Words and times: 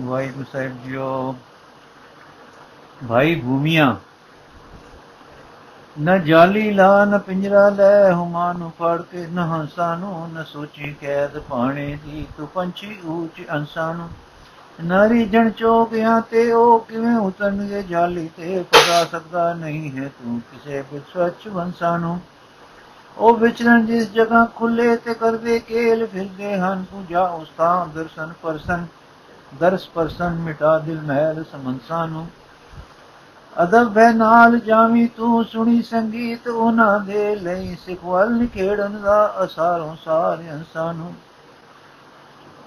ਵਾਹਿਗੁਰੂ 0.00 0.44
ਸਾਹਿਬ 0.52 0.82
JIO, 0.84 1.34
ਭਾਈ 3.08 3.34
ਭੂਮੀਆਂ, 3.40 3.94
ਨ 6.00 6.24
ਜਾਲੀ 6.24 6.70
ਲਾ, 6.70 7.04
ਨ 7.04 7.18
ਪਿੰਜਰਾ 7.18 7.68
ਲੈ, 7.68 8.12
ਹੁਮਾ 8.12 8.52
ਨੂੰ 8.52 8.70
ਫੜ 8.70 9.02
ਕੇ, 9.02 9.26
ਨ 9.26 9.38
ਹੰਸਾ 9.38 9.94
ਨੂੰ, 9.96 10.28
ਨ 10.32 10.44
ਸੋਚੀ 10.44 10.94
ਕੈਦ 11.00 11.38
ਪਾਣੇ 11.38 11.98
ਦੀ, 12.04 12.26
ਤੂੰ 12.36 12.48
ਪੰਛੀ 12.48 12.98
ਊਚ 13.06 13.42
ਅੰਸਾ 13.52 13.92
ਨੂੰ। 13.92 14.08
ਨਾਰੀ 14.84 15.26
ਜਣ 15.26 15.50
ਚੋਗਿਆਂ 15.50 16.20
ਤੇ 16.20 16.52
ਉਹ 16.52 16.78
ਕਿਵੇਂ 16.80 17.16
ਉਤਰਨਗੇ, 17.16 17.82
ਜਾਲੀ 17.82 18.28
ਤੇ 18.36 18.62
ਪਤਾ 18.62 19.04
ਸਕਦਾ 19.04 19.52
ਨਹੀਂ 19.54 19.90
ਹੈ 19.98 20.08
ਤੂੰ 20.08 20.40
ਕਿਸੇ 20.40 20.84
ਵਿਸਵਚ 20.92 21.48
ਵੰਸਾ 21.48 21.96
ਨੂੰ। 21.96 22.20
ਉਹ 23.18 23.36
ਵਿਚਰਨ 23.36 23.86
ਜਿਸ 23.86 24.12
ਜਗ੍ਹਾ 24.12 24.44
ਖੁੱਲੇ 24.56 24.96
ਤੇ 24.96 25.14
ਕਰਦੇ 25.14 25.58
ਕੇਲ 25.58 26.06
ਫਿਰਦੇ 26.06 26.58
ਹਨ, 26.58 26.84
ਤੂੰ 26.90 27.06
ਜਾ 27.06 27.26
ਉਸ 27.26 27.48
ਤਾਂ 27.56 27.86
ਦਰਸ਼ਨ 27.86 28.32
ਪਰਸਨ। 28.42 28.86
ਦਰਸ 29.60 29.88
ਪਰਸਨ 29.88 30.30
ਮਿਟਾ 30.32 30.78
ਦਿਲ 30.78 31.00
ਮਹਿਲ 31.00 31.44
ਸਮੰਸਾ 31.44 32.06
ਨੂੰ। 32.06 32.26
ਅਦਬ 33.62 33.98
ਹੈ 33.98 34.12
ਨਾਲ 34.12 34.58
ਜਾਵੀ 34.58 35.06
ਤੂੰ 35.06 35.44
ਸੁਣੀ 35.44 35.82
ਸੰਗੀਤ 35.82 36.48
ਉਹਨਾਂ 36.48 37.00
ਦੇ 37.00 37.36
ਲਈ, 37.36 37.76
ਸਿਖਵਲ 37.86 38.32
ਨਿਖੇੜਨ 38.32 39.00
ਦਾ 39.00 39.34
ਅਸਾਰੋਂ 39.44 39.96
ਸਾਰੇ 40.04 40.48
ਹੰਸਾਂ 40.48 40.94
ਨੂੰ। 40.94 41.14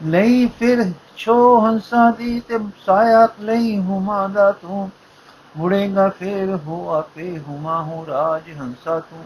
ਨਹੀਂ 0.03 0.47
ਫਿਰ 0.59 0.91
ਛੋ 1.17 1.65
ਹੰਸਾਂ 1.65 2.11
ਦੀ 2.11 2.39
ਤੇ 2.39 2.59
ਸਾਇਕ 2.85 3.31
ਲਈ 3.41 3.79
ਹੁਮਾ 3.79 4.27
ਦਾ 4.27 4.51
ਤੂੰ, 4.51 4.91
ਮੁੜੇਗਾ 5.57 6.09
ਫੇਰ 6.09 6.55
ਹੋ 6.55 6.89
ਆਪੇ 6.89 7.39
ਹੁਮਾ 7.47 7.83
ਹੋ 7.83 8.05
ਰਾਜ 8.07 8.59
ਹੰਸਾ 8.59 8.99
ਤੂੰ। 8.99 9.25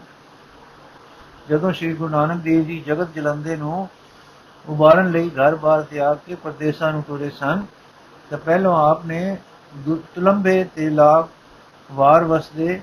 ਜਦੋਂ 1.48 1.72
ਸ੍ਰੀ 1.72 1.94
ਗੁਰੂ 1.94 2.08
ਨਾਨਕ 2.08 2.40
ਦੇਵ 2.40 2.64
ਜੀ 2.64 2.80
ਜਗਤ 2.80 3.08
ਜਲੰਦੇ 3.14 3.56
ਨੂੰ 3.56 3.88
ਉਬਾਰਨ 4.64 5.10
ਲਈ 5.10 5.30
ਘਰ-ਬਾਰ 5.30 5.82
ਤਿਆਗ 5.82 6.18
ਕੇ 6.26 6.34
ਪਰਦੇਸਾਂ 6.34 6.92
ਨੂੰ 6.92 7.02
ਤੁਰੇ 7.02 7.30
ਸਨ। 7.30 7.64
ਤਾਂ 8.30 8.38
ਪਹਿਲਾਂ 8.38 8.72
ਆਪ 8.80 9.04
ਨੇ 9.06 9.36
ਤੁਲੰਬੇ 10.14 10.64
ਤੇ 10.76 10.88
ਲਾਗ 10.90 11.24
ਵਾਰ 11.90 12.24
ਵਸਦੇ, 12.24 12.80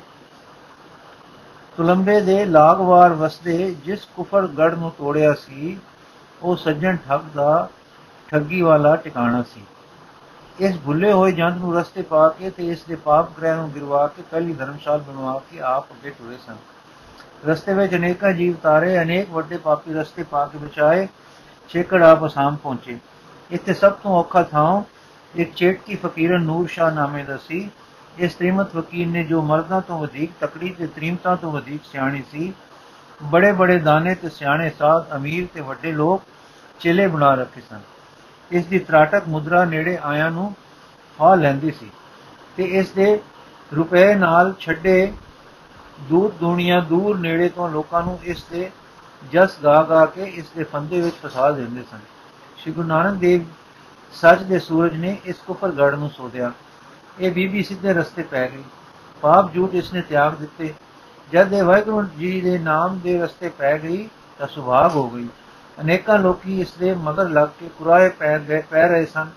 ਤੁਲੰਬੇ 1.77 2.19
ਦੇ 2.21 2.44
ਲਾਗਵਾਰ 2.45 3.13
ਵਸਦੇ 3.13 3.75
ਜਿਸ 3.86 4.05
ਕੁਫਰ 4.16 4.47
ਗੜ 4.47 4.73
ਨੂੰ 4.75 4.91
ਤੋੜਿਆ 4.91 5.33
ਸੀ, 5.33 5.77
ਉਹ 6.44 6.55
ਸੱਜਣ 6.55 6.97
ਠੱਗ 7.08 7.21
ਦਾ 7.36 7.69
ਠੱਗੀ 8.30 8.61
ਵਾਲਾ 8.61 8.95
ਟਿਕਾਣਾ 8.95 9.41
ਸੀ। 9.43 9.64
ਇਸ 10.59 10.75
ਭੁੱਲੇ 10.86 11.11
ਹੋਏ 11.11 11.31
ਜੰਤ 11.31 11.58
ਨੂੰ 11.58 11.75
ਰਸਤੇ 11.75 12.02
ਪਾ 12.02 12.27
ਕੇ 12.30 12.49
ਤੇ 12.49 12.67
ਇਸ 12.67 12.83
ਦੇ 12.83 12.95
ਪਾਪ 12.95 13.30
ਗ੍ਰਹਿ 13.38 13.55
ਨੂੰ 13.55 13.71
ਗਿਰਵਾ 13.71 14.05
ਕੇ 14.08 14.23
ਪਹਿਲੀ 14.31 14.53
ਧਰਮਸ਼ਾਲ 14.53 14.99
ਬਣਵਾ 14.99 15.41
ਕੇ 15.52 15.59
ਆਪ 15.59 15.91
ਅੱਗੇ 15.91 16.09
ਟੁਰੇ 16.09 16.38
ਸਨ। 16.47 16.55
ਰਸਤੇ 17.47 17.73
ਵਿੱਚ 17.73 17.95
ਅਨੇਕਾਂ 17.95 18.31
ਜੀਵ 18.33 18.55
ਤਾਰੇ 18.64 19.02
ਅਨੇਕ 19.02 19.30
ਵੱਡੇ 19.30 19.58
ਪਾਪੀ 19.58 19.93
ਰਸਤੇ 19.93 20.23
ਪਾ 20.23 20.45
ਕੇ 20.45 20.58
ਬਚਾਏ। 20.58 21.08
ਛੇਕੜ 21.70 22.02
ਆਪ 22.03 22.25
ਅਸਾਮ 22.25 22.56
ਪਹੁੰਚੇ। 22.56 22.98
ਇੱਥੇ 23.52 23.73
ਸਭ 23.73 23.92
ਤੋਂ 23.94 24.16
ਔਖਾ 24.16 24.44
ਥਾਂ, 24.44 24.81
ਇੱਕ 25.34 25.53
ਚੇਟਕੀ 25.53 25.95
ਫਕੀਰਨ 25.95 26.44
ਨੂਰ 26.44 26.67
ਸ਼ਾਹ 26.67 26.92
ਨਾਮੇ 26.92 27.23
ਦਾ 27.23 27.38
ਸੀ। 27.38 27.70
ਇਸ 28.17 28.34
ਤ੍ਰਿਮਤ 28.36 28.72
ਫਕੀਰ 28.72 29.08
ਨੇ 29.08 29.23
ਜੋ 29.23 29.42
ਮਰਦਾਂ 29.42 29.81
ਤੋਂ 29.81 30.00
ਵਧੇਕ, 30.00 30.31
ਤਕੜੀ 30.39 30.70
ਤੇ 30.70 30.88
ਤ੍ਰਿਮਤਾਂ 30.88 31.36
ਤੋਂ 31.38 31.52
ਵਧੇਕ 31.52 31.81
ਸਿਆਣੀ 31.92 32.23
ਸੀ 32.31 32.53
ਬੜੇ 33.22 33.52
ਬੜੇ 33.52 33.78
ਦਾਨੇ 33.80 34.16
ਤੇ 34.16 34.30
ਸਿਆਣੇ 34.30 34.70
ਸਾਧ, 34.70 35.06
ਅਮੀਰ 35.16 35.48
ਤੇ 35.53 35.61
ਵੱਡੇ 35.61 35.92
ਲੋਕ 35.92 36.23
ਚੇਲੇ 36.80 37.08
ਬਣਾ 37.08 37.34
ਰੱਖੇ 37.36 37.61
ਸਨ। 37.61 37.80
ਇਸ 38.52 38.66
ਦੀ 38.66 38.80
ਤਰਾਟਕ 38.80 39.28
ਮੁਦਰਾ 39.28 39.64
ਨੇੜੇ 39.66 39.98
ਆਇਆਂ 40.04 40.30
ਨੂੰ 40.31 40.54
ਫਾ 41.20 41.33
ਲੈਂਦੀ 41.36 41.72
ਸੀ 41.72 41.89
ਤੇ 42.58 42.64
ਇਸ 42.80 42.92
ਦੇ 42.92 43.20
ਰੁਪਏ 43.73 44.14
ਨਾਲ 44.16 44.54
ਛੱਡੇ 44.59 45.11
ਦੂਰ 46.02 46.31
ਦੁਨੀਆ 46.31 46.80
ਦੂਰ 46.80 47.17
ਨੇੜੇ 47.20 47.50
ਤੋਂ 47.50 47.70
ਲੋਕਾਂ 47.70 48.02
ਨੂੰ 48.04 48.20
ਇਸ 48.23 48.44
ਦੇ 48.44 48.70
ਜਸ 49.34 49.58
ਗਾ 49.64 49.84
ਗਾ 49.84 50.06
ਕੇ 50.06 50.23
ਇਸ 50.23 50.45
ਦੇ 50.58 50.64
ਫੰਦੇ 50.64 51.02
ਵਿੱਚ 51.02 51.16
ਫਸਾ 51.16 51.52
ਦਿੰਦੇ 51.52 51.84
ਸਨ। 51.92 52.00
ਸ਼੍ਰੀ 52.58 52.73
ਗੁਰੂ 52.73 52.88
ਨਾਨਕ 52.88 53.17
ਦੇਵ 53.17 53.44
ਸੱਚ 54.14 54.42
ਦੇ 54.42 54.59
ਸੂਰਜ 54.59 54.95
ਨੇ 54.95 55.17
ਇਸ 55.26 55.36
ਕੁਫਰ 55.48 55.72
ਗੜ 55.72 55.95
ਨੂੰ 55.95 56.09
ਸੋਧਿਆ। 56.09 56.52
ਇਹ 57.20 57.31
ਬੀਬੀ 57.31 57.64
ਸਿੱਧੇ 57.64 57.94
ਰਸਤੇ 57.94 58.23
ਪੈ 58.23 58.48
ਗਈ। 58.48 58.64
ਪਾਪ 59.22 59.52
ਜੂਟ 59.52 59.76
ਇਸ 59.76 59.94
ਨੇ 59.94 60.02
ਤਿਆਗ 60.02 60.36
ਦਿੱਤੇ। 60.36 60.73
ਜਦ 61.34 61.53
ਇਹ 61.53 61.64
ਵਾਹਿਗੁਰੂ 61.64 62.04
ਜੀ 62.17 62.42
ਦੇ 62.42 62.58
ਨਾਮ 62.58 62.99
ਦੇ 62.99 63.17
ਰਸਤੇ 63.21 63.49
ਪੈ 63.49 63.77
ਗਈ 63.77 64.10
ਤਾਂ 64.39 64.48
ਸੁਭਾਗ 64.48 64.92
ਹੋ 64.92 65.10
ਗਈ। 65.10 65.27
ਅਨੇਕਾਂ 65.82 66.20
ਲੋਕੀ 66.20 66.61
ਇਸ 66.61 66.72
ਦੇ 66.72 66.93
ਮਗਰ 66.93 67.30
ਲੱਗ 67.30 67.49
ਕੇ 67.60 67.70
ਕੁਰਾਏ 67.77 68.10
ਪੈ 68.10 68.39
ਗਏ 68.39 68.61
ਪੈ 68.61 68.88
ਰਹੇ 68.88 69.05
ਸਨ। 69.05 69.30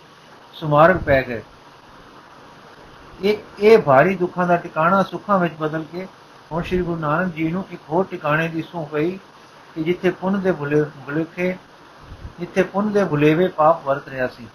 ਸੁਮਾਰਗ 0.55 0.97
ਪੈ 0.97 1.23
ਗਏ। 1.23 1.43
ਇੱਕ 3.21 3.61
ਇਹ 3.61 3.79
ਭਾਰੀ 3.79 4.15
ਦੁੱਖਾਂ 4.15 4.47
ਦਾ 4.47 4.57
ਟਿਕਾਣਾ 4.57 5.03
ਸੁੱਖਾਂ 5.03 5.39
ਵਿੱਚ 5.39 5.55
ਬਦਲ 5.55 5.85
ਕੇ 5.93 6.07
ਹੁਣ 6.53 6.63
ਸ੍ਰੀ 6.63 6.83
ਗੁਰੂ 6.83 7.01
ਨਾਨਕ 7.01 7.35
ਜੀ 7.35 7.49
ਨੂੰ 7.49 7.65
ਇੱਕ 7.71 7.83
ਹੋਰ 7.91 8.05
ਟਿਕਾਣੇ 8.05 8.49
ਦੀ 8.49 8.63
ਸੂਹ 8.63 8.87
ਪਈ। 8.87 9.19
ਕਿ 9.75 9.83
ਜਿੱਥੇ 9.83 10.11
ਪੁੰਨ 10.11 10.41
ਦੇ 10.41 10.53
ਭੁਲੇ 10.53 10.83
ਭੁਲੇਖੇ 11.07 11.57
ਜਿੱਥੇ 12.41 12.63
ਪੁੰਨ 12.63 12.93
ਦੇ 12.93 13.05
ਭੁਲੇਵੇ 13.05 13.49
ਪਾਪ 13.49 13.87
ਵਰਤ 13.87 14.09
ਰਿਹਾ 14.09 14.27
ਸੀ। 14.27 14.47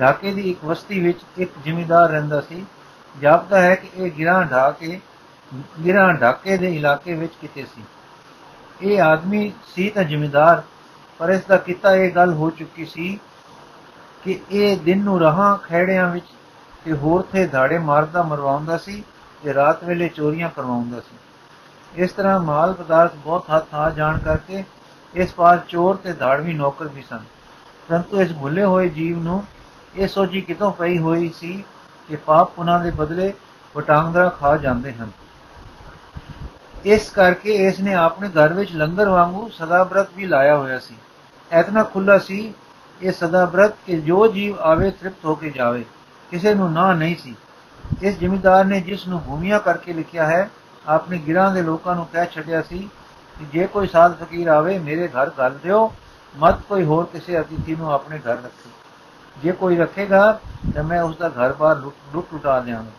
ਢਾਕੇ 0.00 0.32
ਦੀ 0.32 0.50
ਇੱਕ 0.50 0.64
ਬਸਤੀ 0.64 1.00
ਵਿੱਚ 1.00 1.20
ਇੱਕ 1.38 1.52
ਜ਼ਿਮੀਂਦਾਰ 1.64 2.10
ਰਹਿੰਦਾ 2.10 2.40
ਸੀ। 2.40 2.64
ਜਾਪਦਾ 3.20 3.60
ਹੈ 3.60 3.74
ਕਿ 3.74 3.88
ਇਹ 3.96 4.10
ਗਿਰਾਂ 4.10 4.44
ਢਾ 4.44 4.70
ਕੇ 4.70 5.00
ਗਿਰਾਂ 5.84 6.12
ਢਾਕੇ 6.14 6.56
ਦੇ 6.56 6.74
ਇਲਾਕੇ 6.76 7.14
ਵਿੱਚ 7.14 7.32
ਕਿਤੇ 7.40 7.64
ਸੀ। 7.74 7.82
ਇਹ 8.82 9.00
ਆਦਮੀ 9.02 9.52
ਸੀ 9.74 9.88
ਤਾਂ 9.90 10.04
ਜ਼ਿਮੀਂਦਾਰ, 10.04 10.62
ਪਰ 11.20 11.30
ਇਸ 11.30 11.44
ਦਾ 11.44 11.56
ਕੀਤਾ 11.56 11.94
ਇਹ 11.94 12.10
ਗੱਲ 12.10 12.32
ਹੋ 12.32 12.50
ਚੁੱਕੀ 12.50 12.84
ਸੀ 12.84 13.18
ਕਿ 14.24 14.38
ਇਹ 14.50 14.76
ਦਿਨ 14.76 15.02
ਨੂੰ 15.04 15.20
ਰਹਾ 15.20 15.56
ਖੇੜਿਆਂ 15.56 16.08
ਵਿੱਚ 16.10 16.26
ਤੇ 16.84 16.92
ਹੋਰ 16.92 17.22
ਥੇ 17.32 17.46
ਧਾੜੇ 17.46 17.78
ਮਾਰਦਾ 17.78 18.22
ਮਰਵਾਉਂਦਾ 18.22 18.76
ਸੀ 18.78 19.02
ਤੇ 19.42 19.54
ਰਾਤ 19.54 19.84
ਵੇਲੇ 19.84 20.08
ਚੋਰੀਆਂ 20.08 20.50
ਕਰਵਾਉਂਦਾ 20.56 21.00
ਸੀ। 21.00 21.16
ਇਸ 21.94 22.12
ਤਰ੍ਹਾਂ 22.12 22.38
ਮਾਲ 22.40 22.72
ਪਦਾਰਥ 22.72 23.14
ਬਹੁਤ 23.14 23.44
ਹੱਥ 23.56 23.74
ਆ 23.74 23.88
ਜਾਣ 23.90 24.18
ਕਰਕੇ 24.18 24.64
ਇਸ 25.14 25.32
ਪਾਸ 25.34 25.60
ਚੋਰ 25.68 25.96
ਤੇ 25.96 26.12
ਧਾੜਵੀ 26.12 26.52
ਨੌਕਰ 26.52 26.88
ਵੀ 26.88 27.02
ਸਨ। 27.02 27.20
ਪਰੰਤੂ 27.88 28.20
ਇਸ 28.20 28.32
ਭੁੱਲੇ 28.32 28.64
ਹੋਏ 28.64 28.88
ਜੀਵ 28.88 29.18
ਨੂੰ 29.18 29.42
ਇਹ 29.96 30.08
ਸੋਚੀ 30.08 30.40
ਕਿਤੋਂ 30.40 30.70
ਪਈ 30.72 30.98
ਹੋਈ 30.98 31.30
ਸੀ 31.36 31.62
ਕਿ 32.08 32.16
ਪਾਪ 32.16 32.58
ਉਹਨਾਂ 32.58 32.78
ਦੇ 32.80 32.90
ਬਦਲੇ 32.90 33.32
ਵਟਾਂਦਰਾ 33.74 34.28
ਖਾ 34.30 34.56
ਜਾਂਦੇ 34.56 34.92
ਹਨ। 34.92 35.10
ਇਸ 36.84 37.10
ਕਰਕੇ 37.10 37.54
ਇਸ 37.66 37.80
ਨੇ 37.80 37.94
ਆਪਣੇ 37.94 38.28
ਘਰ 38.28 38.52
ਵਿੱਚ 38.52 38.72
ਲੰਗਰ 38.72 39.08
ਵਾਂਗੂ 39.08 39.48
ਸਦਾ 39.48 39.82
ਬ੍ਰਤ 39.84 40.08
ਵੀ 40.16 40.26
ਲਾਇਆ 40.26 40.56
ਹੋਇਆ 40.56 40.78
ਸੀ। 40.78 40.94
ਇਤਨਾ 41.50 41.82
ਖੁੱਲਾ 41.82 42.18
ਸੀ, 42.18 42.52
ਇਹ 43.00 43.12
ਸਦਾ 43.12 43.44
ਬ੍ਰਤ 43.46 43.74
ਕਿ 43.86 44.00
ਜੋ 44.00 44.26
ਜੀਵ 44.26 44.58
ਆਵੇ 44.60 44.90
ਤ੍ਰਿਪਤ 44.90 45.24
ਹੋ 45.24 45.34
ਕੇ 45.34 45.50
ਜਾਵੇ, 45.50 45.84
ਕਿਸੇ 46.30 46.54
ਨੂੰ 46.54 46.72
ਨਾ 46.72 46.92
ਨਹੀਂ 46.92 47.16
ਸੀ। 47.16 47.34
ਇਸ 48.02 48.18
ਜ਼ਿਮੀਂਦਾਰ 48.18 48.64
ਨੇ 48.64 48.80
ਜਿਸ 48.80 49.06
ਨੂੰ 49.08 49.20
ਭੂਮੀਆਂ 49.20 49.60
ਕਰਕੇ 49.60 49.92
ਲਿਖਿਆ 49.92 50.26
ਹੈ 50.26 50.48
ਆਪਣੇ 50.88 51.18
ਗਿਰਾਂ 51.18 51.54
ਦੇ 51.54 51.62
ਲੋਕਾਂ 51.62 51.94
ਨੂੰ 51.94 52.06
ਕਹਿ 52.06 52.26
ਛੱਡਿਆ 52.26 52.62
ਸੀ 52.62 52.90
ਕਿ 53.38 53.44
ਜੇ 53.52 53.66
ਕੋਈ 53.66 53.86
ਸਾਧ 53.86 54.22
ਫਕੀਰ 54.22 54.48
ਆਵੇ, 54.48 54.78
ਮੇਰੇ 54.78 55.08
ਘਰ 55.08 55.30
ਗੱਲ 55.38 55.58
ਦਿਓ, 55.62 55.94
ਮਤ 56.36 56.60
ਕੋਈ 56.68 56.84
ਹੋਰ 56.84 57.06
ਕਿਸੇ 57.06 57.40
ਅਤਿਥੀ 57.40 57.76
ਨੂੰ 57.76 57.92
ਆਪਣੇ 57.92 58.18
ਘਰ 58.18 58.34
ਰੱਖੇ। 58.34 58.70
ਜੇ 59.42 59.52
ਕੋਈ 59.52 59.76
ਰੱਖੇਗਾ, 59.76 60.40
ਤਾਂ 60.74 60.84
ਮੈਂ 60.84 61.02
ਉਸ 61.02 61.16
ਦਾ 61.16 61.28
ਘਰ-ਬਾਰ 61.28 61.76
ਲੁੱਟ, 61.76 62.26
ਲੁਟਾ 62.32 62.60
ਦਿਆਂਗਾ। 62.60 62.90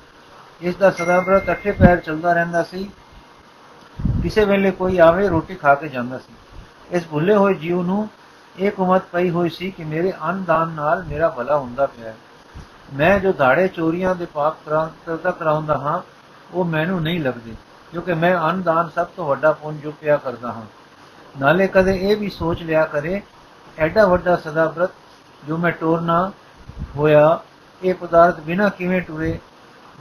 ਇਸ 0.61 0.75
ਦਾ 0.75 0.91
ਸਦਾ 0.91 1.19
ਬ੍ਰਤ 1.19 1.51
ਅੱਠੇ 1.51 1.71
ਪੈਰ 1.71 1.97
ਚੱਲਦਾ 1.97 2.33
ਰਹਿੰਦਾ 2.33 2.63
ਸੀ। 2.63 2.89
ਕਿਸੇ 4.23 4.45
ਵੇਲੇ 4.45 4.71
ਕੋਈ 4.71 4.97
ਆਵੇ, 4.97 5.27
ਰੋਟੀ 5.27 5.55
ਖਾ 5.55 5.75
ਕੇ 5.75 5.89
ਜਾਂਦਾ 5.89 6.17
ਸੀ। 6.17 6.33
ਇਸ 6.91 7.07
ਭੁੱਲੇ 7.07 7.35
ਹੋਏ 7.35 7.53
ਜੀਵ 7.53 7.81
ਨੂੰ 7.81 8.09
ਇੱਕ 8.57 8.79
ਉਮਤ 8.79 9.01
ਪਈ 9.11 9.29
ਹੋਈ 9.29 9.49
ਸੀ 9.49 9.71
ਕਿ 9.71 9.83
ਮੇਰੇ 9.83 10.13
ਅੰਨ 10.23 10.45
ਨਾਲ 10.69 11.03
ਮੇਰਾ 11.03 11.29
ਭਲਾ 11.29 11.57
ਹੁੰਦਾ 11.57 11.85
ਪਿਆ। 11.85 12.13
ਮੈਂ 12.93 13.19
ਜੋ 13.19 13.33
ਧਾੜੇ 13.33 13.67
ਚੋਰੀਆਂ 13.67 14.15
ਦੇ 14.15 14.25
ਪਾਪ 14.25 14.57
ਕਰਦਾ 14.65 15.31
ਕਰਾਉਂਦਾ 15.31 15.77
ਹਾਂ, 15.77 16.01
ਉਹ 16.53 16.65
ਮੈਨੂੰ 16.65 17.01
ਨਹੀਂ 17.01 17.19
ਲੱਗਦੇ। 17.19 17.53
ਕਿਉਂਕਿ 17.91 18.13
ਮੈਂ 18.13 18.35
ਅੰਨ 18.39 18.89
ਸਭ 18.95 19.07
ਤੋਂ 19.07 19.25
ਵੱਡਾ 19.27 19.51
ਪੁੰਨ 19.51 19.77
ਜੋ 19.77 19.91
ਪਿਆ 19.91 20.17
ਕਰਦਾ 20.17 20.51
ਹਾਂ। 20.51 20.65
ਨਾਲੇ 21.39 21.67
ਕਦੇ 21.67 21.95
ਇਹ 21.99 22.15
ਵੀ 22.17 22.29
ਸੋਚ 22.29 22.63
ਲਿਆ 22.63 22.83
ਕਰੇ, 22.85 23.21
ਐਡਾ 23.77 24.05
ਵੱਡਾ 24.05 24.35
ਸਦਾ 24.35 24.65
ਬ੍ਰਤ 24.65 24.91
ਜੋ 25.47 25.57
ਮੈਂ 25.57 25.71
ਟੋਰਨਾ 25.71 26.31
ਹੋਇਆ, 26.95 27.39
ਇਹ 27.81 27.93
ਪਦਾਰਥ 27.93 28.39
ਬਿਨਾ 28.39 28.69
ਕਿਵੇਂ 28.69 29.01
ਟੁਰੇ, 29.01 29.39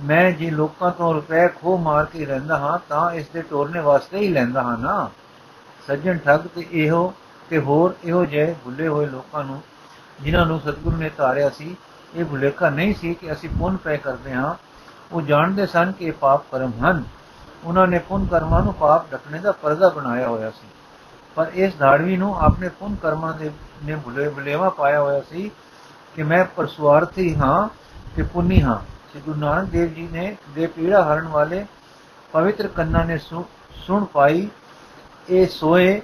ਮੈਂ 0.02 0.30
ਜੇ 0.32 0.50
ਲੋਕਾਂ 0.50 0.90
ਤੋਂ 0.90 1.12
ਰੁਪਏ 1.14 1.48
ਖੋ 1.48 1.76
ਮਾਰ 1.78 2.04
ਕੇ 2.04 2.24
ਰਹਿੰਦਾ 2.26 2.58
ਹਾਂ, 2.58 2.78
ਤਾਂ 2.88 3.10
ਇਸ 3.12 3.28
ਦੇ 3.28 3.42
ਟੋਰਨੇ 3.42 3.80
ਵਾਸਤੇ 3.80 4.18
ਹੀ 4.18 4.28
ਲੈਂਦਾ 4.28 4.62
ਹਾਂ 4.62 4.76
ਨਾ। 4.78 5.10
ਸੱਜਣ 5.86 6.18
ਠੱਗ 6.18 6.40
ਤੇ 6.54 6.66
ਇਹੋ 6.72 7.12
ਤੇ 7.50 7.58
ਹੋਰ 7.58 7.94
ਇਹੋ 8.04 8.24
ਜਿਹੇ 8.24 8.54
ਭੁੱਲੇ 8.64 8.88
ਹੋਏ 8.88 9.06
ਲੋਕਾਂ 9.06 9.44
ਨੂੰ, 9.44 9.60
ਜਿਨ੍ਹਾਂ 10.20 10.46
ਨੂੰ 10.46 10.60
ਸਤਿਗੁਰੂ 10.60 10.96
ਨੇ 10.96 11.10
ਤਾਰਿਆ 11.16 11.50
ਸੀ, 11.50 11.76
ਇਹ 12.16 12.24
ਭੁਲੇਖਾ 12.24 12.70
ਨਹੀਂ 12.70 12.94
ਸੀ 12.94 13.14
ਕਿ 13.14 13.32
ਅਸੀਂ 13.32 13.50
ਪੁੰਨ 13.58 13.76
ਪੈ 13.76 13.96
ਕਰਦੇ 13.96 14.32
ਹਾਂ। 14.32 14.54
ਉਹ 15.12 15.22
ਜਾਣਦੇ 15.22 15.66
ਸਨ 15.66 15.92
ਕਿ 15.92 16.04
ਇਹ 16.04 16.12
ਪਾਪ 16.12 16.44
ਕਰਮ 16.52 16.72
ਹਨ। 16.84 17.02
ਉਹਨਾਂ 17.64 17.86
ਨੇ 17.86 17.98
ਪੁੰਨ 17.98 18.26
ਕਰਮਾਂ 18.26 18.62
ਨੂੰ 18.62 18.74
ਪਾਪ 18.74 19.12
ਢਕਣੇ 19.12 19.38
ਦਾ 19.38 19.52
ਪਰਦਾ 19.52 19.88
ਬਣਾਇਆ 19.88 20.28
ਹੋਇਆ 20.28 20.50
ਸੀ। 20.50 20.66
ਪਰ 21.36 21.50
ਇਸ 21.54 21.72
ਧਾੜਵੀ 21.78 22.16
ਨੂੰ 22.16 22.34
ਆਪਣੇ 22.38 22.68
ਪੁੰਨ 22.68 22.94
ਕਰਮਾਂ 22.94 23.32
ਦੇ, 23.34 23.50
ਨੇ 23.84 23.96
ਭੁਲੇ 23.96 24.28
ਬਲੇਵਾ 24.28 24.68
ਪਾਇਆ 24.68 25.00
ਹੋਇਆ 25.00 25.20
ਸੀ 25.30 25.50
ਕਿ 26.16 26.22
ਮੈਂ 26.22 26.44
ਪਰਸਵਾਰਥੀ 26.56 27.34
ਹਾਂ 27.36 27.68
ਤੇ 28.16 28.22
ਪੁੰਨੀ 28.22 28.62
ਹਾਂ। 28.62 28.78
ਸ੍ਰੀ 29.10 29.20
ਗੁਰੂ 29.20 29.40
ਨਾਨਕ 29.40 29.68
ਦੇਵ 29.70 29.92
ਜੀ 29.94 30.08
ਨੇ 30.12 30.36
ਦੇ 30.54 30.66
ਪੀੜਾ 30.66 31.02
ਹਰਨ 31.04 31.28
ਵਾਲੇ 31.28 31.64
ਪਵਿੱਤਰ 32.32 32.66
ਕੰਨਾਂ 32.68 33.04
ਨੇ 33.04 33.18
ਸੁਣ 33.18 34.04
ਪਾਈ, 34.04 34.48
ਇਹ 35.28 35.46
ਸੋਏ 35.46 36.00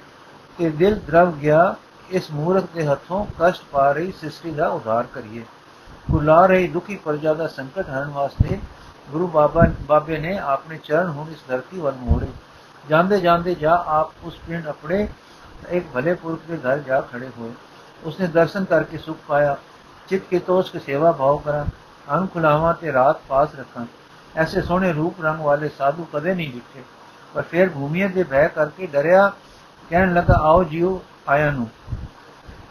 ਤੇ 0.57 0.69
ਦਿਲ 0.69 0.99
ਦਰਵ 1.07 1.31
ਗਿਆ, 1.31 1.75
ਇਸ 2.09 2.31
ਮੂਰਖ 2.31 2.65
ਦੇ 2.75 2.85
ਹੱਥੋਂ 2.87 3.25
ਕਸ਼ਟ 3.39 3.63
ਪਾ 3.71 3.91
ਰਹੀ 3.91 4.11
ਸਿਸਟਰੀ 4.11 4.51
ਦਾ 4.51 4.67
ਉਧਾਰ 4.69 5.05
ਕਰੀਏ। 5.13 5.43
ਕੁਲਾ 6.11 6.45
ਰਹੀ 6.45 6.67
ਦੁਖੀ 6.67 6.95
ਪ੍ਰਜਾ 6.95 7.33
ਦਾ 7.33 7.47
ਸੰਕਟ 7.47 7.89
ਹਰਨ 7.89 8.09
ਵਾਸਤੇ 8.09 8.59
ਗੁਰੂ 9.11 9.27
ਬਾਬਾ, 9.27 9.67
ਬਾਬੇ 9.81 10.17
ਨੇ 10.17 10.37
ਆਪਣੇ 10.37 10.77
ਚਰਨ 10.77 11.09
ਹੁਣ 11.09 11.31
ਇਸ 11.31 11.37
ਧਰਤੀ 11.47 11.79
ਵੱਲ 11.79 11.95
ਮੋੜੇ। 11.95 12.27
ਜਾਂਦੇ 12.89 13.19
ਜਾਂਦੇ 13.19 13.55
ਜਾ 13.55 13.83
ਆਪ 13.87 14.11
ਉਸ 14.23 14.37
ਪਿੰਡ 14.47 14.67
ਆਪਣੇ 14.67 15.07
ਇੱਕ 15.69 15.85
ਭਲੇ 15.93 16.13
ਪੁਰਖ 16.13 16.39
ਦੇ 16.47 16.57
ਘਰ 16.57 16.77
ਜਾ 16.77 17.01
ਖੜੇ 17.01 17.29
ਹੋਏ। 17.37 17.51
ਉਸਨੇ 18.03 18.27
ਦਰਸ਼ਨ 18.27 18.65
ਕਰਕੇ 18.65 18.97
ਸੁਖ 18.97 19.17
ਪਾਇਆ। 19.27 19.57
ਚਿਤ 20.07 20.23
ਕੇ 20.29 20.39
ਤੋਸ 20.39 20.71
ਕੇ 20.71 20.79
ਸੇਵਾ 20.79 21.11
ਭਾਵ 21.11 21.37
ਕਰਾਂ, 21.37 21.65
ਅੰਗ 22.15 22.27
ਖੁਲਾਵਾਂ 22.33 22.73
ਤੇ 22.73 22.93
ਰਾਤ 22.93 23.21
ਪਾਸ 23.27 23.55
ਰੱਖਾਂ। 23.55 23.85
ਐਸੇ 24.35 24.61
ਸੋਹਣੇ 24.61 24.93
ਰੂਪ 24.93 25.21
ਰੰਗ 25.21 25.39
ਵਾਲੇ 25.39 25.69
ਸਾਧੂ 25.69 26.07
ਕਦੇ 26.13 26.33
ਨਹੀਂ 26.35 26.53
ਦਿਖੇ 26.53 26.83
ਪਰ 27.33 27.41
ਫਿਰ 27.41 27.69
ਭੂਮੀਏ 27.69 28.07
ਦੇ 28.07 28.23
ਭੈ 28.23 28.47
ਕਰਕੇ 28.47 28.87
ਡਰਿਆ, 28.87 29.31
ਕਹਿਣ 29.89 30.13
ਲੱਗਾ, 30.13 30.33
ਆਓ 30.33 30.63
ਜੀਓ 30.63 31.01
ਆਇਆ 31.29 31.51
ਨੂੰ। 31.51 31.69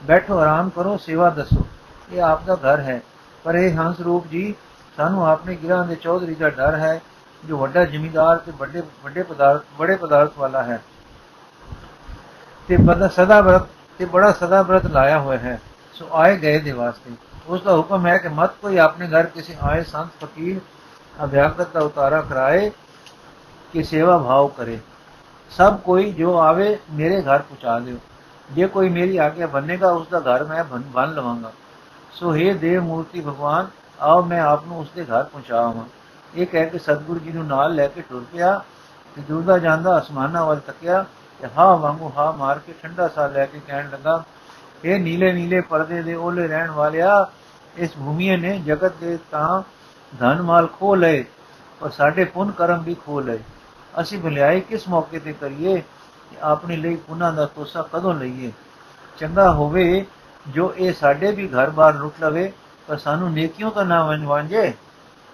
ਬੈਠੋ, 0.04 0.38
ਆਰਾਮ 0.38 0.70
ਕਰੋ, 0.70 0.96
ਸੇਵਾ 0.96 1.30
ਦੱਸੋ। 1.30 1.66
ਇਹ 2.12 2.22
ਆਪ 2.22 2.44
ਦਾ 2.44 2.54
ਘਰ 2.54 2.80
ਹੈ। 2.80 3.00
ਪਰ 3.44 3.54
ਇਹ 3.54 3.74
ਹੰਸ 3.74 4.00
ਰੂਪ 4.00 4.26
ਜੀ 4.26 4.54
ਸਾਨੂੰ 4.96 5.26
ਆਪਣੇ 5.28 5.56
ਗਿਰਾਂ 5.56 5.84
ਦੇ 5.84 5.94
ਚੌਧਰੀ 5.94 6.34
ਦਾ 6.34 6.50
ਡਰ 6.50 6.74
ਹੈ, 6.74 7.00
ਜੋ 7.44 7.58
ਵੱਡਾ 7.58 7.84
ਜ਼ਿਮੀਂਦਾਰ 7.84 8.36
ਤੇ 8.36 8.52
ਵੱਡੇ 8.52 8.82
ਵੱਡੇ 9.04 9.22
ਪਦਾਰਥ, 9.22 9.62
ਬੜੇ 9.78 9.96
ਪਦਾਰਥ 9.96 10.38
ਵਾਲਾ 10.38 10.62
ਹੈ। 10.62 10.82
ਤੇ 12.68 12.76
ਬੜਾ 12.76 13.08
ਸਦਾ 13.08 13.40
ਬਰਤ 13.40 13.62
ਤੇ 13.98 14.04
ਬੜਾ 14.04 14.32
ਸਦਾ 14.32 14.62
ਬਰਤ 14.62 14.86
ਲਾਇਆ 14.86 15.18
ਹੋਇਆ 15.18 15.38
ਹੈ। 15.38 15.60
ਸੋ 15.92 16.08
ਆਏ 16.12 16.36
ਗਏ 16.36 16.58
ਦੇ 16.58 16.72
ਵਾਸਤੇ। 16.72 17.10
ਉਸ 17.46 17.62
ਦਾ 17.62 17.72
ਹੁਕਮ 17.72 18.06
ਹੈ 18.06 18.18
ਕਿ 18.18 18.28
ਮਤ 18.28 18.50
ਕੋਈ 18.62 18.78
ਆਪਣੇ 18.78 19.08
ਘਰ 19.08 19.26
ਕਿਸੇ 19.26 19.56
ਆਏ 19.60 19.84
ਸੰਤ, 19.84 20.24
ਫਕੀਰ, 20.24 20.60
ਅਭਿਆਗਤ 21.24 21.72
ਦਾ 21.72 21.80
ਉਤਾਰਾ 21.80 22.22
ਕਰਾਏ, 22.22 22.70
ਕਿ 23.72 23.82
ਸੇਵਾ 23.82 24.18
ਭਾਵ 24.18 24.48
ਕਰੇ। 24.48 24.78
ਸਭ 25.50 25.78
ਕੋਈ 25.78 26.12
ਜੋ 26.12 26.38
ਆਵੇ, 26.38 26.78
ਮੇਰੇ 26.90 27.22
ਘਰ 27.22 27.38
ਪਹੁੰਚਾ 27.38 27.78
ਦਿਓ। 27.78 27.96
ਜੇ 28.50 28.66
ਕੋਈ 28.66 28.88
ਮੇਰੀ 28.88 29.16
ਆਗਿਆ 29.16 29.46
ਬੰਨੇਗਾ, 29.46 29.90
ਉਸ 29.90 30.08
ਦਾ 30.08 30.20
ਘਰ 30.20 30.44
ਮੈਂ 30.44 30.64
ਬਨ 30.64 31.14
ਲਵਾਂਗਾ। 31.14 31.52
ਸੋ 32.12 32.36
हे 32.36 32.54
ਦੇਵ 32.58 32.82
ਮੂਰਤੀ 32.82 33.20
ਭਗਵਾਨ 33.20 33.66
ਆਓ, 33.98 34.22
ਮੈਂ 34.22 34.40
ਆਪ 34.42 34.66
ਨੂੰ 34.66 34.78
ਉਸ 34.78 34.88
ਦੇ 34.96 35.04
ਘਰ 35.04 35.22
ਪਹੁੰਚਾਵਾਂ 35.22 35.84
ਇਹ 36.34 36.46
ਕਹਿ 36.46 36.66
ਕੇ 36.66 36.78
ਸਤਿਗੁਰੂ 36.78 37.18
ਜੀ 37.18 37.32
ਨੂੰ 37.32 37.46
ਨਾਲ 37.46 37.74
ਲੈ 37.74 37.86
ਕੇ 37.88 38.00
ਟੁਰ 38.00 38.24
ਪਿਆ 38.32 38.60
ਤੇ 39.16 39.22
ਦੁਰਦਾ 39.22 39.58
ਜਾਂਦਾ 39.58 39.98
ਅਸਮਾਨਾਂ 39.98 40.44
ਵੱਲ 40.46 40.60
ਤੱਕਿਆ 40.60 41.04
ਤੇ 41.40 41.48
ਹਾਂ 41.58 41.76
ਵਾਂਗੂ 41.76 42.10
ਹਾਂ 42.16 42.32
ਮਾਰ 42.32 42.58
ਕੇ 42.58 42.74
ਠੰਡਾ 42.82 43.08
ਸਾਹ 43.08 43.28
ਲੈ 43.28 43.46
ਕੇ 43.46 43.60
ਕਹਿਣ 43.66 43.90
ਲੱਗਾ, 43.90 44.22
ਇਹ 44.84 45.00
ਨੀਲੇ 45.00 45.32
ਨੀਲੇ 45.32 45.60
ਪਰਦੇ 45.60 46.02
ਦੇ 46.02 46.14
ਓਲੇ 46.14 46.46
ਰਹਿਣ 46.48 46.70
ਵਾਲਿਆ, 46.70 47.26
ਇਸ 47.76 47.90
ਭੂਮੀ 47.96 48.36
ਨੇ 48.36 48.58
ਜਗਤ 48.58 48.92
ਦੇ 49.00 49.18
ਤਾਂ 49.30 49.62
ਧਨ 50.12 50.42
ਮਾਲ 50.42 50.66
ਖੋ 50.66 50.94
ਲਏ, 50.94 51.24
ਪਰ 51.80 51.90
ਸਾਡੇ 51.90 52.24
ਪੁੰਨ 52.24 52.50
ਕਰਮ 52.50 52.82
ਵੀ 52.82 52.94
ਖੋ 52.94 53.20
ਲਏ। 53.20 53.38
ਅਸੀਂ 54.00 54.18
ਭਲਾਈ 54.20 54.60
ਕਿਸ 54.60 54.88
ਮੌਕੇ 54.88 55.18
ਤੇ 55.18 55.32
ਕਰੀਏ 55.32 55.76
ਕਿ 56.30 56.36
ਆਪਣੇ 56.42 56.76
ਲਈ 56.76 56.96
ਪੁੰਨਾਂ 56.96 57.32
ਦਾ 57.32 57.46
ਤੋਸਾ 57.46 57.82
ਕਦੋਂ 57.92 58.14
ਲਈਏ? 58.14 58.52
ਚੰਗਾ 59.18 59.50
ਹੋਵੇ 59.52 60.04
ਜੋ 60.48 60.74
ਇਹ 60.76 60.92
ਸਾਡੇ 60.92 61.30
ਵੀ 61.32 61.48
ਘਰ-ਬਾਰ 61.48 61.94
ਲੁੱਟ 61.94 62.20
ਲਵੇ 62.20 62.52
ਪਰ 62.88 62.96
ਸਾਨੂੰ 62.96 63.32
ਨੇਕੀਆਂ 63.32 63.70
ਤਾਂ 63.70 63.84
ਨਾ 63.84 64.06
ਵੰਜੇ 64.06 64.72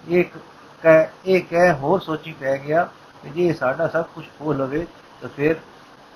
ਇੱਕ 0.07 0.33
ਕਹਿ 0.81 1.07
ਇਹ 1.25 1.41
ਕਹਿ 1.41 1.73
ਹੋਰ 1.73 1.99
ਸੋਚੀ 1.99 2.31
ਪੈ 2.31 2.57
ਗਿਆ 2.57 2.89
ਕਿ 3.23 3.29
ਜੇ 3.29 3.53
ਸਾਡਾ 3.53 3.87
ਸਭ 3.87 4.05
ਕੁਝ 4.15 4.25
ਖੋ 4.39 4.53
ਲਵੇ 4.53 4.87
ਤਾਂ 5.21 5.29
ਫਿਰ 5.29 5.55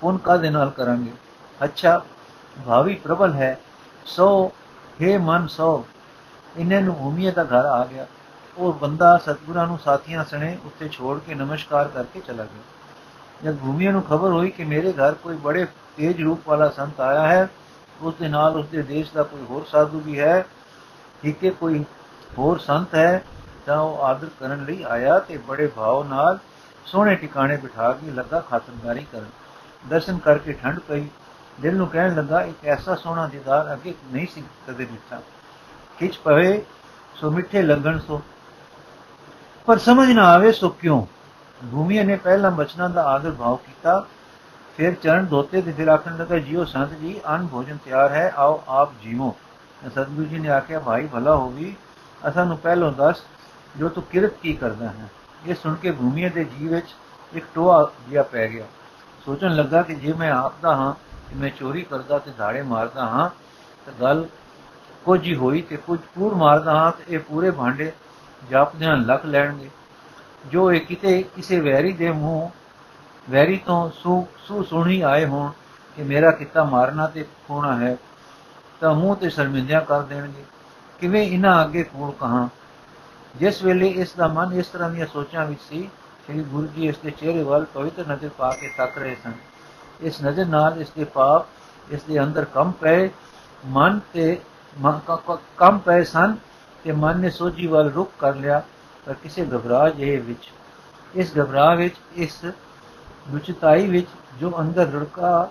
ਪੁੰਨ 0.00 0.18
ਕਾਦੇ 0.18 0.50
ਨਾਲ 0.50 0.70
ਕਰਾਂਗੇ? 0.70 1.10
ਅੱਛਾ, 1.64 2.02
ਭਾਵੀ 2.66 2.94
ਪ੍ਰਬਲ 2.94 3.32
ਹੈ। 3.32 3.58
ਸੋ 4.04 4.52
हे 5.02 5.20
ਮਨ 5.20 5.46
ਸੋ। 5.46 5.86
ਇਹਨਾਂ 6.56 6.80
ਨੂੰ 6.80 6.94
ਭੂਮੀਏ 6.94 7.30
ਦਾ 7.30 7.44
ਘਰ 7.44 7.64
ਆ 7.66 7.84
ਗਿਆ। 7.84 8.06
ਉਹ 8.58 8.72
ਬੰਦਾ 8.72 9.18
ਸਤਗੁਰਾਂ 9.18 9.66
ਨੂੰ 9.66 9.78
ਸਾਥੀਆਂ 9.78 10.24
ਸਣੇ 10.24 10.58
ਉੱਤੇ 10.64 10.88
ਛੋੜ 10.88 11.20
ਕੇ 11.20 11.34
ਨਮਸਕਾਰ 11.34 11.88
ਕਰਕੇ 11.88 12.20
ਚਲਾ 12.20 12.44
ਗਿਆ। 12.44 12.62
ਜਦ 13.44 13.58
ਭੂਮੀਏ 13.58 13.90
ਨੂੰ 13.90 14.02
ਖਬਰ 14.02 14.28
ਹੋਈ 14.28 14.50
ਕਿ 14.50 14.64
ਮੇਰੇ 14.64 14.92
ਘਰ 14.92 15.14
ਕੋਈ 15.14 15.36
ਬੜੇ 15.36 15.66
ਤੇਜ 15.96 16.22
ਰੂਪ 16.22 16.48
ਵਾਲਾ 16.48 16.68
ਸੰਤ 16.68 17.00
ਆਇਆ 17.00 17.26
ਹੈ, 17.26 17.48
ਉਸ 18.00 18.14
ਦੇ 18.14 18.28
ਨਾਲ 18.28 18.56
ਉਸ 18.56 18.66
ਦੇ 18.66 18.82
ਦੇਸ਼ 18.82 19.12
ਦਾ 19.12 19.22
ਕੋਈ 19.22 19.44
ਹੋਰ 19.50 19.64
ਸਾਧੂ 19.64 20.00
ਵੀ 20.00 20.20
ਹੈ 20.20 20.46
ਠੀਕ 21.22 21.44
ਹੈ 21.44 21.50
ਕੋਈ 21.50 21.84
ਹੋਰ 22.38 22.58
ਸੰਤ 22.58 22.94
ਹੈ, 22.94 23.22
ਤਾਂ 23.66 23.80
ਉਹ 23.80 24.02
ਆਦਰ 24.02 24.28
ਕਰਨ 24.40 24.64
ਲਈ 24.64 24.82
ਆਇਆ 24.82 25.18
ਤੇ 25.18 25.36
ਬੜੇ 25.36 25.66
ਭਾਵ 25.66 26.08
ਨਾਲ 26.08 26.38
ਸੋਹਣੇ 26.86 27.14
ਟਿਕਾਣੇ 27.16 27.56
ਬਿਠਾ 27.56 27.92
ਕੇ 27.92 28.10
ਲੱਗਾ 28.10 28.40
ਖਾਤਰਦਾਰੀ 28.40 29.06
ਕਰਨ। 29.12 29.26
ਦਰਸ਼ਨ 29.88 30.18
ਕਰਕੇ 30.18 30.52
ਠੰਡ 30.52 30.78
ਪਈ। 30.78 31.08
ਦਿਲ 31.60 31.76
ਨੂੰ 31.76 31.88
ਕਹਿਣ 31.88 32.14
ਲੱਗਾ, 32.14 32.42
ਇੱਕ 32.42 32.66
ਐਸਾ 32.66 32.94
ਸੋਹਣਾ 32.94 33.26
ਦੀਦਾਰ 33.26 33.72
ਅੱਗੇ 33.72 33.94
ਨਹੀਂ 34.12 34.26
ਸੀ 34.34 34.44
ਕਦੇ 34.68 34.84
ਦਿੱਤਾ। 34.84 35.22
ਖਿੱਚ 35.98 36.16
ਪਵੇ 36.16 36.64
ਸੋ 37.14 37.30
ਮਿੱਠੇ 37.30 37.62
ਲੱਗਣ 37.62 37.98
ਸੋ। 37.98 38.22
ਪਰ 39.66 39.78
ਸਮਝ 39.78 40.10
ਨਾ 40.10 40.24
ਆਵੇ 40.24 40.52
ਸੋ 40.52 40.68
ਕਿਉਂ? 40.68 41.06
ਭੂਮੀ 41.70 42.02
ਨੇ 42.02 42.16
ਪਹਿਲਾਂ 42.16 42.50
ਬਚਨਾਂ 42.50 42.90
ਦਾ 42.90 43.04
ਆਦਰ 43.04 43.30
ਭਾਵ 43.30 43.56
ਕੀਤਾ। 43.56 44.06
ਫਿਰ 44.76 44.94
ਚਰਨ 44.94 45.26
ਧੋਤੇ 45.26 45.62
ਤੇ 45.62 45.72
ਫਿਰ 45.72 45.88
ਆਖਣ 45.88 46.16
ਲੱਗਾ, 46.16 46.38
ਜੀਓ 46.38 46.64
ਸੰਤ 46.64 46.90
ਜੀ, 46.90 47.20
ਅਨ 47.34 47.46
ਭੋਜਨ 47.46 47.78
ਤਿਆਰ 47.84 48.12
ਹੈ, 48.12 48.32
ਆਓ 48.36 48.62
ਆਪ 48.68 48.92
ਜੀਵੋ। 49.02 49.36
ਸਤਿਗੁਰੂ 49.84 50.24
ਜੀ 50.24 50.38
ਨੇ 50.38 50.48
ਆਖਿਆ 50.48 50.78
ਭਾਈ 50.80 51.06
ਭਲਾ 51.06 51.34
ਹੋਵੀ 51.36 51.74
ਅਸਾਂ 52.28 52.44
ਨੂੰ 52.46 52.56
ਪਹਿਲੋਂ 52.58 52.92
ਦੱਸ, 52.92 53.22
ਜੋ 53.78 53.88
ਤੂੰ 53.88 54.02
ਕਿਰਤ 54.02 54.32
ਕੀ 54.42 54.52
ਕਰਦਾ 54.52 54.88
ਹੈ। 54.88 55.08
ਇਹ 55.46 55.54
ਸੁਣ 55.54 55.74
ਕੇ 55.74 55.90
ਭੂਮੀ 55.90 56.28
ਦੇ 56.28 56.44
ਜੀਵ 56.44 56.70
ਵਿੱਚ 56.70 56.94
ਇੱਕ 57.32 57.46
ਟੋਆ 57.54 57.90
ਜਿਹਾ 58.10 58.22
ਪੈ 58.22 58.46
ਗਿਆ। 58.48 58.64
ਸੋਚਣ 59.24 59.54
ਲੱਗਾ 59.54 59.82
ਕਿ 59.82 59.94
ਜੇ 59.94 60.12
ਮੈਂ 60.12 60.30
ਆਪਦਾ 60.32 60.74
ਹਾਂ 60.76 60.92
ਕਿ 61.28 61.34
ਮੈਂ 61.34 61.50
ਚੋਰੀ 61.50 61.82
ਕਰਦਾ 61.82 62.18
ਤੇ 62.18 62.30
ਧਾੜੇ 62.38 62.62
ਮਾਰਦਾ 62.62 63.06
ਹਾਂ, 63.06 63.28
ਤਾਂ 63.86 63.92
ਗੱਲ 64.00 64.26
ਕੁਝ 65.04 65.20
ਹੀ 65.24 65.34
ਹੋਈ 65.34 65.62
ਤੇ 65.62 65.76
ਕੁਝ 65.76 65.98
ਪੂਰ 66.14 66.34
ਮਾਰਦਾ 66.34 66.74
ਹਾਂ 66.74 66.92
ਤੇ 66.92 67.04
ਇਹ 67.08 67.18
ਪੂਰੇ 67.18 67.50
ਭਾਂਡੇ 67.50 67.92
ਜਾਪਦਿਆਂ 68.50 68.96
ਲੱਖ 68.96 69.26
ਲੈਣਗੇ। 69.26 69.70
ਜੋ 70.46 70.72
ਇਹ 70.72 70.80
ਕਿਤੇ 70.80 71.22
ਕਿਸੇ 71.36 71.60
ਵੈਰੀ 71.60 71.92
ਦੇ 71.92 72.10
ਮੂੰਹ, 72.10 72.50
ਵੈਰੀ 73.30 73.56
ਤੋਂ 73.56 73.90
ਸੂ 73.90 74.26
ਸੂ, 74.38 74.62
ਸੁਣੀ 74.62 75.00
ਆਏ 75.00 75.26
ਹੋਣ 75.26 75.50
ਕਿ 75.96 76.02
ਮੇਰਾ 76.02 76.30
ਕਿੱਤਾ 76.30 76.64
ਮਾਰਨਾ 76.64 77.06
ਤੇ 77.06 77.24
ਖੋਣਾ 77.48 77.76
ਹੈ 77.76 77.96
ਤਾਂ 78.80 78.94
ਮੂੰਹ 78.94 79.16
ਤੇ 79.16 79.30
ਸ਼ਰਮਿੰਦਿਆ 79.30 79.80
ਕਰ 79.80 80.02
ਦੇਣਗੇ। 80.02 80.44
ਕਿਵੇਂ 81.00 81.22
ਇਹਨਾਂ 81.22 81.62
ਅੱਗੇ 81.64 81.82
ਕੋਲ 81.82 82.12
ਕਹਾ? 82.20 82.48
ਜਿਸ 83.34 83.62
ਵੇਲੇ 83.62 83.88
ਇਸ 84.02 84.12
ਦਾ 84.12 84.26
ਮਨ 84.28 84.52
ਇਸ 84.52 84.66
ਤਰ੍ਹਾਂ 84.66 84.90
ਦੀਆਂ 84.90 85.06
ਸੋਚਾਂ 85.06 85.46
ਵਿੱਚ 85.46 85.60
ਸੀ, 85.68 85.88
ਸ੍ਰੀ 86.26 86.42
ਗੁਰੂ 86.42 86.66
ਜੀ 86.66 86.86
ਇਸ 86.88 86.98
ਦੇ 86.98 87.10
ਚਿਹਰੇ 87.10 87.42
ਵੱਲ 87.42 87.64
ਪਵਿੱਤਰ 87.74 88.06
ਨਜ਼ਰ 88.08 88.28
ਪਾ 88.38 88.50
ਕੇ 88.50 88.68
ਤੱਕ 88.78 88.98
ਰਹੇ 88.98 89.16
ਸਨ। 89.24 89.32
ਇਸ 90.00 90.22
ਨਜ਼ਰ 90.22 90.46
ਨਾਲ 90.46 90.80
ਇਸ 90.80 90.90
ਦੇ 90.96 91.04
ਪਾਪ 91.04 91.92
ਇਸ 91.92 92.02
ਦੇ 92.02 92.22
ਅੰਦਰ 92.22 92.44
ਕੰਮ 92.44 92.72
ਪਏ, 92.80 93.08
ਮਨ 93.66 94.00
ਤੇ 94.12 94.38
ਕੰਮ 95.56 95.78
ਪਏ 95.78 96.04
ਸਨ 96.04 96.36
ਤੇ 96.84 96.92
ਮਨ 96.92 97.20
ਨੇ 97.20 97.30
ਸੋਝੀ 97.30 97.66
ਵੱਲ 97.66 97.90
ਰੁਕ 97.90 98.10
ਕਰ 98.18 98.34
ਲਿਆ, 98.34 98.62
ਪਰ 99.06 99.14
ਕਿਸੇ 99.14 99.44
ਘਬਰਾ 99.44 99.88
ਜਿਹੇ 99.88 100.16
ਵਿੱਚ। 100.18 100.50
ਇਸ 101.14 101.32
ਘਬਰਾ 101.38 101.74
ਵਿੱਚ, 101.74 101.94
ਇਸ 102.14 102.44
ਦੁਚਤਾਈ 103.30 103.86
ਵਿੱਚ 103.86 104.08
ਜੋ 104.40 104.52
ਅੰਦਰ 104.60 104.86
ਰੜਕਾ 104.86 105.50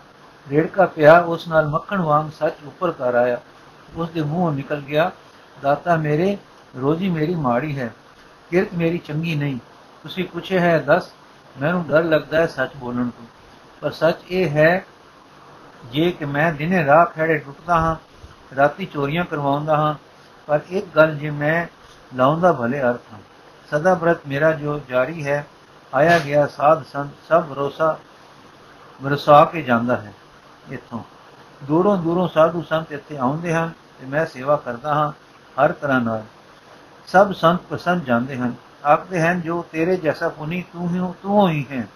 ਰੇੜਕਾ 0.51 0.85
ਪਿਆ, 0.85 1.19
ਉਸ 1.19 1.47
ਨਾਲ 1.47 1.67
ਮੱਖਣ 1.67 2.01
ਵਾਂਗ 2.01 2.31
ਸੱਚ 2.31 2.53
ਉੱਪਰ 2.65 2.91
ਕਰ 2.91 3.15
ਆਇਆ। 3.15 3.41
ਉਸ 3.95 4.09
ਦੇ 4.09 4.21
ਮੂੰਹੋਂ 4.21 4.51
ਨਿਕਲ 4.51 4.81
ਗਿਆ, 4.81 5.11
ਦਾਤਾ 5.61 5.95
ਮੇਰੇ, 5.95 6.37
ਰੋਜ਼ੀ 6.77 7.09
ਮੇਰੀ 7.09 7.35
ਮਾੜੀ 7.35 7.79
ਹੈ, 7.79 7.93
ਕਿਰਤ 8.49 8.67
ਮੇਰੀ 8.73 8.97
ਚੰਗੀ 8.97 9.35
ਨਹੀਂ। 9.35 9.59
ਤੁਸੀਂ 10.03 10.25
ਪੁੱਛੇ 10.25 10.59
ਹੈ, 10.59 10.79
ਦੱਸ, 10.79 11.11
ਮੈਨੂੰ 11.61 11.87
ਡਰ 11.87 12.03
ਲੱਗਦਾ 12.03 12.37
ਹੈ 12.37 12.47
ਸੱਚ 12.47 12.71
ਬੋਲਣ 12.75 13.09
ਤੋਂ। 13.09 13.25
ਪਰ 13.81 13.91
ਸੱਚ 13.91 14.17
ਇਹ 14.29 14.49
ਹੈ, 14.49 14.85
ਜੇ 15.85 16.11
ਕਿ 16.11 16.25
ਮੈਂ 16.25 16.53
ਦਿਨੇ 16.53 16.85
ਰਾਹ 16.85 17.05
ਖੜੇ 17.05 17.37
ਟੁੱਟਦਾ 17.37 17.75
ਹਾਂ, 17.75 17.95
ਰਾਤੀ 18.55 18.85
ਚੋਰੀਆਂ 18.85 19.25
ਕਰਵਾਉਂਦਾ 19.25 19.77
ਹਾਂ, 19.77 19.95
ਪਰ 20.47 20.59
ਇੱਕ 20.69 20.85
ਗੱਲ 20.95 21.15
ਜੇ 21.15 21.29
ਮੈਂ 21.29 21.67
ਲਾਉਂਦਾ 22.15 22.53
ਭਲੇ 22.53 22.81
ਅਰਥ 22.81 23.13
ਹਾਂ। 23.13 23.19
ਸਦਾ 23.71 23.93
ਬ੍ਰਤ 23.93 24.17
ਮੇਰਾ 24.27 24.51
ਜੋ 24.51 24.81
ਜਾਰੀ 24.89 25.25
ਹੈ, 25.27 25.47
ਆਇਆ 25.93 26.19
ਗਿਆ 26.19 26.47
ਸਾਧ 26.47 26.83
ਸੰਤ 26.83 27.11
ਸਭ 27.27 27.43
ਰੋਸਾ 27.51 27.99
ਵਰਸਾ 29.01 29.45
ਕੇ 29.45 29.61
ਜਾਂਦਾ 29.61 29.95
ਹੈ। 29.95 30.13
ਇੱਥੋਂ। 30.71 31.03
ਦੂਰੋਂ 31.63 31.97
ਦੂਰੋਂ 31.97 32.27
ਸਾਧੂ 32.27 32.61
ਸੰਤ 32.61 32.91
ਇੱਥੇ 32.91 33.17
ਆਉਂਦੇ 33.17 33.53
ਹਨ 33.53 33.71
ਤੇ 33.99 34.05
ਮੈਂ 34.05 34.25
ਸੇਵਾ 34.25 34.55
ਕਰਦਾ 34.55 34.93
ਹਾਂ 34.93 35.11
ਹਰ 35.57 35.71
ਤਰ੍ਹਾਂ 35.71 36.01
ਨਾਲ। 36.01 36.23
ਸਭ 37.07 37.31
ਸੰਤ 37.31 37.59
ਪਸੰਦ 37.69 38.03
ਜਾਂਦੇ 38.03 38.37
ਹਨ। 38.37 38.53
ਆਖਦੇ 38.85 39.21
ਹਨ, 39.21 39.41
ਜੋ 39.41 39.65
ਤੇਰੇ 39.71 39.97
ਜੈਸਾ 39.97 40.29
ਪੁਨੀ 40.29 40.63
ਤੂੰ 40.73 40.89
ਹੀ 40.89 41.13
ਤੂੰ 41.23 41.49
ਹੀ 41.49 41.65
ਹੈ। 41.71 41.87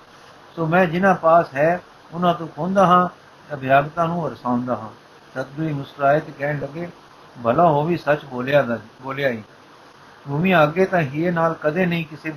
ਸੋ 0.56 0.66
ਮੈਂ 0.66 0.86
ਜਿਨ੍ਹਾਂ 0.86 1.16
ਪਾਸ 1.16 1.46
ਹੈ, 1.56 1.82
ਉਹਨਾਂ 2.14 2.34
ਤੋਂ 2.34 2.48
ਖੁੰਦਾ 2.48 2.86
ਹਾਂ, 2.86 3.08
ਅਭਿਆਗਤਾ 3.54 4.06
ਨੂੰ 4.06 4.22
ਵਰਸਾਉਂਦਾ 4.22 4.76
ਹਾਂ। 4.76 4.90
ਸਤਿਗੁਰੂ 5.34 5.76
ਮੁਸਕਰਾਏ 5.76 6.20
ਤੇ 6.20 6.32
ਕਹਿਣ 6.32 6.60
ਲੱਗੇ, 6.60 6.90
ਭਲਾ 7.44 7.64
ਹੋ 7.64 7.84
ਵੀ 7.84 7.98
ਸੱਚ 7.98 8.26
ਬੋਲਿਆ 8.26 8.62
ਦਾ 8.62 8.80
ਬੋਲਿਆ 9.02 9.30
ਹੀ 9.30 9.44
ਭੂਮੀ 10.28 10.64
ਅੱਗੇ 10.64 10.86
ਤਾਂ 10.86 11.00
ਹੀ 11.00 11.32
ਨਾਲ 11.32 11.54
ਕਦੇ 11.54 11.86
ਨਹੀਂ 11.86 12.06
ਕਿਸੇ 12.06 12.34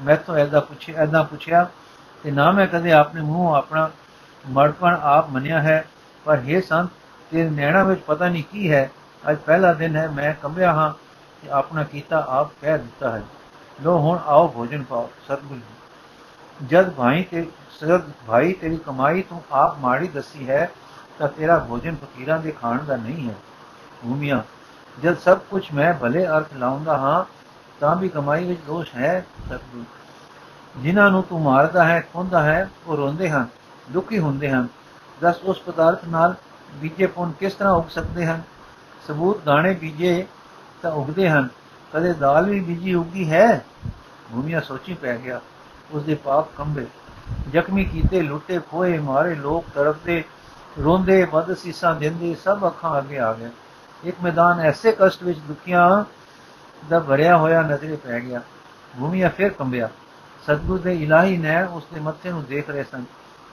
ਮੈਂ 0.00 0.16
ਤੋਂ 0.16 0.36
ਐਦਾ 0.36 0.60
ਪੁੱਛਿਆ 0.60 1.02
ਐਦਾ 1.02 1.22
ਪੁੱਛਿਆ, 1.22 1.70
ਤੇ 2.22 2.30
ਨਾ 2.30 2.50
ਮੈਂ 2.50 2.66
ਕਦੇ 2.66 2.92
ਆਪਣੇ 2.92 3.20
ਮੂੰਹ 3.20 3.54
ਆਪਣਾ 3.54 3.90
ਮੜਪਣ 4.46 4.96
ਆਪ 5.02 5.30
ਮੰਨਿਆ 5.30 5.60
ਹੈ, 5.62 5.84
ਪਰ 6.24 6.40
ਇਹ 6.46 6.62
ਸੰਤ 6.62 6.90
ਤੇ 7.30 7.50
ਨੈਣਾ 7.50 7.82
ਵਿੱਚ 7.82 8.00
ਪਤਾ 8.00 8.28
ਨਹੀਂ 8.28 8.44
ਕੀ 8.52 8.70
ਹੈ। 8.70 8.90
ਅੱਜ 9.30 9.38
ਪਹਿਲਾ 9.38 9.72
ਦਿਨ 9.72 9.96
ਹੈ, 9.96 10.08
ਮੈਂ 10.08 10.34
ਕੰਬਿਆ 10.42 10.72
ਹਾਂ 10.72 10.92
ਕਿ 11.42 11.50
ਆਪਣਾ 11.50 11.82
ਕੀਤਾ 11.82 12.24
ਆਪ 12.28 12.50
ਕਹਿ 12.60 12.78
ਦਿੱਤਾ 12.78 13.10
ਹੈ। 13.10 13.22
ਲੋ 13.82 13.98
ਹੁਣ 13.98 14.18
ਆਓ 14.26 14.48
ਭੋਜਨ 14.48 14.82
ਪਾਓ, 14.82 15.10
ਸਤਿਗੁਰੂ 15.24 16.66
ਜਦ 16.66 16.90
ਭਾਈ 16.90 17.22
ਤੇ 17.22 17.48
ਸਦ 17.80 18.02
ਭਾਈ 18.26 18.52
ਤੇਰੀ 18.52 18.76
ਕਮਾਈ 18.76 19.22
ਤੂੰ 19.22 19.42
ਆਪ 19.52 19.78
ਮਾੜੀ 19.78 20.08
ਦੱਸੀ 20.08 20.48
ਹੈ, 20.48 20.70
ਤਾਂ 21.18 21.28
ਤੇਰਾ 21.28 21.58
ਭੋਜਨ 21.58 21.96
ਫਕੀਰਾਂ 21.96 22.38
ਦੇ 22.38 22.50
ਖਾਣ 22.50 22.78
ਦਾ 22.78 22.96
ਨਹੀਂ 22.96 23.28
ਹੈ। 23.28 23.34
ਭੂਮੀਆਂ, 24.02 24.42
ਜਦ 25.02 25.18
ਸਭ 25.18 25.38
ਕੁਝ 25.50 25.72
ਮੈਂ 25.72 25.94
ਭਲੇ 25.94 26.26
ਅਰਥ 26.26 26.54
ਲਾਉਂਦਾ 26.54 26.96
ਹਾਂ, 26.96 27.24
ਤਾਂ 27.80 27.96
ਵੀ 27.96 28.08
ਕਮਾਈ 28.08 28.44
ਵਿੱਚ 28.44 28.60
ਦੋਸ਼ 28.60 28.94
ਹੈ, 28.96 29.26
ਸਤਿਗੁਰੂ। 29.46 29.84
ਜਿਨ੍ਹਾਂ 30.76 31.10
ਨੂੰ 31.10 31.22
ਤੂੰ 31.22 31.40
ਮਾਰਦਾ 31.42 31.84
ਹੈ, 31.84 32.00
ਖੁੰਦਾ 32.00 32.42
ਹੈ, 32.42 32.70
ਉਹ 32.86 32.96
ਰੋਂਦੇ 32.96 33.30
ਹਨ। 33.30 33.46
ਦੁਖੀ 33.90 34.18
ਹੁੰਦੇ 34.18 34.50
ਹਨ। 34.50 34.68
ਦਸ 35.22 35.36
ਉਸ 35.42 35.60
ਪਦਾਰਥ 35.60 36.04
ਨਾਲ 36.08 36.34
ਬੀਜੇ 36.74 37.06
ਪੁੰਨ 37.06 37.32
ਕਿਸ 37.32 37.54
ਤਰ੍ਹਾਂ 37.54 37.74
ਉਗ 37.74 37.88
ਸਕਦੇ 37.88 38.26
ਹਨ? 38.26 38.42
ਸਬੂਤ 39.08 39.42
ਦਾਣੇ 39.42 39.74
ਬੀਜੇ 39.74 40.26
ਤਾਂ 40.82 40.92
ਉਗਦੇ 40.92 41.30
ਹਨ। 41.30 41.48
ਕਦੇ 41.92 42.12
ਦਾਲ 42.12 42.50
ਵੀ 42.50 42.60
ਬੀਜੀ 42.60 42.94
ਉਗੀ 42.94 43.30
ਹੈ? 43.30 43.64
ਭੂਮੀਆ 44.32 44.60
ਸੋਚੀ 44.60 44.94
ਪੈ 44.94 45.16
ਗਿਆ। 45.16 45.40
ਉਸ 45.90 46.02
ਦੇ 46.02 46.14
ਪਾਪ 46.14 46.56
ਕੰਬੇ। 46.56 46.86
ਜ਼ਖਮੀ 47.52 47.84
ਕੀਤੇ, 47.84 48.22
ਲੁੱਟੇ, 48.22 48.60
ਖੋਏ, 48.70 48.98
ਮਾਰੇ, 48.98 49.34
ਲੋਕ 49.34 49.64
ਤਰਫਦੇ 49.74 50.24
ਰੋਂਦੇ 50.82 51.24
ਬਦ 51.24 51.56
ਸੀਸਾਂ 51.56 51.94
ਦਿੰਦੇ, 51.94 52.34
ਸਭ 52.34 52.66
ਅੱਖਾਂ 52.66 52.98
ਅੱਗੇ 52.98 53.18
ਆ 53.18 53.32
ਗਏ। 53.32 53.50
ਇੱਕ 54.04 54.16
ਮੈਦਾਨ 54.22 54.60
ਐਸੇ 54.60 54.96
ਕਸ਼ਟ 55.00 55.22
ਵਿੱਚ 55.22 55.38
ਦੁਖੀਆਂ 55.38 56.04
ਦਾ 56.88 57.00
ਭਰਿਆ 57.00 57.36
ਹੋਇਆ 57.36 57.62
ਨਜ਼ਰੇ 57.62 57.96
ਪੈ 57.96 58.20
ਗਿਆ। 58.20 58.40
ਭੂਮੀਆ 58.98 59.28
ਫਿਰ 59.28 59.48
ਕੰਬਿਆ। 59.48 59.88
ਸਤਗੁਰ 60.42 60.78
ਦੇ 60.78 61.02
ਇਲਾਹੀ 61.02 61.36
ਨੈਣ 61.36 61.66
ਉਸ 61.66 61.82
ਦੇ 61.94 62.00
ਮੱਥੇ 62.00 62.30
ਨੂੰ 62.30 62.44
ਦੇਖ 62.44 62.70
ਰਹੇ 62.70 62.84
ਸਨ। 62.84 63.04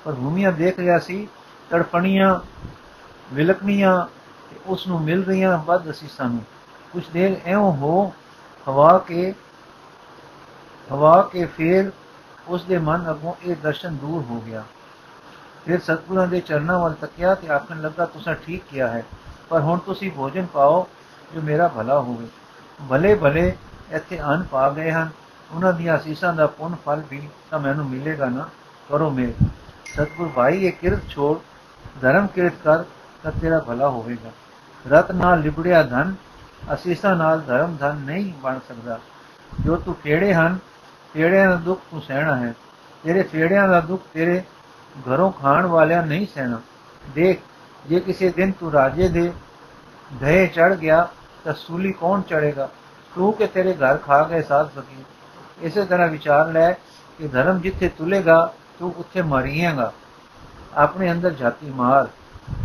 ਪਰ 0.05 0.13
ਭੂਮੀਆ 0.13 0.51
ਦੇਖ 0.51 0.79
ਰਿਹਾ 0.79 0.97
ਸੀ, 0.99 1.27
ਤੜਫਣੀਆਂ 1.69 2.39
ਵਿਲਕਣੀਆਂ 3.33 4.05
ਉਸ 4.65 4.87
ਨੂੰ 4.87 5.01
ਮਿਲ 5.01 5.23
ਰਹੀਆਂ 5.23 5.57
ਵੱਧ 5.57 5.89
ਅਸੀਸਾਂ 5.89 6.29
ਨੂੰ। 6.29 6.43
ਕੁਝ 6.93 7.03
ਦੇਰ 7.13 7.39
ਐਉਂ 7.45 7.71
ਹੋ 7.77 8.13
ਹਵਾ 8.67 8.97
ਕੇ 9.07 9.33
ਹਵਾ 10.87 11.21
ਕੇ 11.31 11.45
ਫੇਰ 11.45 11.91
ਉਸ 12.47 12.63
ਦੇ 12.63 12.77
ਮਨ 12.77 13.09
ਅਗੋਂ 13.11 13.33
ਇਹ 13.43 13.55
ਦਰਸ਼ਨ 13.55 13.95
ਦੂਰ 13.95 14.23
ਹੋ 14.29 14.39
ਗਿਆ। 14.41 14.63
ਫਿਰ 15.65 15.79
ਸਤਗੁਰਾਂ 15.79 16.27
ਦੇ 16.27 16.39
ਚਰਨਾਂ 16.39 16.79
ਵੱਲ 16.79 16.93
ਤੱਕਿਆ 16.93 17.33
ਤੇ 17.35 17.49
ਆਖਣ 17.49 17.81
ਲੱਗਾ, 17.81 18.05
ਤੁਸੀਂ 18.05 18.35
ਠੀਕ 18.45 18.63
ਕਿਹਾ 18.71 18.87
ਹੈ, 18.87 19.03
ਪਰ 19.49 19.61
ਹੁਣ 19.61 19.79
ਤੁਸੀਂ 19.79 20.11
ਭੋਜਨ 20.11 20.45
ਪਾਓ 20.45 20.87
ਜੋ 21.33 21.41
ਮੇਰਾ 21.41 21.67
ਭਲਾ 21.67 21.99
ਹੋਵੇ। 21.99 22.27
ਭਲੇ 22.89 23.15
ਭਲੇ 23.15 23.53
ਇੱਥੇ 23.91 24.19
ਅੰਨ 24.23 24.43
ਪਾ 24.43 24.69
ਗਏ 24.69 24.91
ਹਨ। 24.91 25.09
ਉਹਨਾਂ 25.51 25.73
ਦੀਆਂ 25.73 25.97
ਅਸੀਸਾਂ 25.97 26.33
ਦਾ 26.33 26.47
ਪੁੰਨ 26.47 26.75
ਫਲ 26.85 27.03
ਵੀ 27.09 27.27
ਤਾਂ 27.49 27.59
ਮੈਨੂੰ 27.59 27.89
ਮਿਲੇਗਾ 27.89 28.29
ਨਾ, 28.29 28.47
ਕਰੋ 28.89 29.09
ਮੇਰ 29.11 29.33
ਸਤਗੁਰ 29.95 30.27
ਭਾਈ 30.27 30.65
ਇਹ 30.65 30.71
ਕਿਰਤ 30.71 31.09
ਛੋੜ 31.09 31.37
ਧਰਮ 32.01 32.27
ਕਿਰਤ 32.27 32.53
ਕਰ 32.63 32.83
ਤਾਂ 33.23 33.31
ਤੇਰਾ 33.31 33.59
ਭਲਾ 33.59 33.89
ਹੋਵੇਗਾ 33.89 34.31
ਰਤ 34.85 35.11
ਨਾਲ 35.11 35.41
ਲਿਬੜਿਆ 35.41 35.81
ਧਨ 35.83 36.13
ਅਸੀਸਾਂ 36.73 37.15
ਨਾਲ 37.15 37.41
ਧਰਮ 37.41 37.75
ਧਨ 37.75 37.97
ਨਹੀਂ 37.97 38.31
ਬਣ 38.43 38.59
ਸਕਦਾ 38.69 38.99
ਜੋ 39.59 39.75
ਤੂੰ 39.75 39.93
ਫੇੜੇ 40.03 40.33
ਹਨ 40.33 40.57
ਫੇੜਿਆਂ 41.13 41.47
ਦਾ 41.49 41.55
ਦੁੱਖ 41.55 41.81
ਤੂੰ 41.91 42.01
ਸਹਿਣਾ 42.01 42.35
ਹੈ 42.35 42.53
ਤੇਰੇ 43.03 43.23
ਫੇੜਿਆਂ 43.23 43.67
ਦਾ 43.67 43.79
ਦੁੱਖ 43.81 44.01
ਤੇਰੇ 44.13 44.41
ਘਰੋਂ 44.95 45.31
ਖਾਣ 45.31 45.65
ਵਾਲਿਆਂ 45.65 46.01
ਨਹੀਂ 46.03 46.27
ਸਹਿਣਾ 46.35 46.59
ਦੇਖ 47.15 47.39
ਜੇ 47.85 47.99
ਕਿਸੇ 47.99 48.29
ਦਿਨ 48.29 48.51
ਤੂੰ 48.51 48.71
ਰਾਜੇ 48.71 49.07
ਦੇ 49.09 49.31
ਧਏ 50.11 50.45
ਚੜ 50.47 50.73
ਗਿਆ 50.73 51.07
ਤਾਂ 51.45 51.53
ਸੂਲੀ 51.53 51.91
ਕੌਣ 51.91 52.21
ਚੜੇਗਾ 52.21 52.69
ਤੂੰ 53.11 53.31
ਕਿ 53.33 53.47
ਤੇਰੇ 53.47 53.73
ਘਰ 53.73 53.97
ਖਾ 53.97 54.23
ਗਏ 54.23 54.41
ਸਾਧ 54.41 54.69
ਫਕੀਰ 54.69 55.65
ਇਸੇ 55.65 55.85
ਤਰ੍ਹਾਂ 55.85 56.07
ਵਿਚਾਰ 56.07 56.51
ਲੈ 56.51 56.71
ਕਿ 57.19 57.27
ਧਰਮ 57.27 57.59
ਜਿੱਥੇ 57.59 57.89
ਤੁਲੇਗਾ 57.89 58.53
ਤੂੰ 58.79 58.93
ਉੱਥੇ 58.97 59.21
ਮਰੀਏਗਾ। 59.21 59.93
ਆਪਣੇ 60.75 61.11
ਅੰਦਰ 61.11 61.29
ਜਾਤੀ 61.29 61.69
ਮਾਰ। 61.69 62.07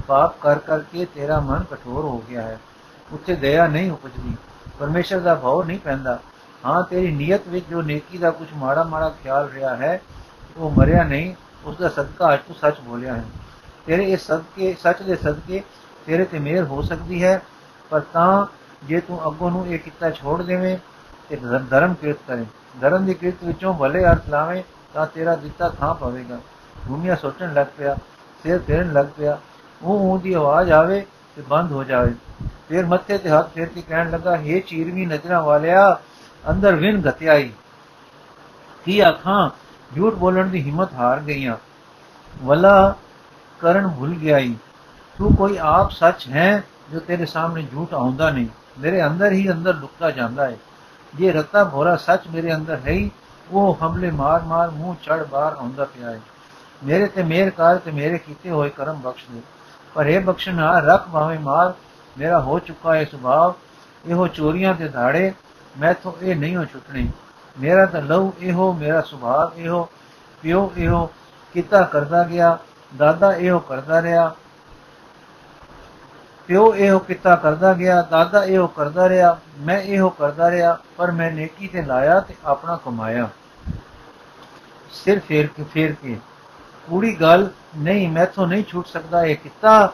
ਪਾਪ 0.06 0.40
ਕਰ 0.40 0.58
ਕਰਕੇ 0.58 1.04
ਤੇਰਾ 1.04 1.40
ਮਨ 1.40 1.64
ਕਠੋਰ 1.70 2.04
ਹੋ 2.04 2.24
ਗਿਆ 2.30 2.42
ਹੈ। 2.42 2.60
ਉੱਥੇ 3.12 3.34
ਦਇਆ 3.34 3.66
ਨਹੀਂ 3.66 3.90
ਉਪਜਦੀ। 3.90 4.36
ਪਰਮੇਸ਼ਰ 4.78 5.20
ਦਾ 5.20 5.34
ਭਾਵ 5.34 5.62
ਨਹੀਂ 5.62 5.78
ਪੈਂਦਾ। 5.78 6.18
ਹਾਂ, 6.66 6.82
ਤੇਰੀ 6.82 7.10
ਨੀਅਤ 7.10 7.48
ਵਿੱਚ 7.48 7.66
ਜੋ 7.70 7.82
ਨੇਕੀ 7.82 8.18
ਦਾ 8.18 8.30
ਕੁਝ 8.30 8.48
ਮਾੜਾ 8.56 8.84
ਮਾੜਾ 8.84 9.08
ਖਿਆਲ 9.22 9.48
ਰਿਹਾ 9.48 9.76
ਹੈ, 9.76 10.02
ਉਹ 10.56 10.70
ਮਰਿਆ 10.70 11.02
ਨਹੀਂ 11.02 11.34
ਉਸ 11.64 11.76
ਦਾ 11.76 11.88
ਸਦਕਾ 11.88 12.34
ਅੱਜ 12.34 12.40
ਤੂੰ 12.40 12.56
ਸੱਚ 12.56 12.80
ਬੋਲਿਆ 12.80 13.14
ਹੈ। 13.14 13.24
ਤੇਰੇ 13.86 14.04
ਇਸ 14.04 14.26
ਸਦਕੇ, 14.26 14.76
ਸੱਚ 14.82 15.02
ਦੇ 15.02 15.16
ਸਦਕੇ 15.16 15.62
ਤੇਰੇ 16.06 16.24
ਤੇ 16.24 16.38
ਮਿਹਰ 16.38 16.64
ਹੋ 16.64 16.82
ਸਕਦੀ 16.82 17.24
ਹੈ, 17.24 17.42
ਪਰ 17.90 18.00
ਤਾਂ 18.00 18.46
ਜੇ 18.84 19.00
ਤੂੰ 19.00 19.26
ਅੱਗੋਂ 19.26 19.50
ਨੂੰ 19.50 19.66
ਇਹ 19.66 19.78
ਕਿੱਤਾ 19.78 20.10
ਛੋੜ 20.10 20.42
ਦੇਵੇਂ 20.42 20.78
ਤੇ 21.28 21.36
ਧਰਮ 21.70 21.94
ਕਿਰਤ 21.94 22.16
ਕਰੇ। 22.28 22.44
ਧਰਮ 22.80 23.04
ਦੀ 23.04 23.14
ਕਿਰਤ 23.14 23.44
ਵਿੱਚੋਂ 23.44 23.74
ਭਲੇ 23.74 24.04
ਅਰਥ 24.04 24.28
ਲਾਵੇਂ 24.28 24.62
ਤਾਂ 24.94 25.06
ਤੇਰਾ 25.06 25.36
ਦਿੱਤਾ 25.36 25.68
ਥਾਂ 25.68 25.94
ਪਵੇਗਾ। 25.94 26.38
ਦੁਨੀਆ 26.88 27.14
ਸੋਚਣ 27.14 27.54
ਲੱਗ 27.54 27.66
ਪਿਆ, 27.78 27.96
ਸਿਰ 28.42 28.58
ਫੇਰਨ 28.58 28.92
ਲੱਗ 28.92 29.06
ਪਿਆ। 29.18 29.38
ਉਹ 29.82 29.98
ਉਹ 30.00 30.18
ਦੀ 30.18 30.32
ਆਵਾਜ਼ 30.32 30.72
ਆਵੇ 30.72 31.06
ਤੇ 31.36 31.42
ਬੰਦ 31.42 31.72
ਹੋ 31.72 31.84
ਜਾਵੇ। 31.84 32.14
ਫਿਰ 32.68 32.86
ਮੱਥੇ 32.86 33.18
ਤੇ 33.18 33.30
ਹੱਥ 33.30 33.52
ਫੇਰ 33.54 33.68
ਕੇ 33.68 33.82
ਕਹਿਣ 33.82 34.10
ਲੱਗਾ 34.10 34.34
हे 34.34 34.60
ਚੀਰਵੀ 34.66 35.06
ਨਜ਼ਰਾਂ 35.06 35.42
ਵਾਲਿਆ, 35.42 36.00
ਅੰਦਰ 36.50 36.74
ਵਿਨ 36.74 37.00
ਗਤਿਆਈ। 37.00 37.50
ਕੀ 38.84 39.00
ਆਖਾਂ, 39.00 39.50
ਝੂਠ 39.96 40.14
ਬੋਲਣ 40.14 40.46
ਦੀ 40.46 40.62
ਹਿੰਮਤ 40.62 40.92
ਹਾਰ 40.94 41.20
ਗਈਆਂ। 41.20 41.56
ਵਲਾ 42.42 42.94
ਕਰਨ 43.60 43.88
ਭੁੱਲ 43.88 44.10
ਗਿਆਈ। 44.10 44.56
ਤੂੰ 45.18 45.36
ਕੋਈ 45.36 45.56
ਆਪ 45.56 45.90
ਸੱਚ 45.90 46.28
ਹੈ 46.28 46.64
ਜੋ 46.92 47.00
ਤੇਰੇ 47.00 47.26
ਸਾਹਮਣੇ 47.26 47.62
ਝੂਠ 47.62 47.94
ਆਉਂਦਾ 47.94 48.30
ਨਹੀਂ। 48.30 48.46
ਮੇਰੇ 48.78 49.06
ਅੰਦਰ 49.06 49.32
ਹੀ 49.32 49.50
ਅੰਦਰ 49.50 49.74
ਲੁਕਦਾ 49.74 50.10
ਜਾਂਦਾ 50.10 50.44
ਹੈ 50.44 50.56
ਜੇ 51.14 51.32
ਰਤਾ 51.32 51.64
ਭੋਰਾ 51.64 51.96
ਸੱਚ 51.96 52.28
ਮੇਰੇ 52.28 52.54
ਅੰਦਰ 52.54 52.80
ਹੈ 52.86 53.08
ਉਹ 53.52 53.78
ਹਮਲੇ 53.82 54.10
ਮਾਰ 54.10 54.42
ਮਾਰ 54.42 54.70
ਮੂੰਹ 54.70 54.94
ਚੜ 54.94 55.24
ਬਾਹਰ 55.24 55.52
ਆਉਂਦਾ 55.52 55.84
ਪਿਆ 55.84 56.10
ਹੈ 56.10 56.20
ਮੇਰੇ 56.84 57.06
ਤੇ 57.06 57.22
ਮੇਰ 57.22 57.50
ਕਰ 57.50 57.78
ਤੇ 57.78 57.90
ਮੇਰੇ 57.90 58.18
ਕੀਤੇ 58.18 58.50
ਹੋਏ 58.50 58.70
ਕਰਮ 58.70 59.00
ਬਖਸ਼ 59.00 59.24
ਦੇ। 59.30 59.40
ਪਰ 59.94 60.06
ਇਹ 60.06 60.20
ਬਖਸ਼ਣਾ 60.20 60.78
ਰੱਖ 60.78 61.08
ਭਾਵੇਂ 61.08 61.38
ਮਾਰ, 61.38 61.72
ਮੇਰਾ 62.18 62.40
ਹੋ 62.40 62.58
ਚੁੱਕਾ 62.58 62.94
ਹੈ 62.94 63.04
ਸੁਭਾਵ 63.04 63.54
ਇਹੋ 64.06 64.26
ਚੋਰੀਆਂ 64.26 64.74
ਤੇ 64.74 64.88
ਧਾੜੇ, 64.88 65.32
ਮੈਥੋਂ 65.78 66.12
ਇਹ 66.22 66.36
ਨਹੀਂ 66.36 66.56
ਹੋ 66.56 66.64
ਛੁੱਟਣੀ। 66.64 67.08
ਮੇਰਾ 67.60 67.86
ਤਾਂ 67.86 68.02
ਲਹੂ 68.02 68.32
ਇਹੋ, 68.40 68.72
ਮੇਰਾ 68.72 69.00
ਸੁਭਾਅ 69.00 69.58
ਇਹੋ। 69.58 69.88
ਪਿਓ 70.42 70.72
ਇਹੋ, 70.76 71.10
ਕੀਤਾ 71.52 71.82
ਕਰਦਾ 71.82 72.24
ਗਿਆ, 72.24 72.58
ਦਾਦਾ 72.96 73.32
ਇਹੋ 73.34 73.58
ਕਰਦਾ 73.58 74.02
ਰਿਹਾ। 74.02 74.34
ਪਿਓ 76.50 76.74
ਇਹੋ 76.74 76.98
ਕੀਤਾ 76.98 77.36
ਕਰਦਾ 77.36 77.72
ਗਿਆ, 77.74 78.02
ਦਾਦਾ 78.02 78.44
ਇਹੋ 78.44 78.66
ਕਰਦਾ 78.66 79.08
ਰਿਹਾ, 79.08 79.38
ਮੈਂ 79.58 79.82
ਇਹੋ 79.82 80.08
ਕਰਦਾ 80.10 80.50
ਰਿਹਾ, 80.50 80.78
ਪਰ 80.96 81.10
ਮੈਂ 81.10 81.32
ਨੇਕੀ 81.32 81.68
ਤੇ 81.68 81.82
ਲਾਇਆ 81.82 82.20
ਤੇ 82.20 82.34
ਆਪਣਾ 82.44 82.76
ਕਮਾਇਆ। 82.76 83.28
ਸਿਰ 84.92 85.18
ਫੇਰ 85.18 85.46
ਕੇ 85.46 85.64
ਫੇਰ 85.64 85.92
ਕੇ। 85.92 86.18
ਪੂਰੀ 86.88 87.14
ਗੱਲ, 87.14 87.48
ਨਹੀਂ 87.76 88.08
ਮੈਥੋਂ 88.08 88.46
ਨਹੀਂ 88.46 88.64
ਛੁੱਟ 88.64 88.86
ਸਕਦਾ 88.86 89.24
ਇਹ 89.24 89.36
ਕੀਤਾ, 89.36 89.92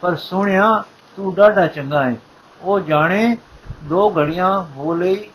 ਪਰ 0.00 0.16
ਸੁਣਿਆ, 0.16 0.84
ਤੂੰ 1.16 1.34
ਡਾਢਾ 1.34 1.66
ਚੰਗਾ 1.66 2.04
ਹੈ 2.04 2.16
ਉਹ 2.60 2.80
ਜਾਣੇ, 2.80 3.36
ਦੋ 3.84 4.10
ਘੜੀਆਂ 4.10 4.64
ਹੋ 4.76 4.94
ਲਈ 4.94 5.30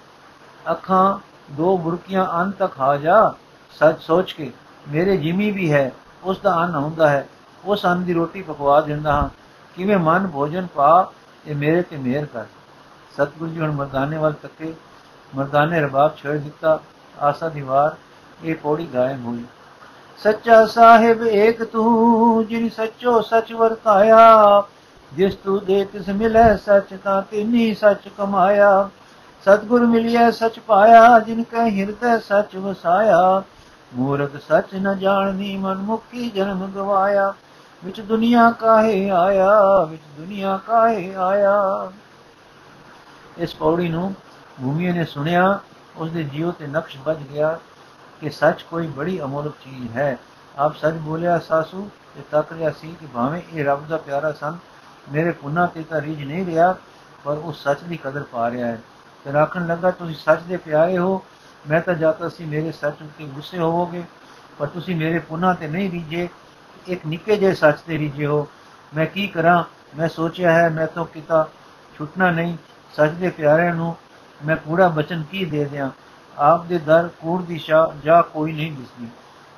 ਅੱਖਾਂ, 0.72 1.18
ਦੋ 1.52 1.78
ਬੁਰਕੀਆਂ 1.78 2.26
ਅੰਨ 2.34 2.52
ਤੱਕ 2.52 2.74
ਖਾ 2.74 2.98
ਜਾ, 2.98 3.34
ਸੱਚ 3.80 4.02
ਸੋਚ 4.02 4.34
ਕੇ। 4.34 4.52
ਮੇਰੇ 4.90 5.18
ਜਿਮੀ 5.18 5.52
ਵੀ 5.52 5.72
ਹੈ, 5.74 5.92
ਉਸ 6.24 6.40
ਦਾ 6.40 6.56
ਅੰਨ 6.64 6.76
ਹੁੰਦਾ 6.76 7.10
ਹੈ। 7.10 7.28
ਉਸ 7.66 7.86
ਅੰਨ 7.86 8.04
ਦੀ 8.04 8.14
ਰੋਟੀ 8.14 8.42
ਪਕਵਾ 8.42 8.82
ਦਿੰਦਾ 8.82 9.12
ਹਾਂ। 9.12 9.30
ਕਿਵੇਂ 9.78 9.98
ਮਨ 9.98 10.28
ਭੋਜਨ 10.28 10.68
ਪਾ 10.76 11.12
ਇਹ 11.48 11.56
ਮੇਰੇ 11.56 11.82
ਤੇ 11.82 11.98
ਮਿਹਰ 11.98 12.26
ਕਰ। 12.26 12.46
ਸਤਿਗੁਰੂ 13.14 13.52
ਜੀ 13.52 13.60
ਹੁਣ 13.60 13.72
ਮਰਦਾਨੇ 13.72 14.18
ਵੱਲ 14.18 14.34
ਤੱਕੇ, 14.34 14.74
ਮਰਦਾਨੇ 15.36 15.82
ਰਬਾਬ 15.82 16.16
ਛੋੜ 16.18 16.36
ਦਿੱਤਾ, 16.36 16.80
ਆਸਾ 17.20 17.50
ਦੀਵਾਰ 17.50 17.96
ਇਹ 18.44 18.56
ਪੌੜੀ 18.56 18.88
ਗਾਇਬ 18.94 19.26
ਹੋਈ। 19.26 19.44
ਸੱਚਾ 20.24 20.66
ਸਾਹਿਬ 20.66 21.24
ਏਕ 21.24 21.64
ਤੂੰ, 21.64 22.46
ਜਿਨ 22.48 22.70
ਸੱਚੋ 22.70 23.22
ਸੱਚ 23.22 23.54
ਵਰਤਾਇਆ, 23.54 24.64
ਜਿਸ 25.14 25.36
ਤੂੰ 25.36 25.66
ਦੇ 25.66 25.86
ਤਿਸ 25.86 26.10
ਮਿਲੈ 26.10 26.56
ਸੱਚ, 26.56 26.98
ਤਾਂ 27.04 27.22
ਤਿਨੀ 27.22 27.74
ਸੱਚ 27.74 28.10
ਕਮਾਇਆ। 28.18 28.90
ਸਤਗੁਰ 29.42 29.86
ਮਿਲਿਆ 29.86 30.32
ਸੱਚ 30.32 30.60
ਪਾਇਆ, 30.60 31.20
ਜਿਨ 31.20 31.44
ਕੈ 31.44 31.70
ਹਿਰਦੈ 31.70 32.20
ਸੱਚ 32.20 32.56
ਵਸਾਇਆ। 32.56 33.44
ਮੂਰਖ 33.94 34.32
ਸੱਚ 34.48 34.76
ਨ 34.76 35.00
ਜਾਣਨੀ 35.00 35.58
ਮਨ 35.58 35.78
ਮੁਕਤੀ 35.78 36.30
ਜਨਮ 36.30 36.72
ਗਵਾਇਆ। 36.76 37.34
ਵਿੱਚ 37.86 38.02
ਦੁਨੀਆ 38.02 38.52
ਕਾਹੇ 38.52 39.10
ਆਇਆ, 39.10 39.84
ਵਿੱਚ 39.90 40.02
ਦੁਨੀਆ 40.18 40.60
ਕਾਹੇ 40.68 41.16
ਆਇਆ। 41.16 41.92
ਇਸ 43.38 43.56
ਪੌੜੀ 43.56 43.90
ਨੂੰ 43.90 44.16
ਭੂਮੀ 44.64 44.92
ਨੇ 44.92 45.06
ਸੁਣਿਆ 45.06 45.60
ਉਸ 45.98 46.12
ਦੇ 46.12 46.24
ਜੀਵ 46.24 46.52
ਤੇ 46.52 46.68
ਨਕਸ਼ 46.68 46.98
ਵੱਜ 47.06 47.18
ਗਿਆ 47.18 47.60
ਕਿ 48.22 48.30
ਸੱਚ 48.30 48.62
ਕੋਈ 48.62 48.88
ਬੜੀ 48.88 49.22
ਅਮੋਲਕ 49.22 49.54
ਚੀਜ਼ 49.64 49.98
ਹੈ। 49.98 50.18
ਆਪ 50.58 50.76
ਸੱਚ 50.76 50.94
ਬੋਲਿਆ, 50.94 51.40
ਸਾਸੂ 51.40 51.90
ਤੇ 52.16 52.22
ਤੱਕ 52.32 52.54
ਰਿਆ 52.54 52.72
ਸੀ 52.72 52.96
ਕਿ 53.00 53.06
ਭਾਵੇਂ 53.06 53.42
ਇਹ 53.54 53.66
ਰੱਬ 53.66 53.88
ਦਾ 53.88 53.98
ਪਿਆਰਾ 53.98 54.32
ਸੰ 54.32 54.58
ਮੇਰੇ 55.12 55.32
ਪੁੰਨਾ 55.32 55.66
ਤੇ 55.66 55.84
ਤਾਂ 55.84 56.02
ਰੀਝ 56.02 56.24
ਨਹੀਂ 56.24 56.46
ਰਿਹਾ, 56.46 56.76
ਪਰ 57.24 57.34
ਉਹ 57.34 57.54
ਸੱਚ 57.54 57.80
ਦੀ 57.80 57.98
ਕਦਰ 57.98 58.24
ਪਾ 58.24 58.50
ਰਿਹਾ 58.52 58.68
ਹੈ। 58.68 58.82
ਤੇ 59.26 59.32
ਰੱਖਣ 59.32 59.68
ਲੱਗਾ, 59.68 59.92
ਤੁਸੀਂ 59.92 60.16
ਸੱਚ 60.16 60.42
ਦੇ 60.42 60.58
ਪਿਆਰੇ 60.58 60.98
ਹੋ। 60.98 61.24
ਮੈਂ 61.70 61.82
ਤਾਂ 61.82 61.94
ਜਾਤਾ 61.94 62.30
ਸੀ 62.30 62.46
ਮੇਰੇ 62.46 62.72
ਸੱਚ 62.72 63.02
ਉੱਤੇ 63.02 63.26
ਗੁੱਸੇ 63.26 63.60
ਹੋਵੋਗੇ, 63.60 64.04
ਪਰ 64.60 64.68
ਤੁਸੀਂ 64.68 64.96
ਮੇਰੇ 64.96 65.20
ਪੁੰਨਾ 65.20 65.54
ਤੇ 65.54 65.68
ਨਹੀਂ 65.68 65.92
ਰੀਝੇ। 65.92 66.30
ਇੱਕ 66.88 67.06
ਨਿੱਕੇ 67.08 67.38
ਜਿਹੇ 67.38 67.54
ਸੱਚ 67.54 67.80
ਤੇ 67.80 67.98
ਰੀਝੇ 67.98 68.26
ਹੋ 68.26 68.48
ਮੈਂ 68.96 69.06
ਕੀ 69.06 69.28
ਕਰਾਂ? 69.28 69.64
ਮੈਂ 69.98 70.10
ਸੋਚਿਆ 70.10 70.52
ਹੈ, 70.52 70.70
ਮੈਂ 70.70 70.88
ਤਾਂ 70.88 71.06
ਕਿਤਾ 71.06 71.48
ਛੁੱਟਣਾ 71.98 72.32
ਨਹੀਂ। 72.32 72.58
ਸੱਚ 72.96 73.12
ਦੇ 73.12 73.30
ਪਿਆਰਿਆਂ 73.30 73.76
ਨੂੰ 73.76 73.96
ਮੈਂ 74.46 74.56
ਪੂਰਾ 74.56 74.88
ਬਚਨ 74.88 75.24
ਕੀ 75.32 75.46
ਦੇ 75.46 75.66
ਦਿਆਂ? 75.66 75.90
ਆਪ 76.38 76.66
ਦੇ 76.66 76.78
ਦਰ, 76.78 77.10
ਕੂੜ 77.22 77.44
ਦੀ 77.44 77.58
ਸ਼ਾ 77.58 77.94
ਜਾਂ 78.04 78.24
ਕੋਈ 78.24 78.54
ਨਹੀਂ 78.54 78.72
ਦਿਸਦੀ। 78.72 79.08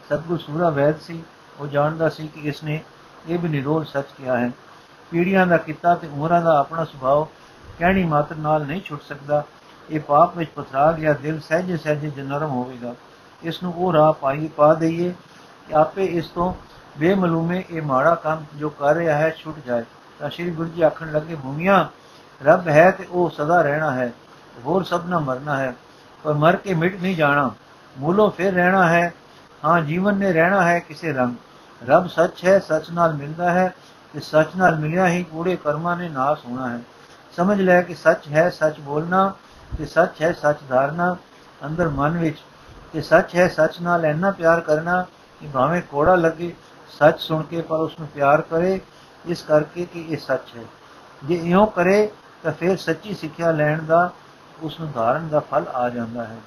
ਸਤਗੁਰ 0.05 0.37
ਸੂਰਾ 0.37 0.69
ਵੈਦ 0.69 0.99
ਸੀ। 0.99 1.23
ਉਹ 1.59 1.67
ਜਾਣਦਾ 1.67 2.09
ਸੀ 2.09 2.27
ਕਿ 2.27 2.39
ਇਸਨੇ 2.39 2.83
ਇਹ 3.27 3.39
ਵੀ 3.39 3.49
ਨਿਰੋਲ 3.49 3.85
ਸੱਚ 3.85 4.05
ਕਿਹਾ 4.17 4.37
ਹੈ। 4.37 4.51
ਪੀੜੀਆਂ 5.11 5.47
ਦਾ 5.47 5.57
ਕੀਤਾ 5.57 5.95
ਤੇ 5.95 6.07
ਉਮਰਾਂ 6.07 6.41
ਦਾ 6.41 6.59
ਆਪਣਾ 6.59 6.85
ਸੁਭਾਅ 6.85 7.25
ਕਹਿਣੀ 7.79 8.03
ਮਾਤਰ 8.03 8.35
ਨਾਲ 8.35 8.65
ਨਹੀਂ 8.65 8.81
ਛੁੱਟ 8.81 9.01
ਸਕਦਾ। 9.01 9.43
ਇਹ 9.89 9.99
ਪਾਪ 9.99 10.37
ਵਿੱਚ 10.37 10.51
ਪਥਰਾ 10.55 10.91
ਗਿਆ 10.91 11.13
ਦਿਲ 11.13 11.39
ਸਹਿਜੇ 11.39 11.77
ਸਹਿਜੇ 11.77 12.09
ਜਨਰਮ 12.09 12.49
ਹੋਵੇਗਾ। 12.49 12.95
ਇਸ 13.43 13.63
ਨੂੰ 13.63 13.73
ਉਹ 13.73 13.93
ਰਾਹ 13.93 14.13
ਪਾਈ 14.13 14.47
ਪਾ 14.47 14.73
ਦਈਏ 14.73 15.13
ਕਿ 15.67 15.73
ਆਪੇ 15.73 16.05
ਇਸ 16.05 16.27
ਤੋਂ 16.27 16.53
ਬੇਮਲੂਮੇ 16.97 17.63
ਇਹ 17.69 17.81
ਮਾੜਾ 17.81 18.15
ਕੰਮ 18.15 18.45
ਜੋ 18.55 18.69
ਕਰ 18.69 18.95
ਰਿਹਾ 18.95 19.17
ਹੈ, 19.17 19.29
ਛੁੱਟ 19.29 19.57
ਜਾਏ। 19.67 19.83
ਤਾਂ 20.19 20.29
ਸ਼੍ਰੀ 20.29 20.51
ਗੁਰੂ 20.51 20.69
ਜੀ 20.69 20.81
ਆਖਣ 20.81 21.11
ਲੱਗੇ 21.11 21.35
ਭੂਮੀਆਂ 21.35 21.85
ਰੱਬ 22.43 22.67
ਹੈ 22.67 22.89
ਤੇ 22.91 23.07
ਉਹ 23.09 23.29
ਸਦਾ 23.29 23.61
ਰਹਿਣਾ 23.61 23.91
ਹੈ, 23.91 24.11
ਹੋਰ 24.65 24.83
ਸਭ 24.83 25.01
ਨਾ 25.05 25.19
ਮਰਨਾ 25.19 25.57
ਹੈ। 25.57 25.75
ਪਰ 26.23 26.33
ਮਰ 26.33 26.55
ਕੇ 26.55 26.73
ਮਿਟ 26.73 27.01
ਨਹੀਂ 27.01 27.15
ਜਾਣਾ। 27.15 27.51
ਮੂਲੋਂ 27.97 28.31
ਫਿਰ 28.31 28.53
ਰਹਿਣਾ 28.53 28.87
ਹੈ। 28.89 29.13
ਹਾਂ, 29.65 29.81
ਜੀਵਨ 29.81 30.17
ਨੇ 30.17 30.31
ਰਹਿਣਾ 30.33 30.63
ਹੈ 30.63 30.79
ਕਿਸੇ 30.79 31.13
ਰੰਗ। 31.13 31.35
ਰੱਬ 31.87 32.07
ਸੱਚ 32.07 32.45
ਹੈ, 32.45 32.59
ਸੱਚ 32.59 32.89
ਨਾਲ 32.91 33.13
ਮਿਲਦਾ 33.13 33.51
ਹੈ 33.51 33.73
ਤੇ 34.13 34.19
ਸੱਚ 34.19 34.47
ਨਾਲ 34.57 34.75
ਮਿਲਿਆ 34.75 35.07
ਹੀ 35.07 35.23
ਕੂੜੇ 35.23 35.55
ਕਰਮਾਂ 35.55 35.95
ਨੇ 35.97 36.09
ਨਾਸ 36.09 36.45
ਹੋਣਾ 36.45 36.69
ਹੈ। 36.69 36.79
ਸਮਝ 37.35 37.61
ਲੈ 37.61 37.81
ਕਿ 37.81 37.95
ਸੱਚ 37.95 38.27
ਹੈ, 38.27 38.49
ਸੱਚ 38.49 38.79
ਬੋਲਣਾ 38.79 39.33
ਤੇ 39.77 39.85
ਸੱਚ 39.85 40.21
ਹੈ, 40.21 40.31
ਸੱਚ 40.31 40.57
ਧਾਰਨਾ 40.69 41.15
ਅੰਦਰ 41.65 41.89
ਮਨ 41.89 42.17
ਵਿੱਚ 42.17 42.37
ਤੇ 42.93 43.01
ਸੱਚ 43.01 43.35
ਹੈ, 43.35 43.47
ਸੱਚ 43.47 43.79
ਨਾਲ 43.81 44.05
ਇੰਨਾ 44.05 44.31
ਪਿਆਰ 44.31 44.61
ਕਰਨਾ 44.61 45.05
ਕਿ 45.41 45.47
ਭਾਵੇਂ 45.47 45.81
ਕੋੜਾ 45.81 46.15
ਲੱਗੇ 46.15 46.53
ਸੱਚ 46.89 47.19
ਸੁਣ 47.19 47.43
ਕੇ 47.43 47.61
ਪਰ 47.61 47.79
ਉਸ 47.79 47.99
ਨੂੰ 47.99 48.07
ਪਿਆਰ 48.07 48.41
ਕਰੇ 48.41 48.79
ਇਸ 49.25 49.41
ਕਰਕੇ 49.41 49.85
ਕਿ 49.85 50.05
ਇਹ 50.09 50.17
ਸੱਚ 50.17 50.55
ਹੈ 50.55 50.63
ਜੇ 51.21 51.35
ਇਉਂ 51.43 51.65
ਕਰੇ 51.67 52.09
ਤਾਂ 52.43 52.51
ਫਿਰ 52.51 52.75
ਸੱਚੀ 52.77 53.13
ਸਿੱਖਿਆ 53.13 53.51
ਲੈਣ 53.51 53.81
ਦਾ 53.81 54.09
ਉਸ 54.63 54.79
ਨੂੰ 54.79 54.91
ਧਾਰਨ 54.91 55.27
ਦਾ 55.27 55.39
ਫਲ 55.51 55.65
ਆ 55.73 55.89
ਜਾਂਦਾ 55.89 56.23
ਹੈ 56.23 56.37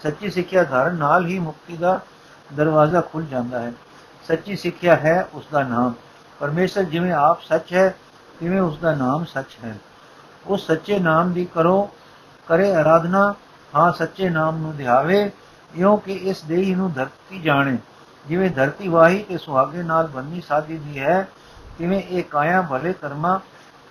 ਸੱਚੀ 0.00 0.30
ਸਿੱਖਿਆ 0.30 0.64
ਧਾਰਨ 0.64 0.96
ਨਾਲ 0.96 1.26
ਹੀ 1.26 1.38
ਮੁਕਤੀ 1.38 1.76
ਦਾ 1.76 2.00
ਦਰਵਾਜ਼ਾ 2.50 3.00
ਖੁੱਲ 3.02 3.24
ਜਾਂਦਾ 3.24 3.58
ਹੈ 3.58 3.72
ਸੱਚੀ 4.24 4.56
ਸਿੱਖਿਆ 4.56 4.96
ਹੈ 4.96 5.28
ਉਸ 5.34 5.44
ਦਾ 5.52 5.62
ਨਾਮ 5.62 5.92
ਪਰਮੇਸ਼ਰ 6.40 6.82
ਜਿਵੇਂ 6.84 7.12
ਆਪ 7.12 7.42
ਸੱਚ 7.42 7.72
ਹੈ 7.72 7.88
ਤਿਵੇਂ 8.40 8.60
ਉਸ 8.60 8.78
ਦਾ 8.78 8.94
ਨਾਮ 8.94 9.24
ਸੱਚ 9.24 9.56
ਹੈ 9.64 9.76
ਉਸ 10.46 10.66
ਸੱਚੇ 10.66 10.98
ਨਾਮ 10.98 11.32
ਦੀ 11.32 11.44
ਕਰੋ 11.44 11.88
ਕਰੇ 12.46 12.74
ਆਰਾਧਨਾ 12.74 13.34
ਹਾਂ 13.72 13.90
ਸੱਚੇ 13.92 14.28
ਨਾਮ 14.28 14.58
ਨੂੰ 14.58 14.76
ਧਿਆਵੇ 14.76 15.30
ਇਉਂ 15.74 15.96
ਕਿ 15.98 16.12
ਇਸ 16.22 16.42
ਦੇਹੀ 16.44 16.74
ਨੂੰ 16.74 16.92
ਧਰਤੀ 16.92 17.40
ਜਾਣੇ 17.40 17.76
ਜਿਵੇਂ 18.28 18.50
ਧਰਤੀ 18.50 18.88
ਵਾਹੀ 18.88 19.22
ਤੇ 19.22 19.38
ਸੁਹਾਗੇ 19.38 19.82
ਨਾਲ 19.82 20.06
ਬੰਨੀ 20.06 20.40
ਸਾਦੀ 20.40 20.76
ਦੀ 20.76 20.98
ਹੈ, 21.00 21.28
ਤਿਵੇਂ 21.78 22.02
ਇਹ 22.02 22.24
ਕਾਇਆ 22.24 22.62
ਭਲੇ 22.62 22.92
ਕਰਮਾ, 22.92 23.40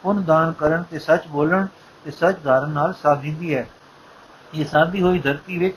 ਪੁੰਨ 0.03 0.23
ਦਾਨ 0.23 0.51
ਕਰਨ 0.51 0.83
ਤੇ 0.83 0.99
ਸੱਚ 0.99 1.27
ਬੋਲਣ 1.27 1.67
ਤੇ 2.05 2.11
ਸੱਚ 2.11 2.37
ਧਾਰਨ 2.43 2.69
ਨਾਲ 2.69 2.93
ਸਾਧੀਦੀ 2.93 3.55
ਹੈ। 3.55 3.67
ਇਹ 4.53 4.65
ਸਾਦੀ 4.65 5.01
ਹੋਈ 5.01 5.19
ਧਰਤੀ 5.19 5.57
ਵਿੱਚ 5.57 5.75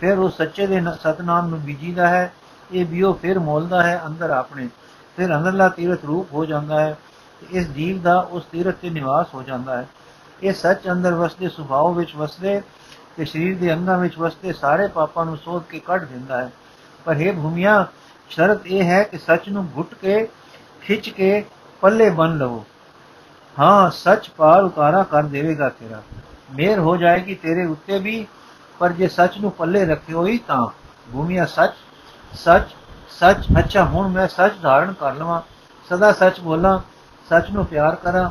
ਫਿਰ 0.00 0.18
ਉਹ 0.18 0.30
ਸੱਚੇ 0.30 0.66
ਦੇ 0.66 0.80
ਸਤਨਾਮ 1.02 1.48
ਨੂੰ 1.48 1.60
ਬੀਜੀਦਾ 1.60 2.08
ਹੈ, 2.08 2.32
ਇਹ 2.72 2.86
ਬਿਓ 2.86 3.12
ਫਿਰ 3.12 3.38
ਮੋਲਦਾ 3.38 3.82
ਹੈ 3.82 4.00
ਅੰਦਰ 4.06 4.30
ਆਪਣੇ। 4.30 4.68
ਫਿਰ 5.16 5.36
ਅੰਦਰਲਾ 5.36 5.68
ਤੀਰਥ 5.68 6.04
ਰੂਪ 6.04 6.32
ਹੋ 6.32 6.44
ਜਾਂਦਾ 6.44 6.80
ਹੈ 6.80 6.96
ਇਸ 7.52 7.68
ਜੀਵ 7.68 8.00
ਦਾ 8.02 8.18
ਉਸ 8.30 8.44
ਤੀਰਥ 8.44 8.74
ਤੇ 8.74 8.90
ਨਿਵਾਸ 8.90 9.34
ਹੋ 9.34 9.42
ਜਾਂਦਾ 9.42 9.76
ਹੈ। 9.76 9.86
ਇਹ 10.42 10.52
ਸੱਚ 10.52 10.88
ਅੰਦਰ 10.90 11.14
ਵਸਦੇ 11.14 11.48
ਸੁਭਾਅ 11.48 11.92
ਵਿੱਚ 11.92 12.14
ਵਸਦੇ 12.16 12.60
ਤੇ 13.16 13.24
ਸਰੀਰ 13.24 13.58
ਦੇ 13.58 13.72
ਅੰਗਾਂ 13.74 13.98
ਵਿੱਚ 13.98 14.18
ਵਸਦੇ 14.18 14.52
ਸਾਰੇ 14.52 14.86
ਪਾਪਾਂ 14.86 15.24
ਨੂੰ 15.24 15.36
ਸੋਧ 15.36 15.62
ਕੇ 15.62 15.78
ਕੱਢ 15.78 16.04
ਦਿੰਦਾ 16.04 16.38
ਹੈ। 16.38 16.50
ਪਰ 17.06 17.16
ਇਹ 17.16 17.32
ਭੂਮੀਆਂ, 17.32 17.84
ਸ਼ਰਤ 18.28 18.66
ਇਹ 18.66 18.84
ਹੈ 18.84 19.02
ਕਿ 19.02 19.18
ਸੱਚ 19.18 19.48
ਨੂੰ 19.48 19.68
ਘੁੱਟ 19.76 19.94
ਕੇ, 19.94 20.28
ਖਿੱਚ 20.82 21.08
ਕੇ 21.08 21.44
ਪੱਲੇ 21.80 22.10
ਬਨ 22.10 22.38
ਲਵੋ। 22.38 22.64
ਹਾਂ, 23.58 23.90
ਸੱਚ 23.90 24.30
ਪਾਰ 24.30 24.62
ਉਤਾਰਾ 24.62 25.02
ਕਰ 25.02 25.22
ਦੇਵੇਗਾ 25.22 25.68
ਤੇਰਾ। 25.68 26.02
ਮੇਰ 26.56 26.78
ਹੋ 26.78 26.96
ਜਾਏਗੀ 26.96 27.34
ਤੇਰੇ 27.34 27.64
ਉੱਤੇ 27.64 27.98
ਵੀ, 27.98 28.26
ਪਰ 28.78 28.92
ਜੇ 28.92 29.08
ਸੱਚ 29.08 29.38
ਨੂੰ 29.38 29.50
ਪੱਲੇ 29.50 29.86
ਰੱਖਿਓ 29.86 30.26
ਹੀ 30.26 30.38
ਤਾਂ। 30.38 30.66
ਭੂਮੀਆਂ, 31.12 31.46
ਸੱਚ 31.46 31.72
ਸੱਚ 32.32 32.62
ਸੱਚ। 33.10 33.46
ਅੱਛਾ, 33.58 33.84
ਹੁਣ 33.84 34.08
ਮੈਂ 34.08 34.28
ਸੱਚ 34.28 34.52
ਧਾਰਨ 34.62 34.92
ਕਰ 34.92 35.14
ਲਵਾਂ। 35.14 35.42
ਸਦਾ 35.88 36.12
ਸੱਚ 36.12 36.40
ਬੋਲਾਂ, 36.40 36.78
ਸੱਚ 37.28 37.50
ਨੂੰ 37.50 37.66
ਪਿਆਰ 37.66 37.94
ਕਰਾਂ। 37.94 38.30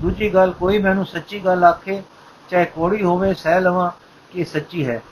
ਦੂਜੀ 0.00 0.34
ਗੱਲ, 0.34 0.50
ਕੋਈ 0.50 0.78
ਮੈਨੂੰ 0.78 1.06
ਸੱਚੀ 1.06 1.44
ਗੱਲ 1.44 1.64
ਆਖੇ, 1.64 2.02
ਚਾਹੇ 2.50 2.64
ਕੋੜੀ 2.64 3.02
ਹੋਵੇ, 3.02 3.34
ਸਹਿ 3.34 3.60
ਲਵਾਂ 3.60 3.90
ਕਿ 4.32 4.44
ਸੱਚੀ 4.44 4.88
ਹੈ। 4.88 5.02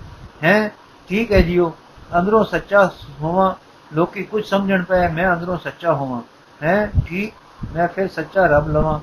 ਹੈ? 0.45 0.73
ਠੀਕ 1.09 1.33
ਹੈ 1.33 1.41
ਜੀਓ। 1.41 1.75
ਅੰਦਰੋਂ 2.19 2.45
ਸੱਚਾ 2.45 2.91
ਹੋਵਾਂ, 3.21 3.55
ਲੋਕੀ 3.95 4.23
ਕੁਝ 4.23 4.47
ਸਮਝਣ 4.47 4.83
ਪਏ, 4.83 5.09
ਮੈਂ 5.09 5.33
ਅੰਦਰੋਂ 5.33 5.59
ਸੱਚਾ 5.59 5.93
ਹੋਵਾਂ। 5.93 6.23
ਹੈ? 6.63 6.91
ਠੀਕ 7.07 7.35
ਮੈਂ 7.75 7.89
ਫਿਰ 7.89 8.09
ਸੱਚਾ 8.09 8.47
ਰੱਬ 8.47 8.69
ਲਵਾਂ। 8.69 9.01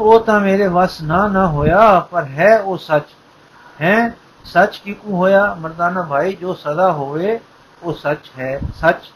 ਉਹ 0.00 0.20
ਤਾਂ 0.20 0.40
ਮੇਰੇ 0.40 0.66
ਵਸ 0.66 1.02
ਨਾ 1.02 1.28
ਨਾ 1.28 1.46
ਹੋਇਆ, 1.46 2.00
ਪਰ 2.00 2.24
ਹੈ 2.24 2.58
ਉਹ 2.58 2.78
ਸੱਚ। 2.78 3.02
ਹੈ? 3.80 4.14
ਸੱਚ 4.44 4.76
ਕਿਉਂ 4.78 5.16
ਹੋਇਆ? 5.16 5.54
ਮਰਦਾਨਾ 5.54 6.02
ਭਾਈ, 6.02 6.32
ਜੋ 6.34 6.54
ਸਦਾ 6.54 6.92
ਹੋਵੇ, 6.92 7.40
ਉਹ 7.82 7.92
ਸੱਚ 7.92 8.30
ਹੈ। 8.38 8.60
ਸੱਚ 8.80 9.12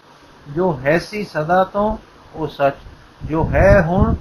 ਜੋ 0.49 0.81
ਹੈ 0.85 0.99
ਸੀ 0.99 1.25
ਸਦਾ 1.25 1.65
ਤੋਂ, 1.65 1.97
ਉਹ 2.35 2.47
ਸੱਚ। 2.47 2.75
ਜੋ 3.25 3.45
ਹੈ 3.45 3.83
ਹੁਣ, 3.83 4.15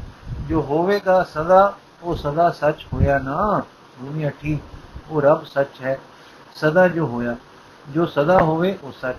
ਜੋ 0.50 0.62
ਹੋਵੇਗਾ 0.62 1.24
ਸਦਾ, 1.24 1.74
ਉਹ 2.04 2.16
ਸਦਾ 2.16 2.52
ਸੱਚ 2.52 2.86
ਹੋਇਆ 2.94 3.20
ਨਾ। 3.20 3.62
ਦੁਨੀਆ 4.02 4.30
ਠੀਕ, 4.42 4.60
ਉਹ 5.10 5.22
ਰੱਬ 5.22 5.46
ਸੱਚ 5.46 5.82
ਹੈ। 5.82 6.00
ਸਦਾ 6.56 6.88
ਜੋ 6.88 7.08
ਹੋਇਆ। 7.08 7.36
ਜੋ 7.90 8.06
ਸਦਾ 8.06 8.38
ਹੋਵੇ 8.38 8.78
ਉਹ 8.84 8.92
ਸੱਚ। 8.92 9.16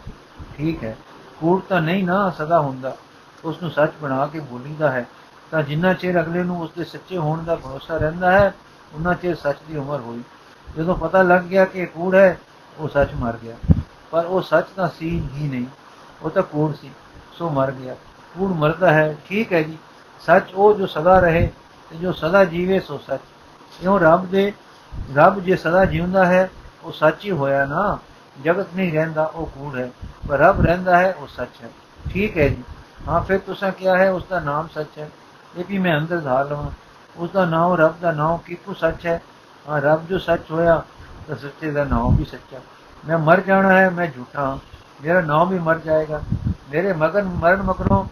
ਠੀਕ 0.56 0.84
ਹੈ। 0.84 0.96
ਕੂੜ 1.40 1.62
ਤਾਂ 1.68 1.80
ਨਹੀਂ 1.80 2.04
ਨਾ 2.04 2.30
ਸਦਾ 2.30 2.60
ਹੁੰਦਾ। 2.60 2.96
ਉਸ 3.44 3.62
ਨੂੰ 3.62 3.70
ਸੱਚ 3.70 3.90
ਬਣਾ 4.02 4.26
ਕੇ 4.26 4.40
ਬੋਲੀਦਾ 4.40 4.90
ਹੈ। 4.90 5.06
ਤਾਂ 5.50 5.62
ਜਿੰਨਾ 5.62 5.92
ਚਿਰ 5.92 6.20
ਅਗਲੇ 6.20 6.42
ਨੂੰ 6.42 6.60
ਉਸ 6.60 6.70
ਦੇ 6.78 6.84
ਸੱਚੇ 6.84 7.18
ਹੋਣ 7.18 7.44
ਦਾ 7.44 7.56
ਭਰੋਸਾ 7.56 7.96
ਰਹਿੰਦਾ 7.96 8.32
ਹੈ 8.32 8.54
ਉਹਨਾਂ 8.94 9.14
ਚਿਰ 9.14 9.34
ਸੱਚ 9.34 9.56
ਦੀ 9.68 9.76
ਉਮਰ 9.76 10.00
ਹੋਈ। 10.00 10.22
ਜਦੋਂ 10.76 10.94
ਪਤਾ 10.94 11.22
ਲੱਗ 11.22 11.40
ਗਿਆ 11.40 11.64
ਕਿ 11.64 11.78
ਇਹ 11.78 11.86
ਕੂੜ 11.86 12.14
ਹੈ, 12.14 12.38
ਉਹ 12.78 12.88
ਸੱਚ 12.88 13.08
ਮਰ 13.14 13.36
ਗਿਆ। 13.42 13.56
ਪਰ 14.10 14.24
ਉਹ 14.24 14.42
ਸੱਚ 14.42 14.64
ਤਾਂ 14.76 14.88
ਸੀ 14.98 15.28
ਹੀ 15.34 15.48
ਨਹੀਂ। 15.48 15.66
ਉਹ 16.22 16.30
ਤਾਂ 16.30 16.42
ਕੂੜ 16.42 16.74
ਸੀ, 16.74 16.90
ਸੋ 17.32 17.50
ਮਰ 17.50 17.72
ਗਿਆ। 17.72 17.94
ਕੂੜ 18.38 18.50
ਮਰਦਾ 18.50 18.92
ਹੈ। 18.92 19.16
ਠੀਕ 19.28 19.52
ਹੈ 19.52 19.62
ਜੀ। 19.62 19.78
ਸੱਚ 20.20 20.42
ਉਹ 20.54 20.74
ਜੋ 20.74 20.86
ਸਦਾ 20.86 21.20
ਰਹੇ 21.20 21.50
ਤੇ 21.90 21.96
ਜੋ 21.96 22.12
ਸਦਾ 22.12 22.44
ਜੀਵੇ, 22.44 22.80
ਸੋ 22.80 22.98
ਸੱਚ। 22.98 23.20
ਇਉਂ 23.82 24.00
ਰੱਬ 24.00 24.30
ਦੇ, 24.30 24.52
ਰੱਬ 25.14 25.40
ਜੇ 25.40 25.56
ਸਦਾ 25.56 25.84
ਜਿਉਂਦਾ 25.84 26.26
ਹੈ, 26.26 26.50
ਉਹ 26.84 26.92
ਸੱਚ 26.92 27.24
ਹੀ 27.24 27.30
ਹੋਇਆ 27.30 27.64
ਨਾ। 27.64 27.98
ਜਗਤ 28.44 28.66
ਨਹੀਂ 28.76 28.92
ਰਹਿੰਦਾ, 28.92 29.24
ਉਹ 29.24 29.46
ਕੂੜ 29.46 29.78
ਹੈ? 29.78 29.90
ਪਰ 30.28 30.38
ਰੱਬ 30.38 30.66
ਰਹਿੰਦਾ 30.66 30.98
ਹੈ, 30.98 31.14
ਉਹ 31.14 31.26
ਸੱਚ 31.26 31.64
ਹੈ। 31.64 31.68
ਠੀਕ 32.10 32.38
ਹੈ 32.38 32.48
ਜੀ। 32.48 32.62
ਹਾਂ, 33.08 33.20
ਫਿਰ 33.20 33.38
ਤੁਸੀਂ 33.38 33.72
ਕਿਹਾ 33.72 33.98
ਹੈ 33.98 34.10
ਉਸ 34.10 34.24
ਦਾ 34.30 34.40
ਨਾਮ 34.40 34.68
ਸੱਚ 34.74 34.98
ਹੈ। 34.98 35.10
ਇਹ 35.56 35.64
ਵੀ 35.68 35.78
ਮੈਂ 35.78 35.98
ਅੰਦਰ 35.98 36.20
ਧਾਰ 36.20 36.50
ਲਵਾਂ। 36.50 36.70
ਉਸ 37.16 37.30
ਦਾ 37.30 37.44
ਨਾਮ 37.44 37.74
ਰੱਬ 37.74 38.00
ਦਾ 38.00 38.12
ਨਾਮ 38.12 38.36
ਕਿਕੂ 38.36 38.74
ਸੱਚ 38.74 39.06
ਹੈ? 39.06 39.22
ਹਾਂ, 39.68 39.80
ਰੱਬ 39.80 40.06
ਜੋ 40.06 40.18
ਸੱਚ 40.18 40.50
ਹੋਇਆ, 40.50 40.82
ਤਾਂ 41.28 41.36
ਸੱਚੇ 41.36 41.70
ਦਾ 41.70 41.84
ਨਾਮ 41.84 42.16
ਵੀ 42.16 42.24
ਸੱਚਾ 42.24 42.56
ਮੈਂ 43.08 43.18
ਮਰ 43.18 43.40
ਜਾਣਾ 43.40 43.72
ਹੈ, 43.72 43.90
ਮੈਂ 43.90 44.06
ਝੂਠਾ 44.06 44.58
ਮੇਰਾ 45.02 45.20
ਨਾਮ 45.20 45.48
ਵੀ 45.48 45.58
ਮਰ 45.58 45.78
ਜਾਏਗਾ। 45.78 46.22
ਮੇਰੇ 46.70 46.92
ਮਗਨ 46.92 47.22
ਮਰਨ 47.22 47.62
ਮਗਰੋਂ 47.62 48.04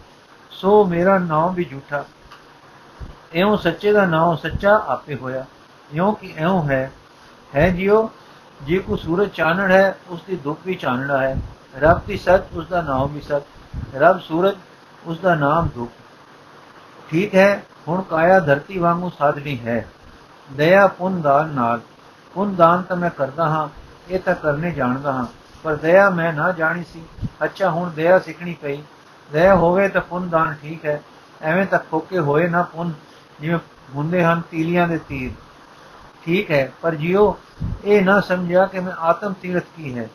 ਸੋ 0.51 0.85
ਮੇਰਾ 0.85 1.17
ਨਾਮ 1.17 1.53
ਵੀ 1.53 1.63
ਝੂਠਾ। 1.63 2.05
ਇਉਂ 3.33 3.57
ਸੱਚੇ 3.57 3.91
ਦਾ 3.91 4.05
ਨਾਮ 4.05 4.35
ਸੱਚਾ 4.35 4.85
ਆਪੇ 4.87 5.15
ਹੋਇਆ। 5.15 5.45
ਇਉਂ 5.93 6.15
ਕਿ 6.15 6.33
ਇਉਂ 6.37 6.69
ਹੈ। 6.69 6.91
ਹੈ 7.55 7.69
ਜਿਉ 7.69 8.09
ਜੇ 8.63 8.79
ਕੋ 8.79 8.95
ਸੂਰਜ 8.95 9.29
ਚਾਨਣ 9.29 9.71
ਹੈ 9.71 9.97
ਉਸ 10.09 10.21
ਦੀ 10.23 10.35
ਦੁੱਖ 10.35 10.59
ਵੀ 10.65 10.75
ਚਾਨਣਾ 10.75 11.17
ਹੈ। 11.17 11.37
ਰੱਬ 11.79 12.01
ਦੀ 12.07 12.17
ਸੱਚ 12.17 12.43
ਉਸ 12.53 12.67
ਦਾ 12.67 12.81
ਨਾਮ 12.81 13.13
ਵੀ 13.13 13.21
ਸੱਚ। 13.21 13.43
ਰੱਬ 13.95 14.19
ਸੂਰਜ 14.19 14.55
ਉਸ 15.05 15.19
ਦਾ 15.19 15.35
ਨਾਮ 15.35 15.69
ਦੁੱਖ। 15.75 15.91
ਠੀਕ 17.09 17.35
ਹੈ, 17.35 17.63
ਹੁਣ 17.87 18.01
ਕਾਇਆ 18.01 18.39
ਧਰਤੀ 18.39 18.79
ਵਾਂਗੂ 18.79 19.11
ਸਾਧਣੀ 19.19 19.59
ਹੈ। 19.59 19.87
ਦਇਆ 20.51 20.87
ਪੁੰਨ 20.87 21.21
ਦਾਨ 21.21 21.47
ਨਾਲ। 21.47 21.81
ਪੁੰਨ 22.33 22.55
ਦਾਨ 22.55 22.81
ਤਾਂ 22.81 22.97
ਮੈਂ 22.97 23.09
ਕਰਦਾ 23.09 23.49
ਹਾਂ, 23.49 23.69
ਇਹ 24.09 24.19
ਤਾਂ 24.19 24.35
ਕਰਨੇ 24.35 24.71
ਜਾਣਦਾ 24.71 25.13
ਹਾਂ। 25.13 25.25
ਪਰ 25.63 25.75
ਦਇਆ 25.75 26.09
ਮੈਂ 26.09 26.33
ਨਾ 26.33 26.51
ਜਾਣੀ 26.51 26.83
ਸੀ। 26.83 27.03
ਅੱਛਾ, 27.43 27.69
ਹੁਣ 27.69 27.89
ਦਇਆ 27.89 28.19
ਸਿੱਖਣੀ 28.19 28.53
ਪਈ। 28.53 28.81
ਦਇਆ 29.31 29.55
ਹੋਵੇ 29.55 29.89
ਤਾਂ 29.89 30.01
ਪੁੰਨ 30.01 30.29
ਦਾਨ 30.29 30.55
ਠੀਕ 30.61 30.85
ਹੈ। 30.85 31.01
ਐਵੇਂ 31.41 31.65
ਤਾਂ 31.65 31.79
ਫੋਕੇ 31.91 32.19
ਹੋਏ 32.19 32.47
ਨਾ 32.47 32.61
ਪੁੰਨ, 32.61 32.93
ਜਿਵੇਂ 33.41 33.59
ਹੁੰਦੇ 33.95 34.23
ਹਨ 34.23 34.41
ਤੀਲੀਆਂ 34.51 34.87
ਦੇ 34.87 34.97
ਤੀਰ। 34.97 35.31
ਠੀਕ 36.25 36.51
ਹੈ, 36.51 36.71
ਪਰ 36.81 36.95
ਜਿਉ 36.95 37.35
ਇਹ 37.85 38.05
ਨਾ 38.05 38.19
ਸਮਝਿਆ 38.19 38.65
ਕਿ 38.65 38.79
ਮੈਂ 38.79 38.93
ਆਤਮ 38.99 39.33
ਤੀਰਥ 39.33 39.63
ਕੀ 39.77 39.97
ਹੈ 39.97 40.09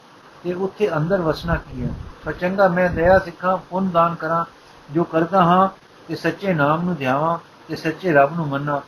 ਤੇ 0.45 0.53
ਉੱਥੇ 0.53 0.97
ਅੰਦਰ 0.97 1.21
ਵਸਣਾ 1.21 1.55
ਕੀ 1.55 1.83
ਹੈ। 1.83 1.89
ਪਰ 2.25 2.33
ਚੰਗਾ 2.33 2.69
ਮੈਂ 2.69 2.91
ਦਇਆ 2.91 3.19
ਸਿੱਖਾਂ, 3.19 3.57
ਪੁੰਨ 3.57 3.91
ਦਾਨ 3.91 4.15
ਕਰਾਂ, 4.15 4.45
ਜੋ 4.93 5.05
ਕਰਦਾ 5.05 5.43
ਹਾਂ 5.45 5.69
ਕਿ 6.09 6.17
ਸੱਚੇ 6.17 6.55
ਨਾਮ 6.55 6.85
ਨੂੰ 6.85 6.95
ਧਿਆਵਾਂ, 6.95 7.39
ਤੇ 7.69 7.77
ਸੱਚੇ 7.77 8.13
ਰੱਬ 8.13 8.37
ਨੂੰ 8.37 8.49
ਮੰਨਾਂ। 8.49 8.81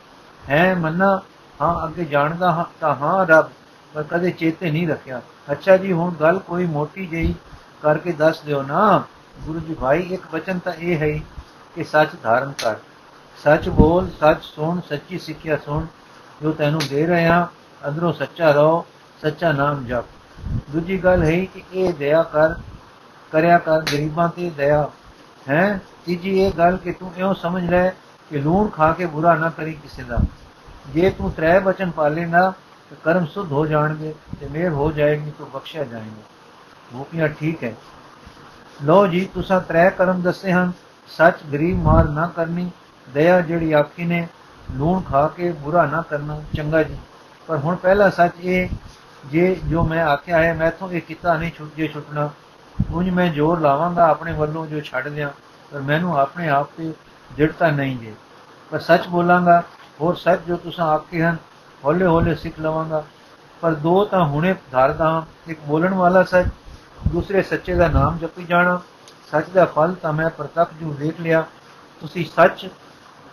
ਹੈ, 0.49 0.75
ਮੰਨਾ? 0.75 1.21
ਹਾਂ, 1.61 1.87
ਅੱਗੇ 1.87 2.05
ਜਾਣਦਾ 2.05 2.51
ਹਾਂ, 2.51 2.65
ਤਾਂ 2.79 2.95
ਹਾਂ, 2.95 3.25
ਰੱਬ, 3.25 3.49
ਪਰ 3.93 4.03
ਕਦੇ 4.03 4.31
ਚੇਤੇ 4.31 4.71
ਨਹੀਂ 4.71 4.87
ਰੱਖਿਆ। 4.87 5.21
ਅੱਛਾ 5.51 5.77
ਜੀ, 5.77 5.91
ਹੁਣ 5.91 6.13
ਗੱਲ 6.19 6.39
ਕੋਈ 6.39 6.65
ਮੋਟੀ 6.65 7.05
ਜਿਹੀ 7.05 7.35
ਕਰਕੇ 7.81 8.11
ਦੱਸ 8.11 8.41
ਦਿਓ 8.41 8.61
ਨਾ। 8.61 9.03
ਗੁਰੂ 9.43 9.59
ਜੀ 9.59 9.73
ਭਾਈ, 9.73 10.01
ਇੱਕ 10.01 10.21
ਬਚਨ 10.33 10.59
ਤਾਂ 10.59 10.73
ਇਹ 10.73 10.97
ਹੈ 10.97 11.23
ਕਿ 11.75 11.83
ਸੱਚ 11.83 12.09
ਧਾਰਨ 12.23 12.51
ਕਰ। 12.51 12.75
ਸੱਚ 13.43 13.69
ਬੋਲ, 13.69 14.09
ਸੱਚ 14.19 14.43
ਸੁਣ, 14.43 14.81
ਸੱਚੀ 14.89 15.19
ਸਿੱਖਿਆ 15.19 15.57
ਸੁਣ, 15.57 15.85
ਜੋ 16.41 16.51
ਤੈਨੂੰ 16.51 16.81
ਦੇ 16.89 17.05
ਰਹੇ। 17.05 17.27
ਹਾਂ 17.27 17.47
ਅੰਦਰੋਂ 17.87 18.13
ਸੱਚਾ 18.13 18.51
ਰਹੋ, 18.51 18.85
ਸੱਚਾ 19.21 19.51
ਨਾਮ 19.51 19.85
ਜਪ। 19.85 20.03
ਦੂਜੀ 20.69 20.97
ਗੱਲ 20.97 21.23
ਹੈ 21.23 21.45
ਕਿ 21.45 21.63
ਇਹ 21.73 21.93
ਦਇਆ 21.93 22.23
ਕਰ, 22.23 22.53
ਕਰਿਆ 23.31 23.57
ਕਰ, 23.57 23.81
ਗਰੀਬਾਂ 23.81 24.29
ਤੇ 24.29 24.49
ਦਇਆ, 24.49 24.89
ਹੈ? 25.49 25.79
ਤੀਜੀ 26.05 26.39
ਇਹ 26.39 26.51
ਗੱਲ 26.51 26.77
ਕਿ 26.77 26.91
ਤੂੰ 26.91 27.11
ਇਉਂ 27.17 27.33
ਸਮਝ 27.33 27.69
ਲੈ 27.69 27.89
ਕਿ 28.29 28.37
ਲੂਣ 28.37 28.69
ਖਾ 28.69 28.93
ਕੇ 28.93 29.05
ਬੁਰਾ 29.05 29.35
ਨਾ 29.35 29.49
ਕਰੀ 29.49 29.73
ਕਿਸੇ 29.73 30.03
ਦਾ। 30.03 30.17
ਜੇ 30.87 31.09
ਤੂੰ 31.09 31.31
ਤ੍ਰੈ 31.31 31.59
ਬਚਨ 31.59 31.91
ਪਾਲੇਗਾ 31.91 32.53
ਤਾਂ 32.89 32.97
ਕਰਮ 33.03 33.25
ਸੁਧ 33.25 33.51
ਹੋ 33.51 33.65
ਜਾਣਗੇ 33.65 34.15
ਤੇ 34.39 34.47
ਮੇਰ 34.47 34.69
ਹੋ 34.69 34.91
ਜਾਏਗੀ, 34.91 35.31
ਤਾਂ 35.31 35.45
ਬਖਸ਼ਿਆ 35.45 35.83
ਜਾਏਗਾ। 35.83 36.23
ਭੂਪੀਆਂ 36.93 37.27
ਠੀਕ 37.27 37.63
ਹੈ। 37.63 37.73
ਲੋ 38.83 39.07
ਜੀ, 39.07 39.29
ਤੁਸੀਂ 39.33 39.61
ਤ੍ਰੈ 39.61 39.89
ਕਰਮ 39.89 40.21
ਦੱਸੇ 40.21 40.51
ਹਨ। 40.51 40.71
ਸੱਚ 41.07 41.35
ਗਰੀਬ 41.53 41.77
ਮਾਰ 41.77 42.05
ਨਾ 42.05 42.27
ਕਰਨੀ। 42.27 42.71
ਦਇਆ 43.13 43.41
ਜਿਹੜੀ 43.41 43.73
ਆਖੀ 43.73 44.05
ਨੇ, 44.05 44.27
ਲੂਣ 44.71 45.01
ਖਾ 45.01 45.27
ਕੇ 45.27 45.51
ਬੁਰਾ 45.51 45.85
ਨਾ 45.85 46.01
ਕਰਨਾ। 46.01 46.41
ਚੰਗਾ 46.55 46.83
ਜੀ। 46.83 46.97
ਪਰ 47.47 47.57
ਹੁਣ 47.57 47.75
ਪਹਿਲਾ 47.75 48.09
ਸੱਚ 48.09 48.31
ਇਹ, 48.39 48.69
ਜੇ 49.25 49.55
ਜੋ 49.55 49.83
ਮੈਂ 49.83 50.03
ਆਖਿਆ 50.03 50.43
ਹੈ 50.43 50.53
ਮੈਥੋਂ 50.53 50.91
ਇਹ 50.91 51.01
ਕੀਤਾ 51.01 51.37
ਨਹੀਂ 51.37 51.51
ਛੁੱਟ 51.57 51.75
ਜੇ 51.75 51.87
ਛੁੱਟਣਾ। 51.87 52.29
ਉਂਝ 52.91 53.09
ਮੈਂ 53.09 53.27
ਜ਼ੋਰ 53.27 53.59
ਲਾਵਾਂਗਾ 53.59 54.07
ਆਪਣੇ 54.07 54.33
ਵੱਲੋਂ 54.33 54.67
ਜੋ 54.67 54.81
ਛੱਡ 54.81 55.07
ਦਿਆਂ, 55.07 55.29
ਪਰ 55.71 55.79
ਮੈਨੂੰ 55.79 56.17
ਆਪਣੇ 56.17 56.49
ਆਪ 56.49 56.69
ਤੇ 56.77 56.93
ਜੜਤਾ 57.37 57.69
ਨਹੀਂ 57.71 57.97
ਜੇ। 57.97 58.13
ਪਰ 58.71 58.79
ਸੱਚ 58.79 59.07
ਬੋਲਾਂਗਾ, 59.07 59.63
ਹੋਰ 60.01 60.15
ਸੱਚ 60.15 60.39
ਜੋ 60.47 60.55
ਤੁਸੀਂ 60.55 60.83
ਆਖੇ 60.83 61.23
ਹਨ 61.23 61.37
ਹੌਲੇ 61.85 62.05
ਹੌਲੇ 62.05 62.35
ਸਿੱਖ 62.35 62.59
ਲਵਾਂਗਾ। 62.59 63.03
ਪਰ 63.61 63.73
ਦੋ 63.73 64.05
ਤਾਂ 64.05 64.25
ਹੁਣੇ 64.25 64.55
ਧਾਰਦਾ 64.71 65.09
ਹਾਂ, 65.09 65.21
ਇੱਕ 65.47 65.59
ਬੋਲਣ 65.59 65.93
ਵਾਲਾ 65.93 66.23
ਸੱਚ, 66.23 66.47
ਦੂਸਰੇ 67.07 67.41
ਸੱਚੇ 67.43 67.75
ਦਾ 67.75 67.87
ਨਾਮ 67.87 68.17
ਜਪੀ 68.17 68.43
ਜਾਣਾ। 68.43 68.81
ਸੱਚ 69.31 69.49
ਦਾ 69.49 69.65
ਫਲ 69.65 69.93
ਤਾਂ 69.93 70.13
ਮੈਂ 70.13 70.29
ਪ੍ਰਤੱਖ 70.29 70.73
ਜੂ 70.73 70.93
ਦੇਖ 70.93 71.21
ਲਿਆ। 71.21 71.45
ਤੁਸੀਂ 72.01 72.25
ਸੱਚ 72.35 72.69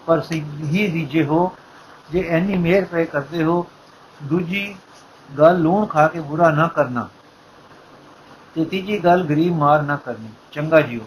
ਪਰ 0.07 0.22
ਹੀ 0.31 0.88
ਦੀਜੇ 0.88 1.25
ਹੋ। 1.25 1.53
ਜੇ 2.11 2.29
ਐਨੀ 2.29 2.57
ਮਿਹਰ 2.57 2.85
ਪਏ 2.85 3.05
ਕਰਦੇ 3.05 3.44
ਹੋ 3.44 3.66
ਦੂਜੀ 4.20 4.75
ਗੱਲ 5.38 5.61
ਲੂਣ 5.61 5.87
ਖਾ 5.87 6.07
ਕੇ 6.09 6.20
ਬੁਰਾ 6.20 6.51
ਨਾ 6.51 6.66
ਕਰਨਾ 6.68 7.09
ਤੇ 8.55 8.64
ਤੀਜੀ 8.64 8.98
ਗੱਲ 8.98 9.22
ਗਰੀਬ 9.25 9.57
ਮਾਰ 9.57 9.83
ਨਾ 9.83 9.96
ਕਰਨੀ। 9.96 10.29
ਚੰਗਾ 10.53 10.81
ਜੀਓ, 10.81 11.05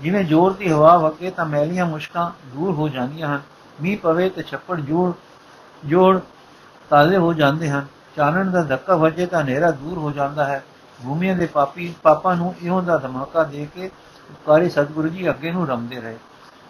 ਜਿਵੇਂ 0.00 0.24
ਜ਼ੋਰ 0.24 0.52
ਦੀ 0.52 0.70
ਹਵਾ 0.70 0.96
ਵਗੇ 0.98 1.30
ਤਾਂ 1.30 1.46
ਮੈਲੀਆਂ 1.46 1.86
ਮੁਸ਼ਕਾਂ 1.86 2.30
ਦੂਰ 2.46 2.74
ਹੋ 2.74 2.88
ਜਾਂਦੀਆਂ 2.88 3.28
ਹਨ। 3.28 3.40
ਮੀਂਹ 3.82 3.98
ਪਵੇ 3.98 4.28
ਤੇ 4.28 4.42
ਛੱਪੜ 4.42 4.80
ਜੋੜ 4.80 5.12
ਜੋੜ 5.86 6.18
ਤਾਜ਼ੇ 6.90 7.16
ਹੋ 7.16 7.32
ਜਾਂਦੇ 7.32 7.70
ਹਨ। 7.70 7.86
ਚਾਨਣ 8.16 8.50
ਦਾ 8.50 8.62
ਧੱਕਾ 8.62 8.96
ਵੱਜੇ 8.96 9.26
ਤਾਂ 9.26 9.42
ਹਨੇਰਾ 9.42 9.70
ਦੂਰ 9.70 9.98
ਹੋ 9.98 10.10
ਜਾਂਦਾ 10.10 10.44
ਹੈ। 10.44 10.62
ਭੂਮੀਆਂ 11.00 11.36
ਦੇ 11.36 11.46
ਪਾਪੀ, 11.46 11.94
ਪਾਪਾ 12.02 12.34
ਨੂੰ 12.34 12.54
ਇਉਂ 12.62 12.82
ਦਾ 12.82 12.96
ਧਮਾਕਾ 12.98 13.42
ਦੇ 13.44 13.66
ਕੇ 13.74 13.86
ਉਪਕਾਰੀ 14.30 14.68
ਸਤਿਗੁਰੂ 14.70 15.08
ਜੀ 15.08 15.28
ਅੱਗੇ 15.30 15.50
ਨੂੰ 15.50 15.66
ਰਮਦੇ 15.68 16.00
ਰਹੇ। 16.00 16.16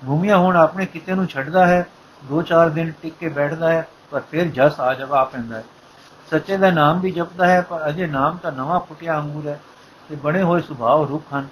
ਭੂਮੀਆਂ 0.06 0.36
ਹੁਣ 0.38 0.56
ਆਪਣੇ 0.56 0.86
ਕਿਤੇ 0.86 1.14
ਨੂੰ 1.14 1.26
ਛੱਡਦਾ 1.26 1.66
ਹੈ, 1.66 1.86
ਦੋ 2.22 2.42
ਚਾਰ 2.42 2.68
ਦਿਨ 2.68 2.92
ਟਿਕ 3.02 3.14
ਕੇ 3.20 3.28
ਬੈਠਦਾ 3.28 3.72
ਹੈ। 3.72 3.86
ਪਰ 4.14 4.22
ਫਿਰ 4.30 4.44
ਜਸ 4.46 4.80
ਆ 4.80 4.92
ਜਵਾ 4.94 5.22
ਪੈਂਦਾ 5.24 5.56
ਹੈ। 5.56 5.64
ਸੱਚੇ 6.30 6.56
ਦਾ 6.56 6.70
ਨਾਮ 6.70 7.00
ਵੀ 7.00 7.10
ਜਪਦਾ 7.10 7.46
ਹੈ, 7.46 7.60
ਪਰ 7.60 7.88
ਅਜੇ 7.88 8.06
ਨਾਮ 8.06 8.36
ਤਾਂ 8.36 8.50
ਨਵਾਂ 8.52 8.78
ਫੁੱਟਿਆ 8.80 9.18
ਅੰਗੂਰ 9.20 9.46
ਹੈ 9.48 9.58
ਤੇ 10.08 10.16
ਬਣੇ 10.16 10.42
ਹੋਏ 10.42 10.60
ਸੁਭਾਅ 10.60 11.06
ਰੁੱਖ 11.08 11.24
ਹਨ, 11.34 11.48